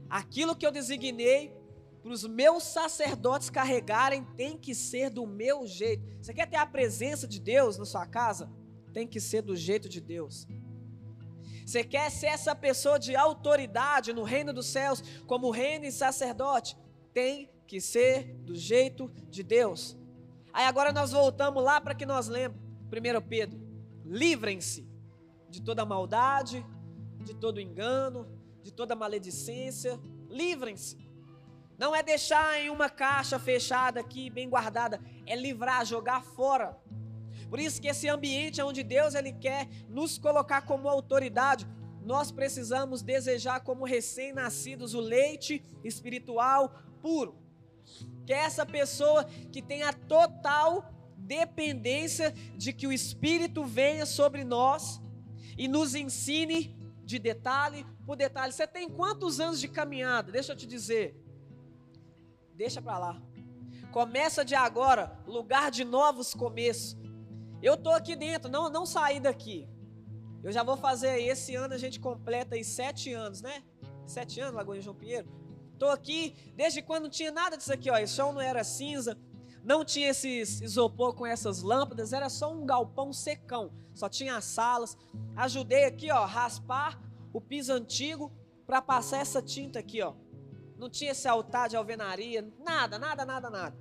aquilo 0.10 0.56
que 0.56 0.66
eu 0.66 0.72
designei 0.72 1.56
para 2.04 2.12
os 2.12 2.24
meus 2.28 2.64
sacerdotes 2.64 3.50
carregarem, 3.50 4.24
tem 4.38 4.56
que 4.56 4.76
ser 4.76 5.10
do 5.10 5.26
meu 5.26 5.66
jeito. 5.66 6.06
Você 6.22 6.34
quer 6.36 6.48
ter 6.48 6.58
a 6.58 6.66
presença 6.66 7.28
de 7.28 7.40
Deus 7.40 7.80
na 7.80 7.86
sua 7.86 8.06
casa? 8.06 8.48
Tem 8.94 9.08
que 9.08 9.20
ser 9.20 9.42
do 9.42 9.56
jeito 9.56 9.90
de 9.90 10.00
Deus. 10.00 10.48
Você 11.66 11.84
quer 11.84 12.12
ser 12.12 12.28
essa 12.28 12.54
pessoa 12.54 13.00
de 13.00 13.16
autoridade 13.16 14.14
no 14.14 14.22
reino 14.22 14.54
dos 14.54 14.68
céus, 14.68 15.02
como 15.26 15.50
reino 15.50 15.86
e 15.86 15.92
sacerdote? 15.92 16.78
Tem 17.12 17.50
que 17.66 17.82
ser 17.82 18.36
do 18.44 18.54
jeito 18.54 19.10
de 19.32 19.42
Deus. 19.42 19.98
Aí 20.54 20.66
agora 20.66 20.94
nós 20.94 21.12
voltamos 21.12 21.64
lá 21.64 21.82
para 21.82 21.96
que 21.96 22.06
nós 22.06 22.28
lembremos. 22.28 22.65
1 22.86 23.28
Pedro, 23.28 23.60
livrem-se 24.06 24.88
de 25.50 25.62
toda 25.62 25.86
maldade, 25.86 26.66
de 27.24 27.34
todo 27.34 27.60
engano, 27.60 28.28
de 28.62 28.72
toda 28.72 28.96
maledicência. 28.96 30.00
Livrem-se. 30.30 30.98
Não 31.78 31.96
é 31.96 32.02
deixar 32.02 32.60
em 32.60 32.70
uma 32.70 32.90
caixa 32.90 33.38
fechada 33.38 34.00
aqui, 34.00 34.30
bem 34.30 34.50
guardada, 34.50 35.00
é 35.26 35.36
livrar, 35.36 35.86
jogar 35.86 36.24
fora. 36.24 36.78
Por 37.50 37.60
isso 37.60 37.82
que 37.82 37.88
esse 37.88 38.08
ambiente 38.08 38.62
onde 38.62 38.82
Deus 38.84 39.14
ele 39.14 39.34
quer 39.34 39.68
nos 39.90 40.18
colocar 40.18 40.62
como 40.62 40.88
autoridade, 40.88 41.68
nós 42.02 42.32
precisamos 42.32 43.02
desejar 43.02 43.62
como 43.62 43.84
recém-nascidos 43.84 44.94
o 44.94 45.00
leite 45.00 45.64
espiritual 45.84 46.74
puro. 47.02 47.36
Que 48.26 48.34
é 48.34 48.38
essa 48.38 48.66
pessoa 48.66 49.26
que 49.52 49.62
tem 49.62 49.84
a 49.84 49.92
total 49.92 50.95
dependência 51.18 52.32
de 52.56 52.72
que 52.74 52.88
o 52.88 52.92
Espírito 52.92 53.64
venha 53.64 54.06
sobre 54.06 54.44
nós 54.44 55.02
e 55.58 55.68
nos 55.68 55.96
ensine 55.96 56.76
de 57.04 57.20
detalhe 57.20 57.86
por 58.06 58.16
detalhe. 58.16 58.52
Você 58.54 58.68
tem 58.68 58.90
quantos 58.90 59.40
anos 59.40 59.60
de 59.60 59.68
caminhada? 59.68 60.32
Deixa 60.32 60.52
eu 60.52 60.56
te 60.56 60.66
dizer 60.66 61.26
deixa 62.56 62.82
para 62.82 62.98
lá. 62.98 63.22
Começa 63.92 64.44
de 64.44 64.56
agora, 64.56 65.18
lugar 65.28 65.70
de 65.72 65.84
novos 65.84 66.34
começos. 66.34 66.98
Eu 67.62 67.78
tô 67.78 67.92
aqui 67.92 68.16
dentro, 68.16 68.50
não 68.50 68.70
não 68.70 68.86
saí 68.86 69.20
daqui. 69.20 69.68
Eu 70.44 70.52
já 70.52 70.64
vou 70.64 70.78
fazer 70.78 71.22
esse 71.22 71.56
ano 71.56 71.74
a 71.74 71.78
gente 71.78 72.00
completa 72.00 72.56
aí 72.56 72.64
sete 72.64 73.14
anos, 73.14 73.42
né? 73.42 73.64
Sete 74.06 74.40
anos, 74.40 74.56
Lagoa 74.56 74.80
João 74.80 74.96
Pinheiro. 74.96 75.28
Tô 75.80 75.88
aqui 75.88 76.36
desde 76.56 76.82
quando 76.82 77.04
não 77.04 77.10
tinha 77.10 77.32
nada 77.32 77.58
disso 77.58 77.74
aqui, 77.74 77.90
ó. 77.90 78.02
O 78.02 78.08
chão 78.08 78.32
não 78.32 78.42
era 78.42 78.64
cinza, 78.64 79.18
não 79.66 79.84
tinha 79.84 80.10
esses 80.10 80.62
isopor 80.62 81.16
com 81.16 81.26
essas 81.26 81.64
lâmpadas, 81.64 82.14
era 82.14 82.30
só 82.30 82.54
um 82.54 82.68
galpão 82.68 83.12
secão, 83.12 83.72
só 83.96 84.08
tinha 84.08 84.38
as 84.38 84.46
salas. 84.46 84.96
Ajudei 85.36 85.86
aqui, 85.86 86.12
ó, 86.12 86.24
raspar 86.24 87.02
o 87.34 87.42
piso 87.42 87.74
antigo 87.74 88.32
para 88.68 88.80
passar 88.80 89.18
essa 89.18 89.42
tinta 89.42 89.80
aqui, 89.80 90.04
ó. 90.04 90.14
Não 90.78 90.88
tinha 90.88 91.12
esse 91.12 91.28
altar 91.28 91.68
de 91.68 91.76
alvenaria, 91.76 92.48
nada, 92.64 93.00
nada, 93.00 93.26
nada, 93.26 93.50
nada. 93.50 93.76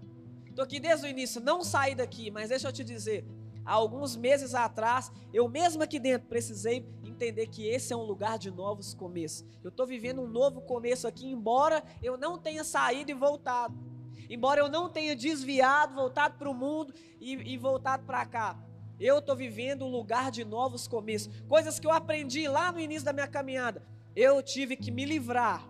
Tô 0.56 0.62
aqui 0.62 0.80
desde 0.80 1.06
o 1.06 1.10
início, 1.10 1.40
não 1.40 1.62
saí 1.62 1.94
daqui, 1.94 2.30
mas 2.30 2.48
deixa 2.48 2.68
eu 2.68 2.72
te 2.72 2.82
dizer, 2.82 3.26
há 3.62 3.72
alguns 3.72 4.16
meses 4.16 4.54
atrás, 4.54 5.12
eu 5.34 5.46
mesmo 5.48 5.82
aqui 5.82 5.98
dentro 5.98 6.28
precisei 6.28 6.88
entender 7.04 7.48
que 7.48 7.66
esse 7.66 7.92
é 7.92 7.96
um 7.96 8.04
lugar 8.04 8.38
de 8.38 8.50
novos 8.50 8.94
começos. 8.94 9.44
Eu 9.62 9.68
estou 9.68 9.86
vivendo 9.86 10.22
um 10.22 10.28
novo 10.28 10.62
começo 10.62 11.06
aqui, 11.06 11.26
embora 11.26 11.82
eu 12.02 12.16
não 12.16 12.38
tenha 12.38 12.64
saído 12.64 13.10
e 13.10 13.14
voltado. 13.14 13.93
Embora 14.34 14.60
eu 14.60 14.68
não 14.68 14.90
tenha 14.90 15.14
desviado, 15.14 15.94
voltado 15.94 16.36
para 16.36 16.50
o 16.50 16.54
mundo 16.54 16.92
e, 17.20 17.34
e 17.52 17.56
voltado 17.56 18.04
para 18.04 18.26
cá. 18.26 18.58
Eu 18.98 19.20
estou 19.20 19.36
vivendo 19.36 19.84
um 19.84 19.88
lugar 19.88 20.32
de 20.32 20.44
novos 20.44 20.88
começos. 20.88 21.32
Coisas 21.48 21.78
que 21.78 21.86
eu 21.86 21.92
aprendi 21.92 22.48
lá 22.48 22.72
no 22.72 22.80
início 22.80 23.04
da 23.04 23.12
minha 23.12 23.28
caminhada. 23.28 23.80
Eu 24.16 24.42
tive 24.42 24.76
que 24.76 24.90
me 24.90 25.04
livrar. 25.04 25.64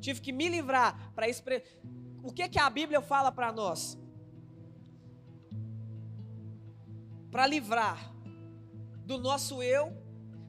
Tive 0.00 0.18
que 0.18 0.32
me 0.32 0.48
livrar 0.48 1.12
para 1.14 1.28
expressar. 1.28 1.68
O 2.22 2.32
que, 2.32 2.48
que 2.48 2.58
a 2.58 2.70
Bíblia 2.70 3.02
fala 3.02 3.30
para 3.30 3.52
nós? 3.52 3.98
Para 7.30 7.46
livrar 7.46 8.14
do 9.04 9.18
nosso 9.18 9.62
eu, 9.62 9.92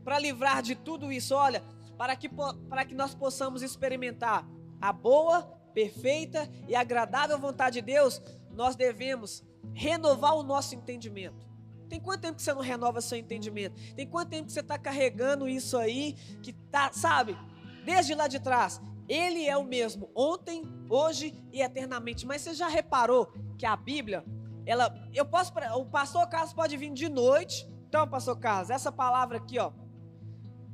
para 0.05 0.17
livrar 0.17 0.61
de 0.61 0.73
tudo 0.73 1.11
isso, 1.11 1.35
olha, 1.35 1.61
para 1.97 2.15
que, 2.15 2.29
para 2.69 2.85
que 2.85 2.95
nós 2.95 3.13
possamos 3.13 3.61
experimentar 3.61 4.47
a 4.79 4.93
boa, 4.93 5.58
perfeita 5.79 6.49
e 6.67 6.75
agradável 6.75 7.39
vontade 7.39 7.75
de 7.75 7.81
Deus, 7.81 8.21
nós 8.51 8.75
devemos 8.75 9.43
renovar 9.73 10.35
o 10.35 10.43
nosso 10.43 10.75
entendimento. 10.75 11.47
Tem 11.87 12.01
quanto 12.01 12.21
tempo 12.21 12.35
que 12.35 12.43
você 12.43 12.53
não 12.53 12.61
renova 12.61 12.99
seu 12.99 13.17
entendimento? 13.17 13.79
Tem 13.95 14.05
quanto 14.05 14.29
tempo 14.29 14.47
que 14.47 14.51
você 14.51 14.59
está 14.59 14.77
carregando 14.77 15.47
isso 15.47 15.77
aí, 15.77 16.13
que 16.43 16.51
tá, 16.51 16.91
sabe, 16.91 17.37
desde 17.85 18.13
lá 18.13 18.27
de 18.27 18.39
trás? 18.41 18.81
Ele 19.07 19.47
é 19.47 19.55
o 19.57 19.63
mesmo, 19.63 20.11
ontem, 20.13 20.63
hoje 20.89 21.33
e 21.51 21.61
eternamente. 21.61 22.27
Mas 22.27 22.41
você 22.41 22.53
já 22.53 22.67
reparou 22.67 23.31
que 23.57 23.65
a 23.65 23.75
Bíblia, 23.75 24.23
ela, 24.65 24.93
eu 25.13 25.25
posso, 25.25 25.53
o 25.77 25.85
pastor 25.85 26.27
Carlos 26.27 26.53
pode 26.53 26.75
vir 26.75 26.91
de 26.91 27.07
noite. 27.07 27.65
Então, 27.87 28.07
pastor 28.07 28.37
Carlos, 28.37 28.69
essa 28.69 28.91
palavra 28.91 29.37
aqui, 29.37 29.57
ó, 29.57 29.71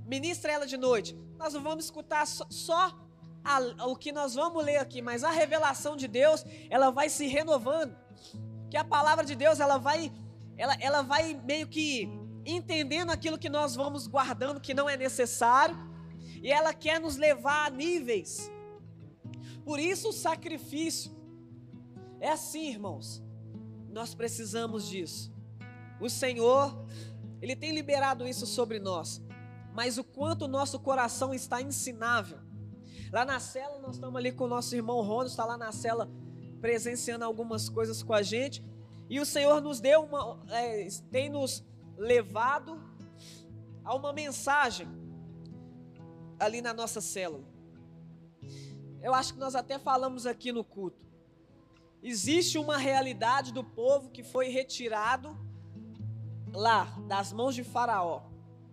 ministra 0.06 0.52
ela 0.52 0.66
de 0.66 0.76
noite. 0.76 1.16
Nós 1.38 1.54
vamos 1.54 1.86
escutar 1.86 2.26
só, 2.26 2.46
só 2.50 3.05
a, 3.46 3.86
o 3.86 3.96
que 3.96 4.12
nós 4.12 4.34
vamos 4.34 4.64
ler 4.64 4.78
aqui, 4.78 5.02
mas 5.02 5.24
a 5.24 5.30
revelação 5.30 5.96
de 5.96 6.08
Deus, 6.08 6.44
ela 6.70 6.90
vai 6.90 7.10
se 7.10 7.28
renovando. 7.28 7.96
Que 8.70 8.76
a 8.76 8.84
palavra 8.84 9.24
de 9.24 9.36
Deus, 9.36 9.60
ela 9.60 9.78
vai, 9.78 10.12
ela, 10.58 10.76
ela 10.82 11.02
vai 11.04 11.36
meio 11.46 11.68
que 11.68 12.10
entendendo 12.46 13.12
aquilo 13.12 13.38
que 13.38 13.50
nós 13.50 13.76
vamos 13.76 14.08
guardando 14.08 14.60
que 14.60 14.74
não 14.74 14.90
é 14.90 14.98
necessário 14.98 15.76
e 16.42 16.52
ela 16.52 16.74
quer 16.74 17.00
nos 17.00 17.16
levar 17.16 17.66
a 17.66 17.70
níveis. 17.70 18.52
Por 19.64 19.80
isso 19.80 20.10
o 20.10 20.14
sacrifício 20.14 21.12
é 22.20 22.30
assim, 22.30 22.70
irmãos. 22.70 23.24
Nós 23.90 24.14
precisamos 24.14 24.88
disso. 24.88 25.34
O 26.00 26.10
Senhor, 26.10 26.86
ele 27.42 27.56
tem 27.56 27.72
liberado 27.72 28.28
isso 28.28 28.46
sobre 28.46 28.80
nós. 28.80 29.22
Mas 29.74 29.98
o 29.98 30.04
quanto 30.04 30.46
o 30.46 30.48
nosso 30.48 30.80
coração 30.80 31.34
está 31.34 31.62
ensinável. 31.62 32.45
Lá 33.12 33.24
na 33.26 33.40
cela, 33.40 33.80
nós 33.80 33.96
estamos 33.96 34.16
ali 34.16 34.32
com 34.32 34.46
o 34.46 34.48
nosso 34.48 34.76
irmão 34.76 35.02
Rono, 35.02 35.28
está 35.28 35.46
lá 35.46 35.58
na 35.58 35.72
cela 35.72 36.10
presenciando 36.62 37.24
algumas 37.24 37.70
coisas 37.70 38.02
com 38.02 38.14
a 38.14 38.22
gente. 38.22 38.64
E 39.10 39.20
o 39.20 39.26
Senhor 39.26 39.62
nos 39.62 39.80
deu 39.80 40.04
uma, 40.04 40.40
é, 40.50 40.88
tem 41.12 41.30
nos 41.30 41.64
levado 41.98 42.82
a 43.84 43.96
uma 43.96 44.12
mensagem 44.12 44.88
ali 46.40 46.62
na 46.62 46.74
nossa 46.74 47.00
célula. 47.00 47.44
Eu 49.02 49.14
acho 49.14 49.34
que 49.34 49.40
nós 49.40 49.56
até 49.56 49.78
falamos 49.78 50.26
aqui 50.26 50.52
no 50.52 50.64
culto. 50.64 51.06
Existe 52.02 52.58
uma 52.58 52.78
realidade 52.78 53.52
do 53.52 53.64
povo 53.64 54.10
que 54.10 54.24
foi 54.24 54.50
retirado 54.50 55.38
lá 56.52 56.86
das 57.08 57.32
mãos 57.32 57.54
de 57.54 57.64
Faraó 57.64 58.24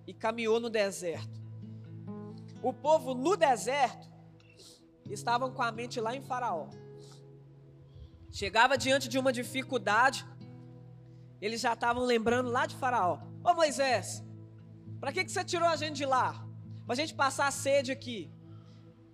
e 0.07 0.15
caminhou 0.15 0.59
no 0.59 0.71
deserto. 0.71 1.41
O 2.63 2.73
povo 2.73 3.15
no 3.15 3.37
deserto 3.37 4.12
estavam 5.13 5.53
com 5.53 5.63
a 5.63 5.73
mente 5.73 6.01
lá 6.01 6.15
em 6.15 6.23
Faraó. 6.23 6.69
Chegava 8.31 8.79
diante 8.79 9.09
de 9.09 9.19
uma 9.19 9.33
dificuldade, 9.33 10.27
eles 11.41 11.61
já 11.61 11.73
estavam 11.75 12.05
lembrando 12.05 12.51
lá 12.51 12.67
de 12.67 12.77
Faraó. 12.77 13.19
Ô 13.45 13.55
Moisés, 13.55 14.25
para 15.01 15.13
que, 15.13 15.25
que 15.25 15.33
você 15.33 15.45
tirou 15.45 15.69
a 15.69 15.77
gente 15.77 15.97
de 15.97 16.07
lá? 16.07 16.29
para 16.87 16.95
a 16.95 16.97
gente 16.97 17.15
passar 17.15 17.51
sede 17.53 17.93
aqui. 17.93 18.31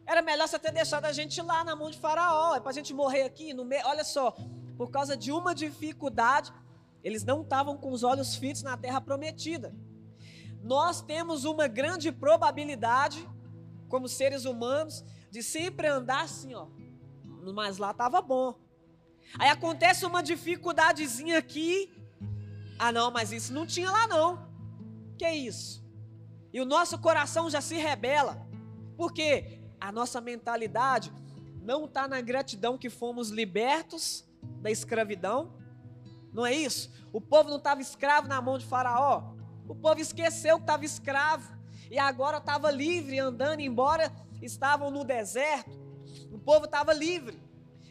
Era 0.07 0.23
melhor 0.23 0.49
você 0.49 0.59
ter 0.59 0.73
deixado 0.73 1.05
a 1.05 1.13
gente 1.13 1.41
lá 1.43 1.63
na 1.63 1.77
mão 1.77 1.91
de 1.91 1.99
Faraó, 1.99 2.57
é 2.57 2.61
para 2.61 2.71
a 2.71 2.75
gente 2.75 2.95
morrer 2.95 3.23
aqui 3.23 3.53
no 3.53 3.65
meio. 3.65 3.83
Olha 3.87 4.05
só, 4.05 4.35
por 4.77 4.91
causa 4.91 5.17
de 5.17 5.31
uma 5.31 5.55
dificuldade, 5.55 6.53
eles 7.05 7.25
não 7.25 7.43
estavam 7.43 7.77
com 7.77 7.93
os 7.93 8.03
olhos 8.03 8.35
fitos 8.35 8.63
na 8.63 8.77
terra 8.77 9.01
prometida. 9.01 9.75
Nós 10.63 11.01
temos 11.03 11.45
uma 11.45 11.69
grande 11.69 12.11
probabilidade, 12.11 13.29
como 13.89 14.09
seres 14.09 14.45
humanos, 14.45 15.05
de 15.31 15.43
sempre 15.43 15.87
andar 15.87 16.25
assim, 16.25 16.55
ó. 16.55 16.67
Mas 17.55 17.79
lá 17.79 17.91
estava 17.91 18.21
bom. 18.21 18.55
Aí 19.39 19.49
acontece 19.49 20.07
uma 20.07 20.23
dificuldadezinha 20.23 21.39
aqui. 21.39 21.93
Ah, 22.79 22.93
não, 22.93 23.11
mas 23.11 23.33
isso 23.33 23.53
não 23.53 23.67
tinha 23.67 23.91
lá 23.91 24.07
não. 24.07 24.49
Que 25.17 25.25
é 25.25 25.37
isso? 25.37 25.85
E 26.53 26.61
o 26.61 26.65
nosso 26.65 26.99
coração 26.99 27.51
já 27.51 27.61
se 27.61 27.77
rebela. 27.77 28.47
Porque 28.97 29.61
a 29.81 29.93
nossa 29.93 30.21
mentalidade 30.21 31.13
não 31.63 31.85
está 31.85 32.09
na 32.09 32.21
gratidão 32.21 32.79
que 32.79 32.89
fomos 32.89 33.31
libertos 33.31 34.25
da 34.63 34.71
escravidão. 34.71 35.53
Não 36.33 36.47
é 36.47 36.55
isso? 36.55 36.91
O 37.13 37.21
povo 37.21 37.51
não 37.51 37.59
estava 37.59 37.81
escravo 37.81 38.29
na 38.29 38.41
mão 38.41 38.59
de 38.59 38.67
Faraó. 38.67 39.35
O 39.67 39.75
povo 39.75 40.01
esqueceu 40.01 40.57
que 40.57 40.63
estava 40.63 40.85
escravo. 40.85 41.57
E 41.91 41.99
agora 41.99 42.39
estava 42.39 42.71
livre, 42.71 43.19
andando, 43.19 43.61
embora 43.61 44.13
estavam 44.43 44.91
no 44.91 45.05
deserto. 45.05 45.71
O 46.33 46.39
povo 46.39 46.65
estava 46.65 46.93
livre. 46.93 47.43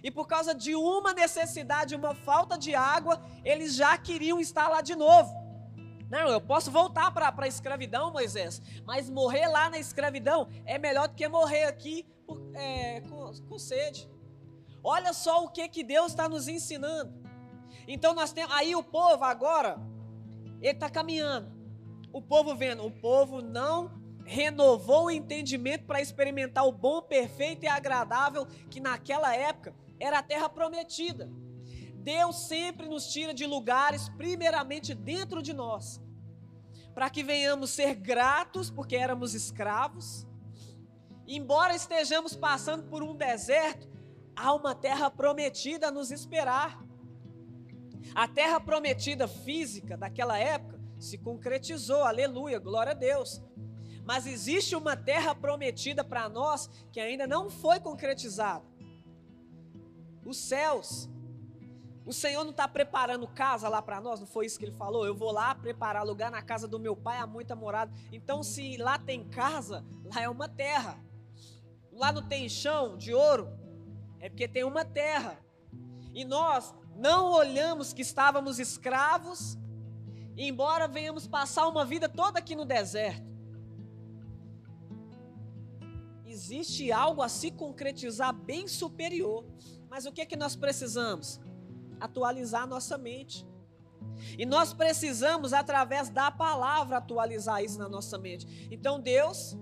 E 0.03 0.11
por 0.11 0.27
causa 0.27 0.53
de 0.53 0.75
uma 0.75 1.13
necessidade, 1.13 1.95
uma 1.95 2.13
falta 2.13 2.57
de 2.57 2.75
água, 2.75 3.21
eles 3.43 3.75
já 3.75 3.97
queriam 3.97 4.39
estar 4.39 4.67
lá 4.67 4.81
de 4.81 4.95
novo. 4.95 5.35
Não, 6.09 6.29
eu 6.29 6.39
posso 6.39 6.71
voltar 6.71 7.11
para 7.11 7.33
a 7.37 7.47
escravidão, 7.47 8.11
Moisés, 8.11 8.61
mas 8.85 9.09
morrer 9.09 9.47
lá 9.47 9.69
na 9.69 9.77
escravidão 9.77 10.47
é 10.65 10.77
melhor 10.77 11.09
do 11.09 11.15
que 11.15 11.27
morrer 11.27 11.65
aqui 11.65 12.05
é, 12.53 13.01
com, 13.01 13.31
com 13.49 13.59
sede. 13.59 14.09
Olha 14.83 15.11
só 15.11 15.43
o 15.43 15.49
que, 15.49 15.67
que 15.67 15.83
Deus 15.83 16.11
está 16.11 16.29
nos 16.29 16.47
ensinando. 16.47 17.13
Então 17.87 18.13
nós 18.13 18.31
temos. 18.31 18.53
Aí 18.53 18.73
o 18.75 18.83
povo 18.83 19.23
agora, 19.23 19.77
ele 20.61 20.71
está 20.71 20.89
caminhando. 20.89 21.51
O 22.13 22.21
povo 22.21 22.55
vendo, 22.55 22.85
o 22.85 22.91
povo 22.91 23.41
não 23.41 23.91
renovou 24.27 25.05
o 25.05 25.11
entendimento 25.11 25.85
para 25.85 26.01
experimentar 26.01 26.67
o 26.67 26.71
bom, 26.71 27.01
perfeito 27.01 27.63
e 27.63 27.67
agradável 27.67 28.45
que 28.69 28.81
naquela 28.81 29.33
época 29.33 29.73
era 29.97 30.19
a 30.19 30.23
terra 30.23 30.49
prometida. 30.49 31.29
Deus 31.95 32.47
sempre 32.47 32.87
nos 32.87 33.07
tira 33.07 33.33
de 33.33 33.45
lugares, 33.45 34.09
primeiramente 34.09 34.93
dentro 34.93 35.41
de 35.41 35.53
nós, 35.53 36.01
para 36.93 37.09
que 37.09 37.23
venhamos 37.23 37.69
ser 37.69 37.95
gratos, 37.95 38.69
porque 38.69 38.97
éramos 38.97 39.33
escravos. 39.33 40.27
Embora 41.25 41.73
estejamos 41.73 42.35
passando 42.35 42.83
por 42.89 43.01
um 43.01 43.15
deserto, 43.15 43.87
há 44.35 44.53
uma 44.53 44.75
terra 44.75 45.09
prometida 45.09 45.87
a 45.87 45.91
nos 45.91 46.11
esperar. 46.11 46.83
A 48.13 48.27
terra 48.27 48.59
prometida 48.59 49.25
física 49.27 49.95
daquela 49.95 50.37
época 50.37 50.79
se 50.99 51.17
concretizou, 51.17 52.03
aleluia, 52.03 52.59
glória 52.59 52.91
a 52.91 52.95
Deus. 52.95 53.41
Mas 54.07 54.25
existe 54.25 54.73
uma 54.73 54.95
terra 54.95 55.35
prometida 55.35 56.01
para 56.01 56.29
nós 56.29 56.69
que 56.93 56.99
ainda 57.01 57.27
não 57.27 57.49
foi 57.49 57.77
concretizada. 57.77 58.63
Os 60.23 60.37
céus, 60.37 61.09
o 62.05 62.13
Senhor 62.13 62.45
não 62.45 62.51
está 62.51 62.69
preparando 62.69 63.27
casa 63.27 63.67
lá 63.67 63.81
para 63.81 63.99
nós, 63.99 64.21
não 64.21 64.25
foi 64.25 64.45
isso 64.45 64.57
que 64.57 64.63
ele 64.63 64.77
falou? 64.77 65.05
Eu 65.05 65.13
vou 65.13 65.33
lá 65.33 65.53
preparar 65.53 66.05
lugar 66.05 66.31
na 66.31 66.41
casa 66.41 66.69
do 66.69 66.79
meu 66.79 66.95
pai, 66.95 67.17
há 67.17 67.27
muita 67.27 67.53
morada. 67.53 67.91
Então, 68.09 68.41
se 68.41 68.77
lá 68.77 68.97
tem 68.97 69.25
casa, 69.27 69.83
lá 70.05 70.21
é 70.21 70.29
uma 70.29 70.47
terra. 70.47 71.03
Lá 71.91 72.09
não 72.09 72.25
tem 72.25 72.47
chão 72.47 72.95
de 72.95 73.13
ouro, 73.13 73.49
é 74.21 74.29
porque 74.29 74.47
tem 74.47 74.63
uma 74.63 74.85
terra. 74.85 75.37
E 76.13 76.23
nós 76.23 76.73
não 76.95 77.33
olhamos 77.33 77.91
que 77.91 78.03
estávamos 78.03 78.57
escravos, 78.57 79.57
embora 80.37 80.87
venhamos 80.87 81.27
passar 81.27 81.67
uma 81.67 81.83
vida 81.83 82.07
toda 82.07 82.39
aqui 82.39 82.55
no 82.55 82.63
deserto. 82.63 83.36
Existe 86.37 86.91
algo 86.91 87.21
a 87.21 87.29
se 87.29 87.49
concretizar 87.51 88.33
bem 88.33 88.67
superior. 88.67 89.45
Mas 89.89 90.05
o 90.05 90.11
que 90.11 90.21
é 90.21 90.25
que 90.25 90.35
nós 90.43 90.55
precisamos? 90.55 91.39
atualizar 91.99 92.67
nossa 92.67 92.97
mente. 92.97 93.45
E 94.37 94.45
nós 94.45 94.73
precisamos, 94.73 95.53
através 95.53 96.09
da 96.09 96.31
palavra, 96.31 96.97
atualizar 96.97 97.63
isso 97.63 97.77
na 97.77 97.89
nossa 97.89 98.17
mente. 98.17 98.67
Então 98.71 98.99
Deus, 98.99 99.57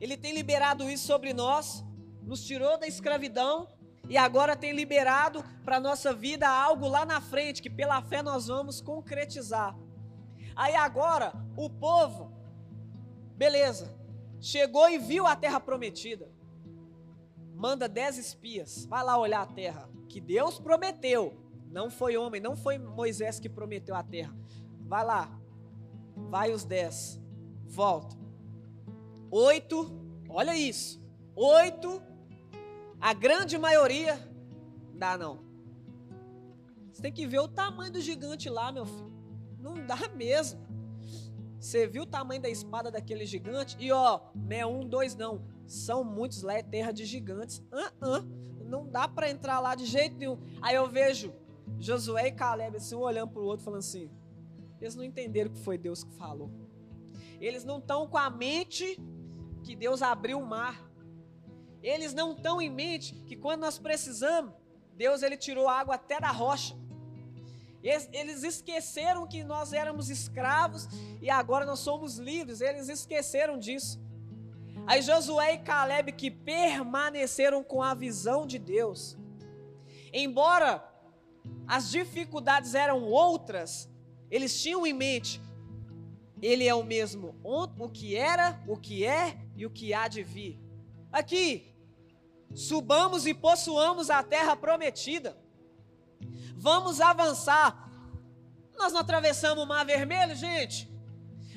Ele 0.00 0.16
tem 0.16 0.32
liberado 0.32 0.88
isso 0.88 1.06
sobre 1.06 1.32
nós, 1.32 1.84
nos 2.22 2.44
tirou 2.44 2.78
da 2.78 2.86
escravidão 2.86 3.68
e 4.08 4.16
agora 4.16 4.56
tem 4.56 4.72
liberado 4.72 5.44
para 5.64 5.76
a 5.76 5.80
nossa 5.80 6.12
vida 6.12 6.48
algo 6.48 6.88
lá 6.88 7.04
na 7.04 7.20
frente, 7.20 7.62
que 7.62 7.70
pela 7.70 8.00
fé 8.02 8.22
nós 8.22 8.46
vamos 8.46 8.80
concretizar. 8.80 9.76
Aí 10.56 10.74
agora, 10.74 11.32
o 11.56 11.70
povo, 11.70 12.32
beleza, 13.36 13.94
chegou 14.40 14.88
e 14.88 14.98
viu 14.98 15.26
a 15.26 15.36
terra 15.36 15.60
prometida. 15.60 16.30
Manda 17.54 17.88
dez 17.88 18.16
espias, 18.16 18.86
vai 18.86 19.04
lá 19.04 19.18
olhar 19.18 19.42
a 19.42 19.46
terra, 19.46 19.88
que 20.08 20.20
Deus 20.20 20.58
prometeu. 20.58 21.36
Não 21.70 21.90
foi 21.90 22.16
homem, 22.16 22.40
não 22.40 22.56
foi 22.56 22.78
Moisés 22.78 23.38
que 23.38 23.48
prometeu 23.48 23.94
a 23.94 24.02
terra. 24.02 24.34
Vai 24.80 25.04
lá, 25.04 25.40
vai 26.16 26.52
os 26.52 26.64
dez, 26.64 27.20
volta. 27.66 28.16
Oito, 29.30 29.92
olha 30.28 30.56
isso, 30.56 31.00
oito 31.36 32.02
a 33.00 33.14
grande 33.14 33.56
maioria, 33.56 34.18
dá 34.94 35.16
não. 35.16 35.40
Você 36.92 37.00
tem 37.00 37.12
que 37.12 37.26
ver 37.26 37.38
o 37.38 37.48
tamanho 37.48 37.90
do 37.90 38.00
gigante 38.00 38.50
lá, 38.50 38.70
meu 38.70 38.84
filho. 38.84 39.10
Não 39.58 39.86
dá 39.86 39.96
mesmo. 40.14 40.60
Você 41.60 41.86
viu 41.86 42.04
o 42.04 42.06
tamanho 42.06 42.40
da 42.40 42.48
espada 42.48 42.90
daquele 42.90 43.26
gigante? 43.26 43.76
E 43.78 43.92
ó, 43.92 44.20
não 44.34 44.56
é 44.56 44.64
um, 44.64 44.88
dois, 44.88 45.14
não. 45.14 45.44
São 45.66 46.02
muitos 46.02 46.42
lá, 46.42 46.54
é 46.54 46.62
terra 46.62 46.90
de 46.90 47.04
gigantes. 47.04 47.58
Uh 47.70 48.06
-uh. 48.06 48.64
Não 48.64 48.88
dá 48.88 49.06
para 49.06 49.28
entrar 49.28 49.60
lá 49.60 49.74
de 49.74 49.84
jeito 49.84 50.16
nenhum. 50.16 50.38
Aí 50.62 50.74
eu 50.74 50.88
vejo 50.88 51.32
Josué 51.78 52.28
e 52.28 52.32
Caleb 52.32 52.78
assim, 52.78 52.94
um 52.94 53.00
olhando 53.00 53.32
para 53.32 53.42
o 53.42 53.44
outro, 53.44 53.64
falando 53.64 53.80
assim: 53.80 54.10
eles 54.80 54.96
não 54.96 55.04
entenderam 55.04 55.50
que 55.50 55.58
foi 55.58 55.76
Deus 55.76 56.02
que 56.02 56.14
falou. 56.14 56.50
Eles 57.38 57.62
não 57.62 57.78
estão 57.78 58.06
com 58.06 58.16
a 58.16 58.30
mente 58.30 58.98
que 59.62 59.76
Deus 59.76 60.00
abriu 60.00 60.38
o 60.38 60.46
mar. 60.46 60.90
Eles 61.82 62.14
não 62.14 62.32
estão 62.32 62.60
em 62.60 62.70
mente 62.70 63.14
que 63.26 63.36
quando 63.36 63.60
nós 63.60 63.78
precisamos, 63.78 64.54
Deus 64.94 65.22
ele 65.22 65.36
tirou 65.36 65.68
água 65.68 65.96
até 65.96 66.18
da 66.18 66.30
rocha. 66.30 66.74
Eles 67.82 68.42
esqueceram 68.42 69.26
que 69.26 69.42
nós 69.42 69.72
éramos 69.72 70.10
escravos 70.10 70.88
e 71.20 71.30
agora 71.30 71.64
nós 71.64 71.78
somos 71.78 72.18
livres. 72.18 72.60
Eles 72.60 72.88
esqueceram 72.88 73.58
disso. 73.58 73.98
Aí 74.86 75.02
Josué 75.02 75.54
e 75.54 75.58
Caleb 75.58 76.12
que 76.12 76.30
permaneceram 76.30 77.62
com 77.64 77.82
a 77.82 77.94
visão 77.94 78.46
de 78.46 78.58
Deus. 78.58 79.16
Embora 80.12 80.84
as 81.66 81.90
dificuldades 81.90 82.74
eram 82.74 83.04
outras, 83.04 83.88
eles 84.30 84.60
tinham 84.60 84.86
em 84.86 84.92
mente 84.92 85.40
ele 86.42 86.66
é 86.66 86.74
o 86.74 86.82
mesmo 86.82 87.34
o 87.42 87.88
que 87.88 88.16
era, 88.16 88.60
o 88.66 88.76
que 88.76 89.04
é 89.04 89.38
e 89.56 89.66
o 89.66 89.70
que 89.70 89.92
há 89.92 90.08
de 90.08 90.22
vir. 90.22 90.58
Aqui, 91.12 91.74
subamos 92.54 93.26
e 93.26 93.34
possuamos 93.34 94.10
a 94.10 94.22
terra 94.22 94.56
prometida. 94.56 95.36
Vamos 96.60 97.00
avançar. 97.00 97.90
Nós 98.76 98.92
não 98.92 99.00
atravessamos 99.00 99.64
o 99.64 99.66
Mar 99.66 99.84
Vermelho, 99.86 100.34
gente. 100.36 100.92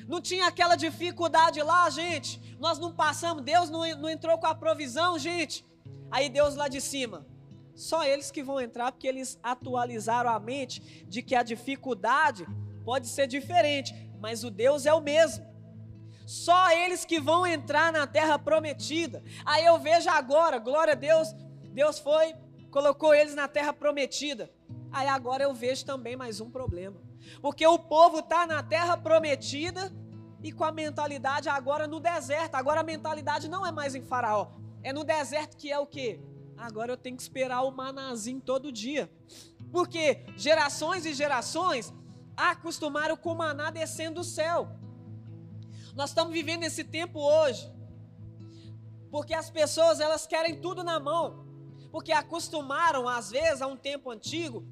Não 0.08 0.18
tinha 0.18 0.46
aquela 0.46 0.76
dificuldade 0.76 1.62
lá, 1.62 1.90
gente. 1.90 2.56
Nós 2.58 2.78
não 2.78 2.90
passamos, 2.90 3.44
Deus 3.44 3.68
não, 3.68 3.86
não 3.98 4.08
entrou 4.08 4.38
com 4.38 4.46
a 4.46 4.54
provisão, 4.54 5.18
gente. 5.18 5.62
Aí 6.10 6.30
Deus 6.30 6.54
lá 6.54 6.68
de 6.68 6.80
cima. 6.80 7.26
Só 7.74 8.02
eles 8.02 8.30
que 8.30 8.42
vão 8.42 8.58
entrar, 8.58 8.92
porque 8.92 9.06
eles 9.06 9.38
atualizaram 9.42 10.30
a 10.30 10.40
mente 10.40 11.04
de 11.06 11.22
que 11.22 11.34
a 11.34 11.42
dificuldade 11.42 12.46
pode 12.82 13.06
ser 13.06 13.26
diferente, 13.26 13.92
mas 14.18 14.42
o 14.42 14.50
Deus 14.50 14.86
é 14.86 14.94
o 14.94 15.02
mesmo. 15.02 15.44
Só 16.26 16.70
eles 16.70 17.04
que 17.04 17.20
vão 17.20 17.46
entrar 17.46 17.92
na 17.92 18.06
terra 18.06 18.38
prometida. 18.38 19.22
Aí 19.44 19.66
eu 19.66 19.78
vejo 19.78 20.08
agora, 20.08 20.58
glória 20.58 20.92
a 20.92 20.96
Deus, 20.96 21.28
Deus 21.74 21.98
foi, 21.98 22.34
colocou 22.70 23.14
eles 23.14 23.34
na 23.34 23.48
terra 23.48 23.74
prometida. 23.74 24.50
Aí 24.94 25.08
agora 25.08 25.42
eu 25.42 25.52
vejo 25.52 25.84
também 25.84 26.14
mais 26.14 26.40
um 26.40 26.48
problema. 26.48 26.96
Porque 27.42 27.66
o 27.66 27.76
povo 27.76 28.20
está 28.20 28.46
na 28.46 28.62
terra 28.62 28.96
prometida 28.96 29.92
e 30.40 30.52
com 30.52 30.62
a 30.62 30.70
mentalidade 30.70 31.48
agora 31.48 31.88
no 31.88 31.98
deserto. 31.98 32.54
Agora 32.54 32.80
a 32.80 32.84
mentalidade 32.84 33.48
não 33.48 33.66
é 33.66 33.72
mais 33.72 33.96
em 33.96 34.04
Faraó. 34.04 34.52
É 34.84 34.92
no 34.92 35.02
deserto 35.02 35.56
que 35.56 35.72
é 35.72 35.78
o 35.80 35.84
quê? 35.84 36.20
Agora 36.56 36.92
eu 36.92 36.96
tenho 36.96 37.16
que 37.16 37.22
esperar 37.22 37.62
o 37.62 37.72
manazinho 37.72 38.40
todo 38.40 38.70
dia. 38.70 39.10
Porque 39.72 40.24
gerações 40.36 41.04
e 41.04 41.12
gerações 41.12 41.92
acostumaram 42.36 43.16
com 43.16 43.32
o 43.32 43.36
maná 43.36 43.72
descendo 43.72 44.20
do 44.20 44.24
céu. 44.24 44.68
Nós 45.96 46.10
estamos 46.10 46.32
vivendo 46.32 46.62
esse 46.62 46.84
tempo 46.84 47.18
hoje. 47.18 47.68
Porque 49.10 49.34
as 49.34 49.50
pessoas 49.50 49.98
elas 49.98 50.24
querem 50.24 50.60
tudo 50.60 50.84
na 50.84 51.00
mão. 51.00 51.44
Porque 51.90 52.12
acostumaram 52.12 53.08
às 53.08 53.32
vezes 53.32 53.60
a 53.60 53.66
um 53.66 53.76
tempo 53.76 54.08
antigo. 54.08 54.64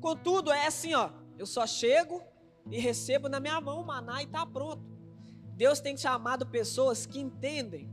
Contudo 0.00 0.52
é 0.52 0.66
assim, 0.66 0.94
ó, 0.94 1.10
eu 1.38 1.46
só 1.46 1.66
chego 1.66 2.22
e 2.70 2.78
recebo 2.78 3.28
na 3.28 3.40
minha 3.40 3.60
mão 3.60 3.80
o 3.80 3.86
maná 3.86 4.22
e 4.22 4.26
está 4.26 4.44
pronto. 4.44 4.84
Deus 5.54 5.80
tem 5.80 5.96
chamado 5.96 6.46
pessoas 6.46 7.06
que 7.06 7.18
entendem 7.18 7.90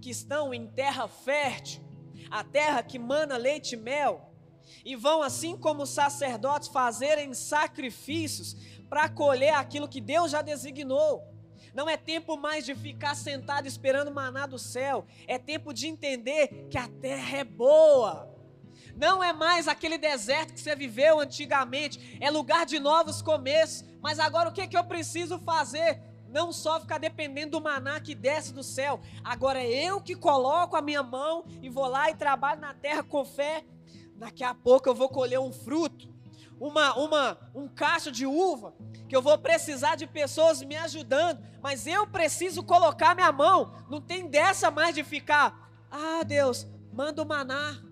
que 0.00 0.10
estão 0.10 0.54
em 0.54 0.68
terra 0.68 1.08
fértil, 1.08 1.82
a 2.30 2.44
terra 2.44 2.82
que 2.82 2.98
mana 2.98 3.36
leite 3.36 3.74
e 3.74 3.76
mel, 3.76 4.32
e 4.84 4.94
vão 4.94 5.22
assim 5.22 5.56
como 5.56 5.82
os 5.82 5.90
sacerdotes 5.90 6.68
fazerem 6.68 7.34
sacrifícios 7.34 8.54
para 8.88 9.08
colher 9.08 9.54
aquilo 9.54 9.88
que 9.88 10.00
Deus 10.00 10.30
já 10.30 10.42
designou. 10.42 11.24
Não 11.74 11.88
é 11.88 11.96
tempo 11.96 12.36
mais 12.36 12.64
de 12.64 12.74
ficar 12.74 13.14
sentado 13.14 13.66
esperando 13.66 14.10
maná 14.10 14.46
do 14.46 14.58
céu. 14.58 15.04
É 15.26 15.38
tempo 15.38 15.74
de 15.74 15.86
entender 15.86 16.68
que 16.70 16.78
a 16.78 16.88
terra 16.88 17.38
é 17.38 17.44
boa. 17.44 18.34
Não 18.96 19.22
é 19.22 19.32
mais 19.32 19.68
aquele 19.68 19.98
deserto 19.98 20.54
que 20.54 20.60
você 20.60 20.74
viveu 20.74 21.20
antigamente. 21.20 22.18
É 22.20 22.30
lugar 22.30 22.64
de 22.64 22.78
novos 22.78 23.20
começos. 23.20 23.84
Mas 24.00 24.18
agora 24.18 24.48
o 24.48 24.52
que, 24.52 24.62
é 24.62 24.66
que 24.66 24.76
eu 24.76 24.84
preciso 24.84 25.38
fazer? 25.38 26.00
Não 26.28 26.52
só 26.52 26.80
ficar 26.80 26.98
dependendo 26.98 27.52
do 27.52 27.60
maná 27.60 28.00
que 28.00 28.14
desce 28.14 28.52
do 28.52 28.62
céu. 28.62 29.00
Agora 29.22 29.62
é 29.62 29.84
eu 29.84 30.00
que 30.00 30.14
coloco 30.14 30.76
a 30.76 30.82
minha 30.82 31.02
mão 31.02 31.44
e 31.62 31.68
vou 31.68 31.86
lá 31.86 32.10
e 32.10 32.14
trabalho 32.14 32.60
na 32.60 32.72
terra 32.72 33.02
com 33.02 33.24
fé. 33.24 33.64
Daqui 34.16 34.42
a 34.42 34.54
pouco 34.54 34.88
eu 34.88 34.94
vou 34.94 35.08
colher 35.08 35.38
um 35.38 35.52
fruto 35.52 36.16
uma, 36.60 36.96
uma, 36.96 37.38
um 37.54 37.68
cacho 37.68 38.10
de 38.10 38.26
uva, 38.26 38.74
que 39.08 39.14
eu 39.14 39.22
vou 39.22 39.36
precisar 39.38 39.94
de 39.94 40.06
pessoas 40.06 40.62
me 40.62 40.76
ajudando, 40.76 41.42
mas 41.62 41.86
eu 41.86 42.06
preciso 42.06 42.62
colocar 42.62 43.14
minha 43.14 43.30
mão. 43.30 43.74
Não 43.88 44.00
tem 44.00 44.26
dessa 44.28 44.70
mais 44.70 44.94
de 44.94 45.04
ficar, 45.04 45.70
ah 45.90 46.22
Deus, 46.24 46.66
manda 46.92 47.22
o 47.22 47.26
maná. 47.26 47.82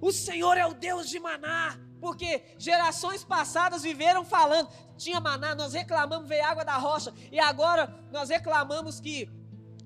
O 0.00 0.12
Senhor 0.12 0.56
é 0.56 0.66
o 0.66 0.74
Deus 0.74 1.08
de 1.08 1.18
maná. 1.18 1.78
Porque 2.00 2.42
gerações 2.56 3.22
passadas 3.22 3.82
viveram 3.82 4.24
falando, 4.24 4.70
tinha 4.96 5.20
maná, 5.20 5.54
nós 5.54 5.74
reclamamos, 5.74 6.26
veio 6.26 6.44
água 6.44 6.64
da 6.64 6.78
rocha, 6.78 7.12
e 7.30 7.38
agora 7.38 7.94
nós 8.10 8.30
reclamamos 8.30 8.98
que 8.98 9.28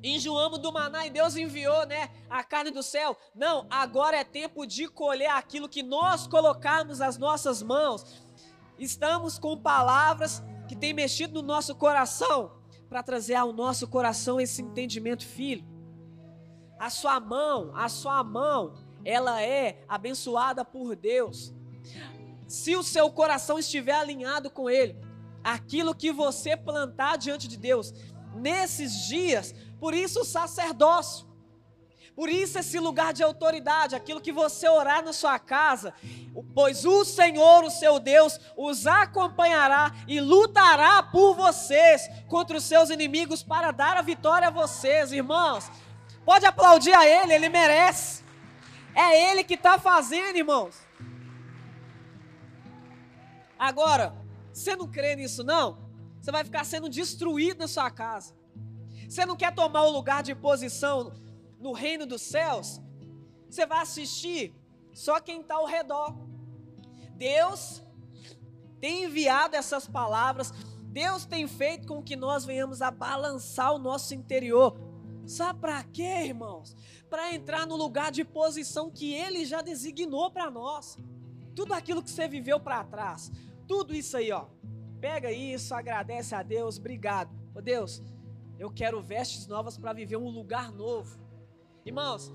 enjoamos 0.00 0.58
do 0.58 0.72
maná 0.72 1.06
e 1.06 1.10
Deus 1.10 1.34
enviou, 1.34 1.86
né, 1.86 2.10
a 2.28 2.44
carne 2.44 2.70
do 2.70 2.82
céu. 2.82 3.16
Não, 3.34 3.66
agora 3.70 4.16
é 4.18 4.22
tempo 4.22 4.66
de 4.66 4.86
colher 4.86 5.30
aquilo 5.30 5.68
que 5.68 5.82
nós 5.82 6.26
colocamos 6.26 7.00
as 7.00 7.16
nossas 7.18 7.62
mãos. 7.62 8.22
Estamos 8.78 9.38
com 9.38 9.56
palavras 9.56 10.42
que 10.68 10.76
têm 10.76 10.92
mexido 10.92 11.40
no 11.40 11.46
nosso 11.46 11.74
coração 11.74 12.52
para 12.88 13.02
trazer 13.02 13.34
ao 13.34 13.52
nosso 13.52 13.88
coração 13.88 14.40
esse 14.40 14.60
entendimento, 14.62 15.24
filho. 15.24 15.64
A 16.78 16.90
sua 16.90 17.18
mão, 17.18 17.72
a 17.74 17.88
sua 17.88 18.22
mão, 18.22 18.74
ela 19.04 19.42
é 19.42 19.82
abençoada 19.88 20.64
por 20.64 20.96
Deus. 20.96 21.52
Se 22.46 22.76
o 22.76 22.82
seu 22.82 23.10
coração 23.10 23.58
estiver 23.58 23.94
alinhado 23.94 24.50
com 24.50 24.68
ele, 24.68 24.96
aquilo 25.42 25.94
que 25.94 26.12
você 26.12 26.56
plantar 26.56 27.18
diante 27.18 27.46
de 27.46 27.56
Deus, 27.56 27.92
nesses 28.34 29.06
dias 29.06 29.54
por 29.78 29.92
isso 29.92 30.20
o 30.20 30.24
sacerdócio. 30.24 31.26
Por 32.16 32.28
isso 32.28 32.58
esse 32.58 32.78
lugar 32.78 33.12
de 33.12 33.22
autoridade, 33.22 33.94
aquilo 33.94 34.20
que 34.20 34.32
você 34.32 34.68
orar 34.68 35.04
na 35.04 35.12
sua 35.12 35.38
casa, 35.38 35.92
pois 36.54 36.86
o 36.86 37.04
Senhor, 37.04 37.64
o 37.64 37.70
seu 37.70 37.98
Deus, 37.98 38.40
os 38.56 38.86
acompanhará 38.86 39.92
e 40.08 40.20
lutará 40.20 41.02
por 41.02 41.34
vocês 41.34 42.08
contra 42.28 42.56
os 42.56 42.64
seus 42.64 42.88
inimigos 42.88 43.42
para 43.42 43.72
dar 43.72 43.96
a 43.96 44.02
vitória 44.02 44.48
a 44.48 44.50
vocês, 44.50 45.12
irmãos. 45.12 45.70
Pode 46.24 46.46
aplaudir 46.46 46.94
a 46.94 47.06
Ele, 47.06 47.34
Ele 47.34 47.48
merece. 47.50 48.23
É 48.94 49.30
Ele 49.30 49.42
que 49.42 49.54
está 49.54 49.78
fazendo, 49.78 50.36
irmãos. 50.36 50.76
Agora, 53.58 54.14
você 54.52 54.76
não 54.76 54.86
crê 54.86 55.16
nisso, 55.16 55.42
não? 55.42 55.78
Você 56.20 56.30
vai 56.30 56.44
ficar 56.44 56.64
sendo 56.64 56.88
destruído 56.88 57.58
na 57.58 57.68
sua 57.68 57.90
casa. 57.90 58.34
Você 59.08 59.26
não 59.26 59.36
quer 59.36 59.54
tomar 59.54 59.82
o 59.82 59.90
lugar 59.90 60.22
de 60.22 60.34
posição 60.34 61.12
no 61.58 61.72
reino 61.72 62.06
dos 62.06 62.22
céus? 62.22 62.80
Você 63.48 63.66
vai 63.66 63.82
assistir 63.82 64.54
só 64.92 65.20
quem 65.20 65.40
está 65.40 65.56
ao 65.56 65.66
redor. 65.66 66.16
Deus 67.16 67.82
tem 68.80 69.04
enviado 69.04 69.56
essas 69.56 69.86
palavras, 69.86 70.52
Deus 70.82 71.24
tem 71.24 71.46
feito 71.46 71.86
com 71.86 72.02
que 72.02 72.16
nós 72.16 72.44
venhamos 72.44 72.82
a 72.82 72.90
balançar 72.90 73.72
o 73.72 73.78
nosso 73.78 74.14
interior. 74.14 74.76
Sabe 75.26 75.60
para 75.60 75.82
quê, 75.84 76.24
irmãos? 76.26 76.76
Para 77.08 77.34
entrar 77.34 77.66
no 77.66 77.76
lugar 77.76 78.12
de 78.12 78.24
posição 78.24 78.90
que 78.90 79.14
Ele 79.14 79.44
já 79.44 79.62
designou 79.62 80.30
para 80.30 80.50
nós. 80.50 80.98
Tudo 81.54 81.72
aquilo 81.72 82.02
que 82.02 82.10
você 82.10 82.26
viveu 82.26 82.58
para 82.58 82.84
trás, 82.84 83.30
tudo 83.66 83.94
isso 83.94 84.16
aí, 84.16 84.32
ó. 84.32 84.46
Pega 85.00 85.30
isso, 85.30 85.74
agradece 85.74 86.34
a 86.34 86.42
Deus, 86.42 86.78
obrigado. 86.78 87.30
Ô 87.54 87.60
Deus, 87.60 88.02
eu 88.58 88.70
quero 88.70 89.02
vestes 89.02 89.46
novas 89.46 89.76
para 89.76 89.92
viver 89.92 90.16
um 90.16 90.28
lugar 90.28 90.72
novo. 90.72 91.18
Irmãos, 91.84 92.32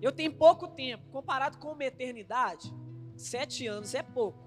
eu 0.00 0.12
tenho 0.12 0.34
pouco 0.34 0.68
tempo, 0.68 1.04
comparado 1.10 1.58
com 1.58 1.72
uma 1.72 1.84
eternidade, 1.84 2.72
sete 3.16 3.66
anos 3.66 3.94
é 3.94 4.02
pouco. 4.02 4.38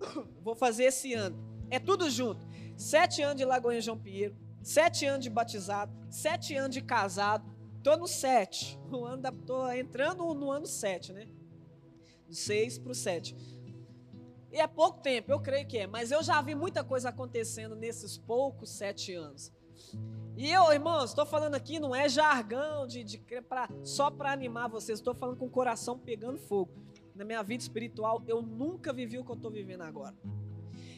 Vou 0.42 0.54
fazer 0.54 0.84
esse 0.84 1.12
ano. 1.12 1.36
É 1.70 1.78
tudo 1.78 2.08
junto. 2.08 2.46
Sete 2.76 3.22
anos 3.22 3.36
de 3.36 3.44
Lagoinha 3.44 3.80
João 3.80 3.98
Pinheiro, 3.98 4.36
sete 4.66 5.06
anos 5.06 5.22
de 5.22 5.30
batizado, 5.30 5.92
sete 6.10 6.56
anos 6.56 6.74
de 6.74 6.82
casado. 6.82 7.48
Tô 7.84 7.96
no 7.96 8.08
sete. 8.08 8.76
No 8.90 9.04
ano 9.04 9.22
da, 9.22 9.32
tô 9.32 9.70
entrando 9.70 10.34
no 10.34 10.50
ano 10.50 10.66
sete, 10.66 11.12
né? 11.12 11.28
Do 12.26 12.34
seis 12.34 12.78
para 12.78 12.90
o 12.90 12.94
sete. 12.94 13.36
E 14.50 14.58
é 14.58 14.66
pouco 14.66 15.00
tempo, 15.00 15.30
eu 15.30 15.40
creio 15.40 15.66
que 15.66 15.78
é, 15.78 15.86
mas 15.86 16.10
eu 16.10 16.22
já 16.22 16.40
vi 16.40 16.54
muita 16.54 16.82
coisa 16.82 17.10
acontecendo 17.10 17.76
nesses 17.76 18.16
poucos 18.16 18.70
sete 18.70 19.14
anos. 19.14 19.52
E 20.36 20.50
eu, 20.50 20.72
irmãos, 20.72 21.10
estou 21.10 21.26
falando 21.26 21.54
aqui, 21.54 21.78
não 21.78 21.94
é 21.94 22.08
jargão 22.08 22.86
de, 22.86 23.04
de 23.04 23.18
pra, 23.42 23.68
só 23.84 24.10
para 24.10 24.32
animar 24.32 24.68
vocês, 24.68 24.98
estou 24.98 25.14
falando 25.14 25.36
com 25.36 25.46
o 25.46 25.50
coração 25.50 25.98
pegando 25.98 26.38
fogo. 26.38 26.72
Na 27.14 27.24
minha 27.24 27.42
vida 27.42 27.62
espiritual, 27.62 28.22
eu 28.26 28.42
nunca 28.42 28.92
vivi 28.92 29.18
o 29.18 29.24
que 29.24 29.30
eu 29.30 29.36
estou 29.36 29.50
vivendo 29.50 29.82
agora. 29.82 30.16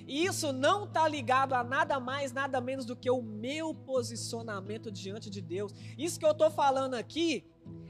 E 0.09 0.24
isso 0.24 0.52
não 0.52 0.84
está 0.84 1.06
ligado 1.06 1.52
a 1.52 1.62
nada 1.62 2.00
mais, 2.00 2.32
nada 2.32 2.61
menos 2.61 2.84
do 2.84 2.96
que 2.96 3.09
o 3.09 3.22
meu 3.22 3.72
posicionamento 3.72 4.90
diante 4.90 5.30
de 5.30 5.40
Deus. 5.40 5.72
Isso 5.96 6.18
que 6.18 6.26
eu 6.26 6.32
estou 6.32 6.50
falando 6.50 6.94
aqui 6.94 7.44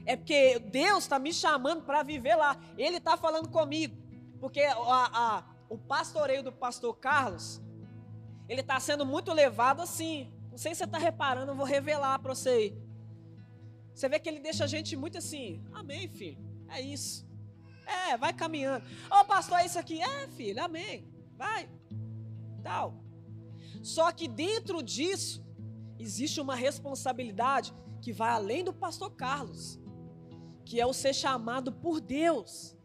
é 0.05 0.15
porque 0.15 0.59
Deus 0.59 1.05
está 1.05 1.17
me 1.17 1.33
chamando 1.33 1.81
para 1.81 2.03
viver 2.03 2.35
lá. 2.35 2.55
Ele 2.77 2.97
está 2.97 3.17
falando 3.17 3.49
comigo. 3.49 3.97
Porque 4.39 4.61
a, 4.61 4.75
a, 4.77 5.43
o 5.69 5.77
pastoreio 5.77 6.43
do 6.43 6.51
pastor 6.51 6.95
Carlos, 6.97 7.61
ele 8.47 8.61
está 8.61 8.79
sendo 8.79 9.05
muito 9.05 9.33
levado 9.33 9.81
assim 9.81 10.31
sei 10.59 10.75
se 10.75 10.79
você 10.79 10.83
está 10.83 10.97
reparando, 10.97 11.51
eu 11.51 11.55
vou 11.55 11.65
revelar 11.65 12.19
para 12.19 12.35
você 12.35 12.49
aí. 12.49 12.77
Você 13.93 14.09
vê 14.09 14.19
que 14.19 14.27
ele 14.27 14.39
deixa 14.39 14.65
a 14.65 14.67
gente 14.67 14.95
muito 14.97 15.17
assim, 15.17 15.63
amém, 15.73 16.07
filho, 16.09 16.37
é 16.67 16.81
isso. 16.81 17.25
É, 17.85 18.17
vai 18.17 18.33
caminhando. 18.33 18.85
Ô 19.09 19.21
oh, 19.21 19.25
pastor, 19.25 19.59
é 19.59 19.65
isso 19.65 19.79
aqui? 19.79 20.01
É, 20.01 20.27
filho, 20.27 20.61
amém. 20.61 21.07
Vai. 21.37 21.69
Tal. 22.69 23.03
Só 23.81 24.11
que 24.11 24.27
dentro 24.27 24.83
disso, 24.83 25.43
existe 25.97 26.39
uma 26.39 26.53
responsabilidade 26.53 27.73
que 27.99 28.13
vai 28.13 28.29
além 28.29 28.63
do 28.63 28.71
pastor 28.71 29.09
Carlos, 29.09 29.79
que 30.63 30.79
é 30.79 30.85
o 30.85 30.93
ser 30.93 31.15
chamado 31.15 31.71
por 31.71 31.99
Deus. 31.99 32.77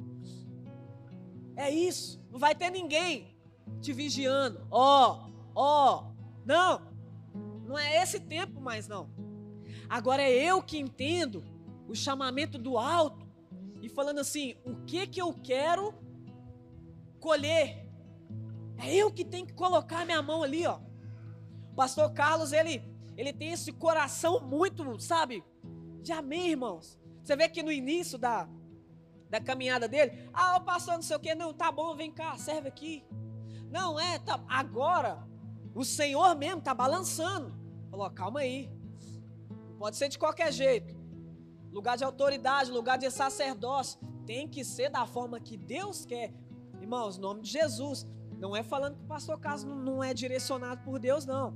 É 1.55 1.69
isso. 1.71 2.19
Não 2.31 2.39
vai 2.39 2.55
ter 2.55 2.71
ninguém 2.71 3.37
te 3.83 3.93
vigiando. 3.93 4.67
Ó, 4.71 5.29
oh, 5.29 5.33
ó. 5.55 6.01
Oh. 6.01 6.15
Não. 6.47 6.81
Não 7.67 7.79
é 7.79 8.03
esse 8.03 8.21
tempo 8.21 8.63
mais 8.63 8.89
não. 8.89 9.11
Agora 9.87 10.23
é 10.23 10.33
eu 10.33 10.63
que 10.63 10.79
entendo 10.79 11.45
o 11.87 11.95
chamamento 11.95 12.57
do 12.57 12.79
alto 12.79 13.29
e 13.83 13.91
falando 13.91 14.21
assim, 14.21 14.57
o 14.65 14.77
que 14.87 15.07
que 15.07 15.21
eu 15.21 15.35
quero 15.35 15.93
colher? 17.21 17.84
É 18.79 18.95
eu 18.95 19.13
que 19.13 19.25
tenho 19.25 19.47
que 19.47 19.53
colocar 19.53 20.05
minha 20.05 20.23
mão 20.23 20.43
ali, 20.43 20.67
ó. 20.67 20.79
O 21.73 21.75
pastor 21.75 22.13
Carlos, 22.13 22.53
ele 22.53 22.83
ele 23.17 23.33
tem 23.33 23.53
esse 23.53 23.73
coração 23.73 24.41
muito, 24.41 24.99
sabe? 25.01 25.45
De 26.03 26.13
amém, 26.13 26.51
irmãos. 26.51 26.99
Você 27.23 27.37
vê 27.37 27.49
que 27.49 27.63
no 27.63 27.71
início 27.71 28.19
da 28.19 28.49
da 29.31 29.41
caminhada 29.41 29.89
dele, 29.89 30.29
ah, 30.33 30.57
o 30.59 30.61
pastor 30.61 30.95
não 30.95 31.03
sei 31.03 31.17
o 31.17 31.21
que, 31.21 31.35
não, 31.35 31.53
tá 31.53 31.73
bom, 31.73 31.97
vem 31.97 32.13
cá, 32.13 32.37
serve 32.37 32.69
aqui. 32.69 33.05
Não 33.69 33.99
é, 33.99 34.19
tá, 34.21 34.41
agora 34.47 35.27
o 35.75 35.85
Senhor 35.85 36.37
mesmo 36.37 36.59
está 36.59 36.73
balançando. 36.73 37.53
Falou, 37.91 38.09
calma 38.11 38.41
aí. 38.41 38.71
Pode 39.79 39.97
ser 39.97 40.09
de 40.09 40.19
qualquer 40.19 40.53
jeito. 40.53 40.95
Lugar 41.73 41.97
de 41.97 42.05
autoridade, 42.05 42.71
lugar 42.71 42.97
de 42.97 43.11
sacerdócio. 43.11 43.99
Tem 44.25 44.49
que 44.49 44.65
ser 44.65 44.89
da 44.89 45.05
forma 45.05 45.41
que 45.41 45.57
Deus 45.57 46.07
quer. 46.07 46.33
Irmãos, 46.81 47.19
nome 47.19 47.43
de 47.43 47.51
Jesus. 47.51 48.07
Não 48.45 48.55
é 48.55 48.63
falando 48.63 48.97
que 48.97 49.05
o 49.05 49.07
pastor 49.07 49.41
Carlos 49.41 49.65
não 49.65 50.05
é 50.05 50.13
direcionado 50.13 50.83
por 50.83 50.99
Deus, 50.99 51.25
não. 51.25 51.55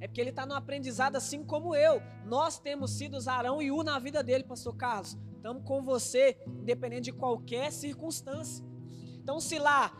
É 0.00 0.08
porque 0.08 0.20
ele 0.20 0.30
está 0.30 0.44
no 0.44 0.54
aprendizado 0.54 1.14
assim 1.14 1.44
como 1.44 1.72
eu. 1.72 2.02
Nós 2.24 2.58
temos 2.58 2.90
sido 2.90 3.16
Arão 3.30 3.62
e 3.62 3.70
U 3.70 3.84
na 3.84 3.96
vida 4.00 4.24
dele, 4.24 4.42
pastor 4.42 4.74
Carlos. 4.74 5.16
Estamos 5.36 5.62
com 5.62 5.84
você, 5.84 6.36
independente 6.48 7.02
de 7.02 7.12
qualquer 7.12 7.70
circunstância. 7.70 8.64
Então, 9.22 9.38
se 9.38 9.56
lá 9.56 9.92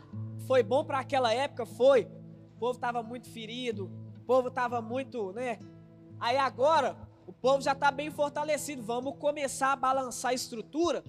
foi 0.45 0.61
bom 0.63 0.83
para 0.83 0.99
aquela 0.99 1.33
época, 1.33 1.65
foi. 1.65 2.09
O 2.57 2.59
povo 2.59 2.73
estava 2.73 3.01
muito 3.01 3.29
ferido, 3.29 3.89
o 4.17 4.25
povo 4.25 4.49
estava 4.49 4.81
muito, 4.81 5.31
né? 5.31 5.59
Aí 6.19 6.35
agora, 6.35 6.97
o 7.25 7.31
povo 7.31 7.61
já 7.61 7.71
está 7.71 7.89
bem 7.89 8.11
fortalecido. 8.11 8.83
Vamos 8.83 9.15
começar 9.17 9.71
a 9.71 9.77
balançar 9.77 10.31
a 10.31 10.33
estrutura 10.33 11.05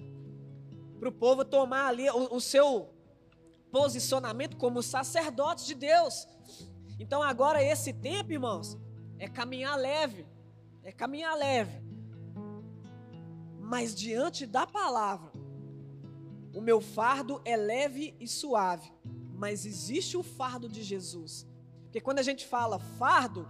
para 0.97 1.09
o 1.09 1.11
povo 1.11 1.43
tomar 1.43 1.87
ali 1.87 2.09
o, 2.09 2.35
o 2.35 2.39
seu 2.39 2.97
posicionamento 3.71 4.57
como 4.57 4.81
sacerdotes 4.81 5.65
de 5.65 5.75
Deus. 5.75 6.27
Então 6.99 7.23
agora 7.23 7.63
esse 7.63 7.93
tempo, 7.93 8.31
irmãos, 8.31 8.77
é 9.17 9.27
caminhar 9.27 9.77
leve, 9.77 10.25
é 10.83 10.91
caminhar 10.91 11.35
leve. 11.37 11.81
Mas 13.59 13.93
diante 13.93 14.45
da 14.45 14.65
palavra, 14.65 15.31
o 16.53 16.61
meu 16.61 16.81
fardo 16.81 17.41
é 17.45 17.55
leve 17.55 18.15
e 18.19 18.27
suave 18.27 18.91
mas 19.39 19.65
existe 19.65 20.17
o 20.17 20.21
fardo 20.21 20.67
de 20.67 20.83
Jesus. 20.83 21.47
Porque 21.83 22.01
quando 22.01 22.19
a 22.19 22.23
gente 22.23 22.45
fala 22.45 22.77
fardo, 22.77 23.47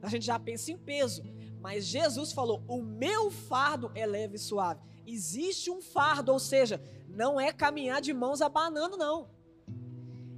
a 0.00 0.08
gente 0.08 0.24
já 0.24 0.38
pensa 0.38 0.70
em 0.70 0.78
peso. 0.78 1.24
Mas 1.60 1.84
Jesus 1.84 2.32
falou: 2.32 2.62
o 2.68 2.80
meu 2.80 3.28
fardo 3.28 3.90
é 3.92 4.06
leve 4.06 4.36
e 4.36 4.38
suave. 4.38 4.80
Existe 5.04 5.68
um 5.68 5.82
fardo, 5.82 6.32
ou 6.32 6.38
seja, 6.38 6.80
não 7.08 7.40
é 7.40 7.52
caminhar 7.52 8.00
de 8.00 8.14
mãos 8.14 8.40
abanando, 8.40 8.96
não. 8.96 9.28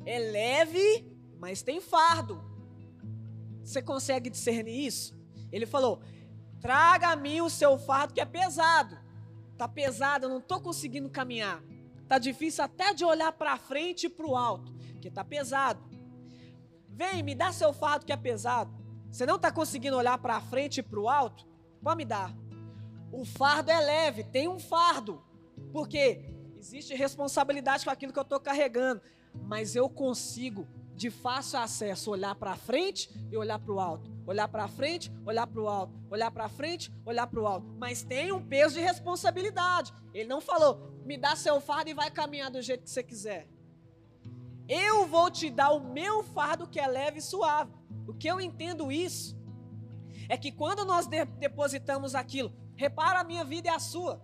É 0.08 0.18
leve, 0.18 1.06
mas 1.38 1.62
tem 1.62 1.80
fardo. 1.80 2.42
Você 3.62 3.82
consegue 3.82 4.30
discernir 4.30 4.86
isso? 4.86 5.14
Ele 5.52 5.66
falou: 5.66 6.00
traga 6.60 7.08
a 7.08 7.16
mim 7.16 7.40
o 7.40 7.50
seu 7.50 7.78
fardo 7.78 8.14
que 8.14 8.20
é 8.20 8.24
pesado. 8.24 8.98
Tá 9.56 9.68
pesado, 9.68 10.26
eu 10.26 10.30
não 10.30 10.38
estou 10.38 10.60
conseguindo 10.60 11.10
caminhar. 11.10 11.62
Tá 12.06 12.18
difícil 12.18 12.64
até 12.64 12.94
de 12.94 13.04
olhar 13.04 13.32
para 13.32 13.56
frente 13.56 14.06
e 14.06 14.08
para 14.08 14.26
o 14.26 14.36
alto 14.36 14.78
porque 14.98 15.08
está 15.08 15.24
pesado. 15.24 15.80
Vem, 16.88 17.22
me 17.22 17.34
dá 17.34 17.52
seu 17.52 17.72
fardo 17.72 18.04
que 18.04 18.12
é 18.12 18.16
pesado. 18.16 18.76
Você 19.10 19.24
não 19.24 19.36
está 19.36 19.50
conseguindo 19.52 19.96
olhar 19.96 20.18
para 20.18 20.40
frente 20.40 20.78
e 20.78 20.82
para 20.82 20.98
o 20.98 21.08
alto? 21.08 21.46
Pode 21.80 21.96
me 21.96 22.04
dar. 22.04 22.34
O 23.12 23.24
fardo 23.24 23.70
é 23.70 23.80
leve, 23.80 24.24
tem 24.24 24.48
um 24.48 24.58
fardo. 24.58 25.22
Porque 25.72 26.24
existe 26.58 26.94
responsabilidade 26.94 27.84
com 27.84 27.90
aquilo 27.90 28.12
que 28.12 28.18
eu 28.18 28.24
estou 28.24 28.40
carregando. 28.40 29.00
Mas 29.46 29.74
eu 29.74 29.88
consigo, 29.88 30.66
de 30.94 31.10
fácil 31.10 31.58
acesso, 31.58 32.10
olhar 32.10 32.34
para 32.34 32.56
frente 32.56 33.10
e 33.30 33.36
olhar 33.36 33.58
para 33.58 33.72
o 33.72 33.80
alto. 33.80 34.10
Olhar 34.26 34.48
para 34.48 34.68
frente, 34.68 35.12
olhar 35.24 35.46
para 35.46 35.60
o 35.60 35.68
alto. 35.68 35.94
Olhar 36.10 36.30
para 36.30 36.48
frente, 36.48 36.92
olhar 37.06 37.26
para 37.26 37.40
o 37.40 37.46
alto. 37.46 37.66
Mas 37.78 38.02
tem 38.02 38.32
um 38.32 38.44
peso 38.44 38.74
de 38.74 38.80
responsabilidade. 38.80 39.92
Ele 40.12 40.28
não 40.28 40.40
falou, 40.40 40.92
me 41.04 41.16
dá 41.16 41.34
seu 41.36 41.60
fardo 41.60 41.90
e 41.90 41.94
vai 41.94 42.10
caminhar 42.10 42.50
do 42.50 42.60
jeito 42.60 42.84
que 42.84 42.90
você 42.90 43.02
quiser. 43.02 43.48
Eu 44.68 45.06
vou 45.06 45.30
te 45.30 45.48
dar 45.48 45.70
o 45.70 45.80
meu 45.80 46.22
fardo 46.22 46.66
que 46.66 46.78
é 46.78 46.86
leve 46.86 47.20
e 47.20 47.22
suave. 47.22 47.72
O 48.06 48.12
que 48.12 48.28
eu 48.28 48.38
entendo 48.38 48.92
isso 48.92 49.34
é 50.28 50.36
que 50.36 50.52
quando 50.52 50.84
nós 50.84 51.06
de 51.06 51.24
depositamos 51.24 52.14
aquilo, 52.14 52.52
repara 52.76 53.20
a 53.20 53.24
minha 53.24 53.44
vida 53.44 53.68
e 53.68 53.70
a 53.70 53.78
sua. 53.78 54.22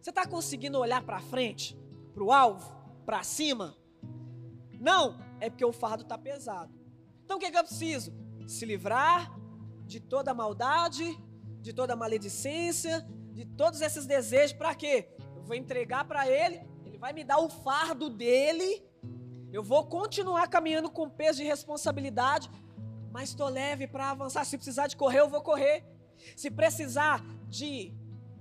Você 0.00 0.10
está 0.10 0.26
conseguindo 0.26 0.78
olhar 0.78 1.02
para 1.02 1.20
frente, 1.20 1.78
para 2.12 2.22
o 2.22 2.30
alvo, 2.30 2.70
para 3.06 3.22
cima? 3.22 3.74
Não, 4.80 5.20
é 5.38 5.48
porque 5.48 5.64
o 5.64 5.72
fardo 5.72 6.02
está 6.02 6.18
pesado. 6.18 6.72
Então 7.24 7.36
o 7.36 7.40
que, 7.40 7.46
é 7.46 7.50
que 7.52 7.58
eu 7.58 7.62
preciso? 7.62 8.12
Se 8.46 8.64
livrar 8.64 9.32
de 9.86 10.00
toda 10.00 10.34
maldade, 10.34 11.16
de 11.60 11.72
toda 11.72 11.94
maledicência, 11.94 13.06
de 13.32 13.44
todos 13.44 13.80
esses 13.80 14.06
desejos. 14.06 14.56
Para 14.56 14.74
quê? 14.74 15.08
Eu 15.36 15.44
vou 15.44 15.54
entregar 15.54 16.04
para 16.04 16.26
Ele, 16.26 16.60
Ele 16.84 16.98
vai 16.98 17.12
me 17.12 17.22
dar 17.22 17.38
o 17.38 17.48
fardo 17.48 18.10
dele 18.10 18.90
eu 19.52 19.64
vou 19.64 19.84
continuar 19.84 20.46
caminhando 20.48 20.88
com 20.88 21.10
peso 21.10 21.38
de 21.38 21.44
responsabilidade, 21.44 22.48
mas 23.10 23.30
estou 23.30 23.48
leve 23.48 23.86
para 23.86 24.10
avançar. 24.10 24.44
Se 24.44 24.56
precisar 24.56 24.86
de 24.86 24.96
correr, 24.96 25.20
eu 25.20 25.28
vou 25.28 25.42
correr. 25.42 25.84
Se 26.36 26.50
precisar 26.50 27.24
de 27.48 27.92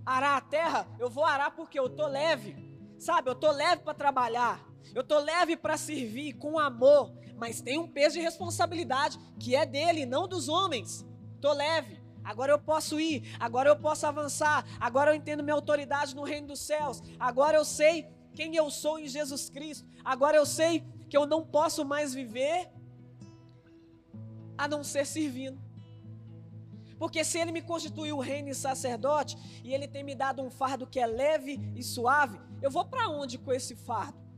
arar 0.05 0.37
a 0.37 0.41
terra, 0.41 0.87
eu 0.99 1.09
vou 1.09 1.25
arar 1.25 1.51
porque 1.51 1.79
eu 1.79 1.87
estou 1.87 2.07
leve. 2.07 2.55
Sabe, 2.99 3.29
eu 3.29 3.33
estou 3.33 3.51
leve 3.51 3.81
para 3.81 3.93
trabalhar. 3.95 4.63
Eu 4.93 5.03
tô 5.03 5.19
leve 5.19 5.55
para 5.55 5.77
servir 5.77 6.33
com 6.33 6.59
amor, 6.59 7.13
mas 7.35 7.61
tem 7.61 7.77
um 7.77 7.87
peso 7.87 8.15
de 8.15 8.21
responsabilidade 8.21 9.17
que 9.39 9.55
é 9.55 9.65
dele, 9.65 10.05
não 10.05 10.27
dos 10.27 10.49
homens. 10.49 11.05
Tô 11.39 11.53
leve. 11.53 11.99
Agora 12.23 12.51
eu 12.51 12.59
posso 12.59 12.99
ir, 12.99 13.35
agora 13.39 13.69
eu 13.69 13.75
posso 13.75 14.05
avançar, 14.05 14.65
agora 14.79 15.11
eu 15.11 15.15
entendo 15.15 15.41
minha 15.41 15.55
autoridade 15.55 16.15
no 16.15 16.23
reino 16.23 16.47
dos 16.47 16.59
céus. 16.59 17.01
Agora 17.19 17.57
eu 17.57 17.65
sei 17.65 18.07
quem 18.35 18.55
eu 18.55 18.69
sou 18.69 18.99
em 18.99 19.07
Jesus 19.07 19.49
Cristo. 19.49 19.87
Agora 20.03 20.37
eu 20.37 20.45
sei 20.45 20.83
que 21.09 21.17
eu 21.17 21.25
não 21.25 21.45
posso 21.45 21.83
mais 21.83 22.13
viver 22.13 22.69
a 24.57 24.67
não 24.67 24.83
ser 24.83 25.05
servindo. 25.05 25.59
Porque 26.99 27.23
se 27.23 27.39
ele 27.39 27.53
me 27.53 27.61
constituiu 27.61 28.19
reino 28.19 28.49
e 28.49 28.53
sacerdote, 28.53 29.37
e 29.63 29.73
ele 29.73 29.87
tem 29.87 30.03
me 30.03 30.13
dado 30.13 30.43
um 30.43 30.51
fardo 30.51 30.85
que 30.85 30.99
é 30.99 31.07
leve 31.07 31.57
e 31.73 31.81
suave, 31.81 32.39
eu 32.61 32.69
vou 32.69 32.83
para 32.83 33.07
onde 33.07 33.37
com 33.37 33.53
esse 33.53 33.73
fardo? 33.75 34.28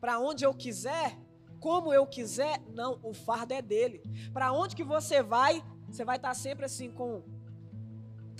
Para 0.00 0.18
onde 0.18 0.44
eu 0.44 0.54
quiser? 0.54 1.18
Como 1.58 1.92
eu 1.92 2.06
quiser? 2.06 2.60
Não, 2.74 2.98
o 3.02 3.12
fardo 3.12 3.52
é 3.52 3.60
dele. 3.60 4.02
Para 4.32 4.52
onde 4.52 4.74
que 4.74 4.84
você 4.84 5.22
vai? 5.22 5.62
Você 5.88 6.04
vai 6.04 6.16
estar 6.16 6.28
tá 6.28 6.34
sempre 6.34 6.64
assim 6.64 6.90
com 6.90 7.22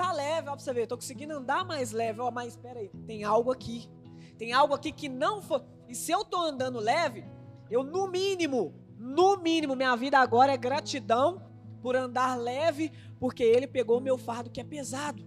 tá 0.00 0.12
leve, 0.12 0.48
ó, 0.48 0.52
pra 0.52 0.58
você 0.58 0.72
ver, 0.72 0.86
tô 0.86 0.96
conseguindo 0.96 1.34
andar 1.34 1.62
mais 1.62 1.92
leve, 1.92 2.20
ó, 2.20 2.30
mas 2.30 2.54
espera 2.54 2.80
aí, 2.80 2.88
tem 3.06 3.22
algo 3.22 3.52
aqui. 3.52 3.86
Tem 4.38 4.54
algo 4.54 4.72
aqui 4.72 4.90
que 4.90 5.10
não 5.10 5.42
foi. 5.42 5.60
E 5.86 5.94
se 5.94 6.10
eu 6.10 6.24
tô 6.24 6.40
andando 6.40 6.78
leve, 6.78 7.22
eu 7.70 7.84
no 7.84 8.08
mínimo, 8.08 8.74
no 8.98 9.36
mínimo, 9.36 9.76
minha 9.76 9.94
vida 9.96 10.18
agora 10.18 10.52
é 10.52 10.56
gratidão 10.56 11.42
por 11.82 11.94
andar 11.94 12.36
leve, 12.36 12.90
porque 13.18 13.42
ele 13.42 13.66
pegou 13.66 13.98
o 13.98 14.00
meu 14.00 14.16
fardo 14.16 14.48
que 14.48 14.60
é 14.60 14.64
pesado. 14.64 15.22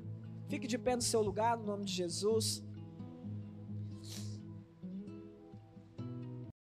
Fique 0.47 0.65
de 0.65 0.79
pé 0.79 0.95
no 0.95 1.01
seu 1.03 1.21
lugar, 1.21 1.55
no 1.57 1.65
nome 1.65 1.85
de 1.85 1.93
Jesus. 1.93 2.63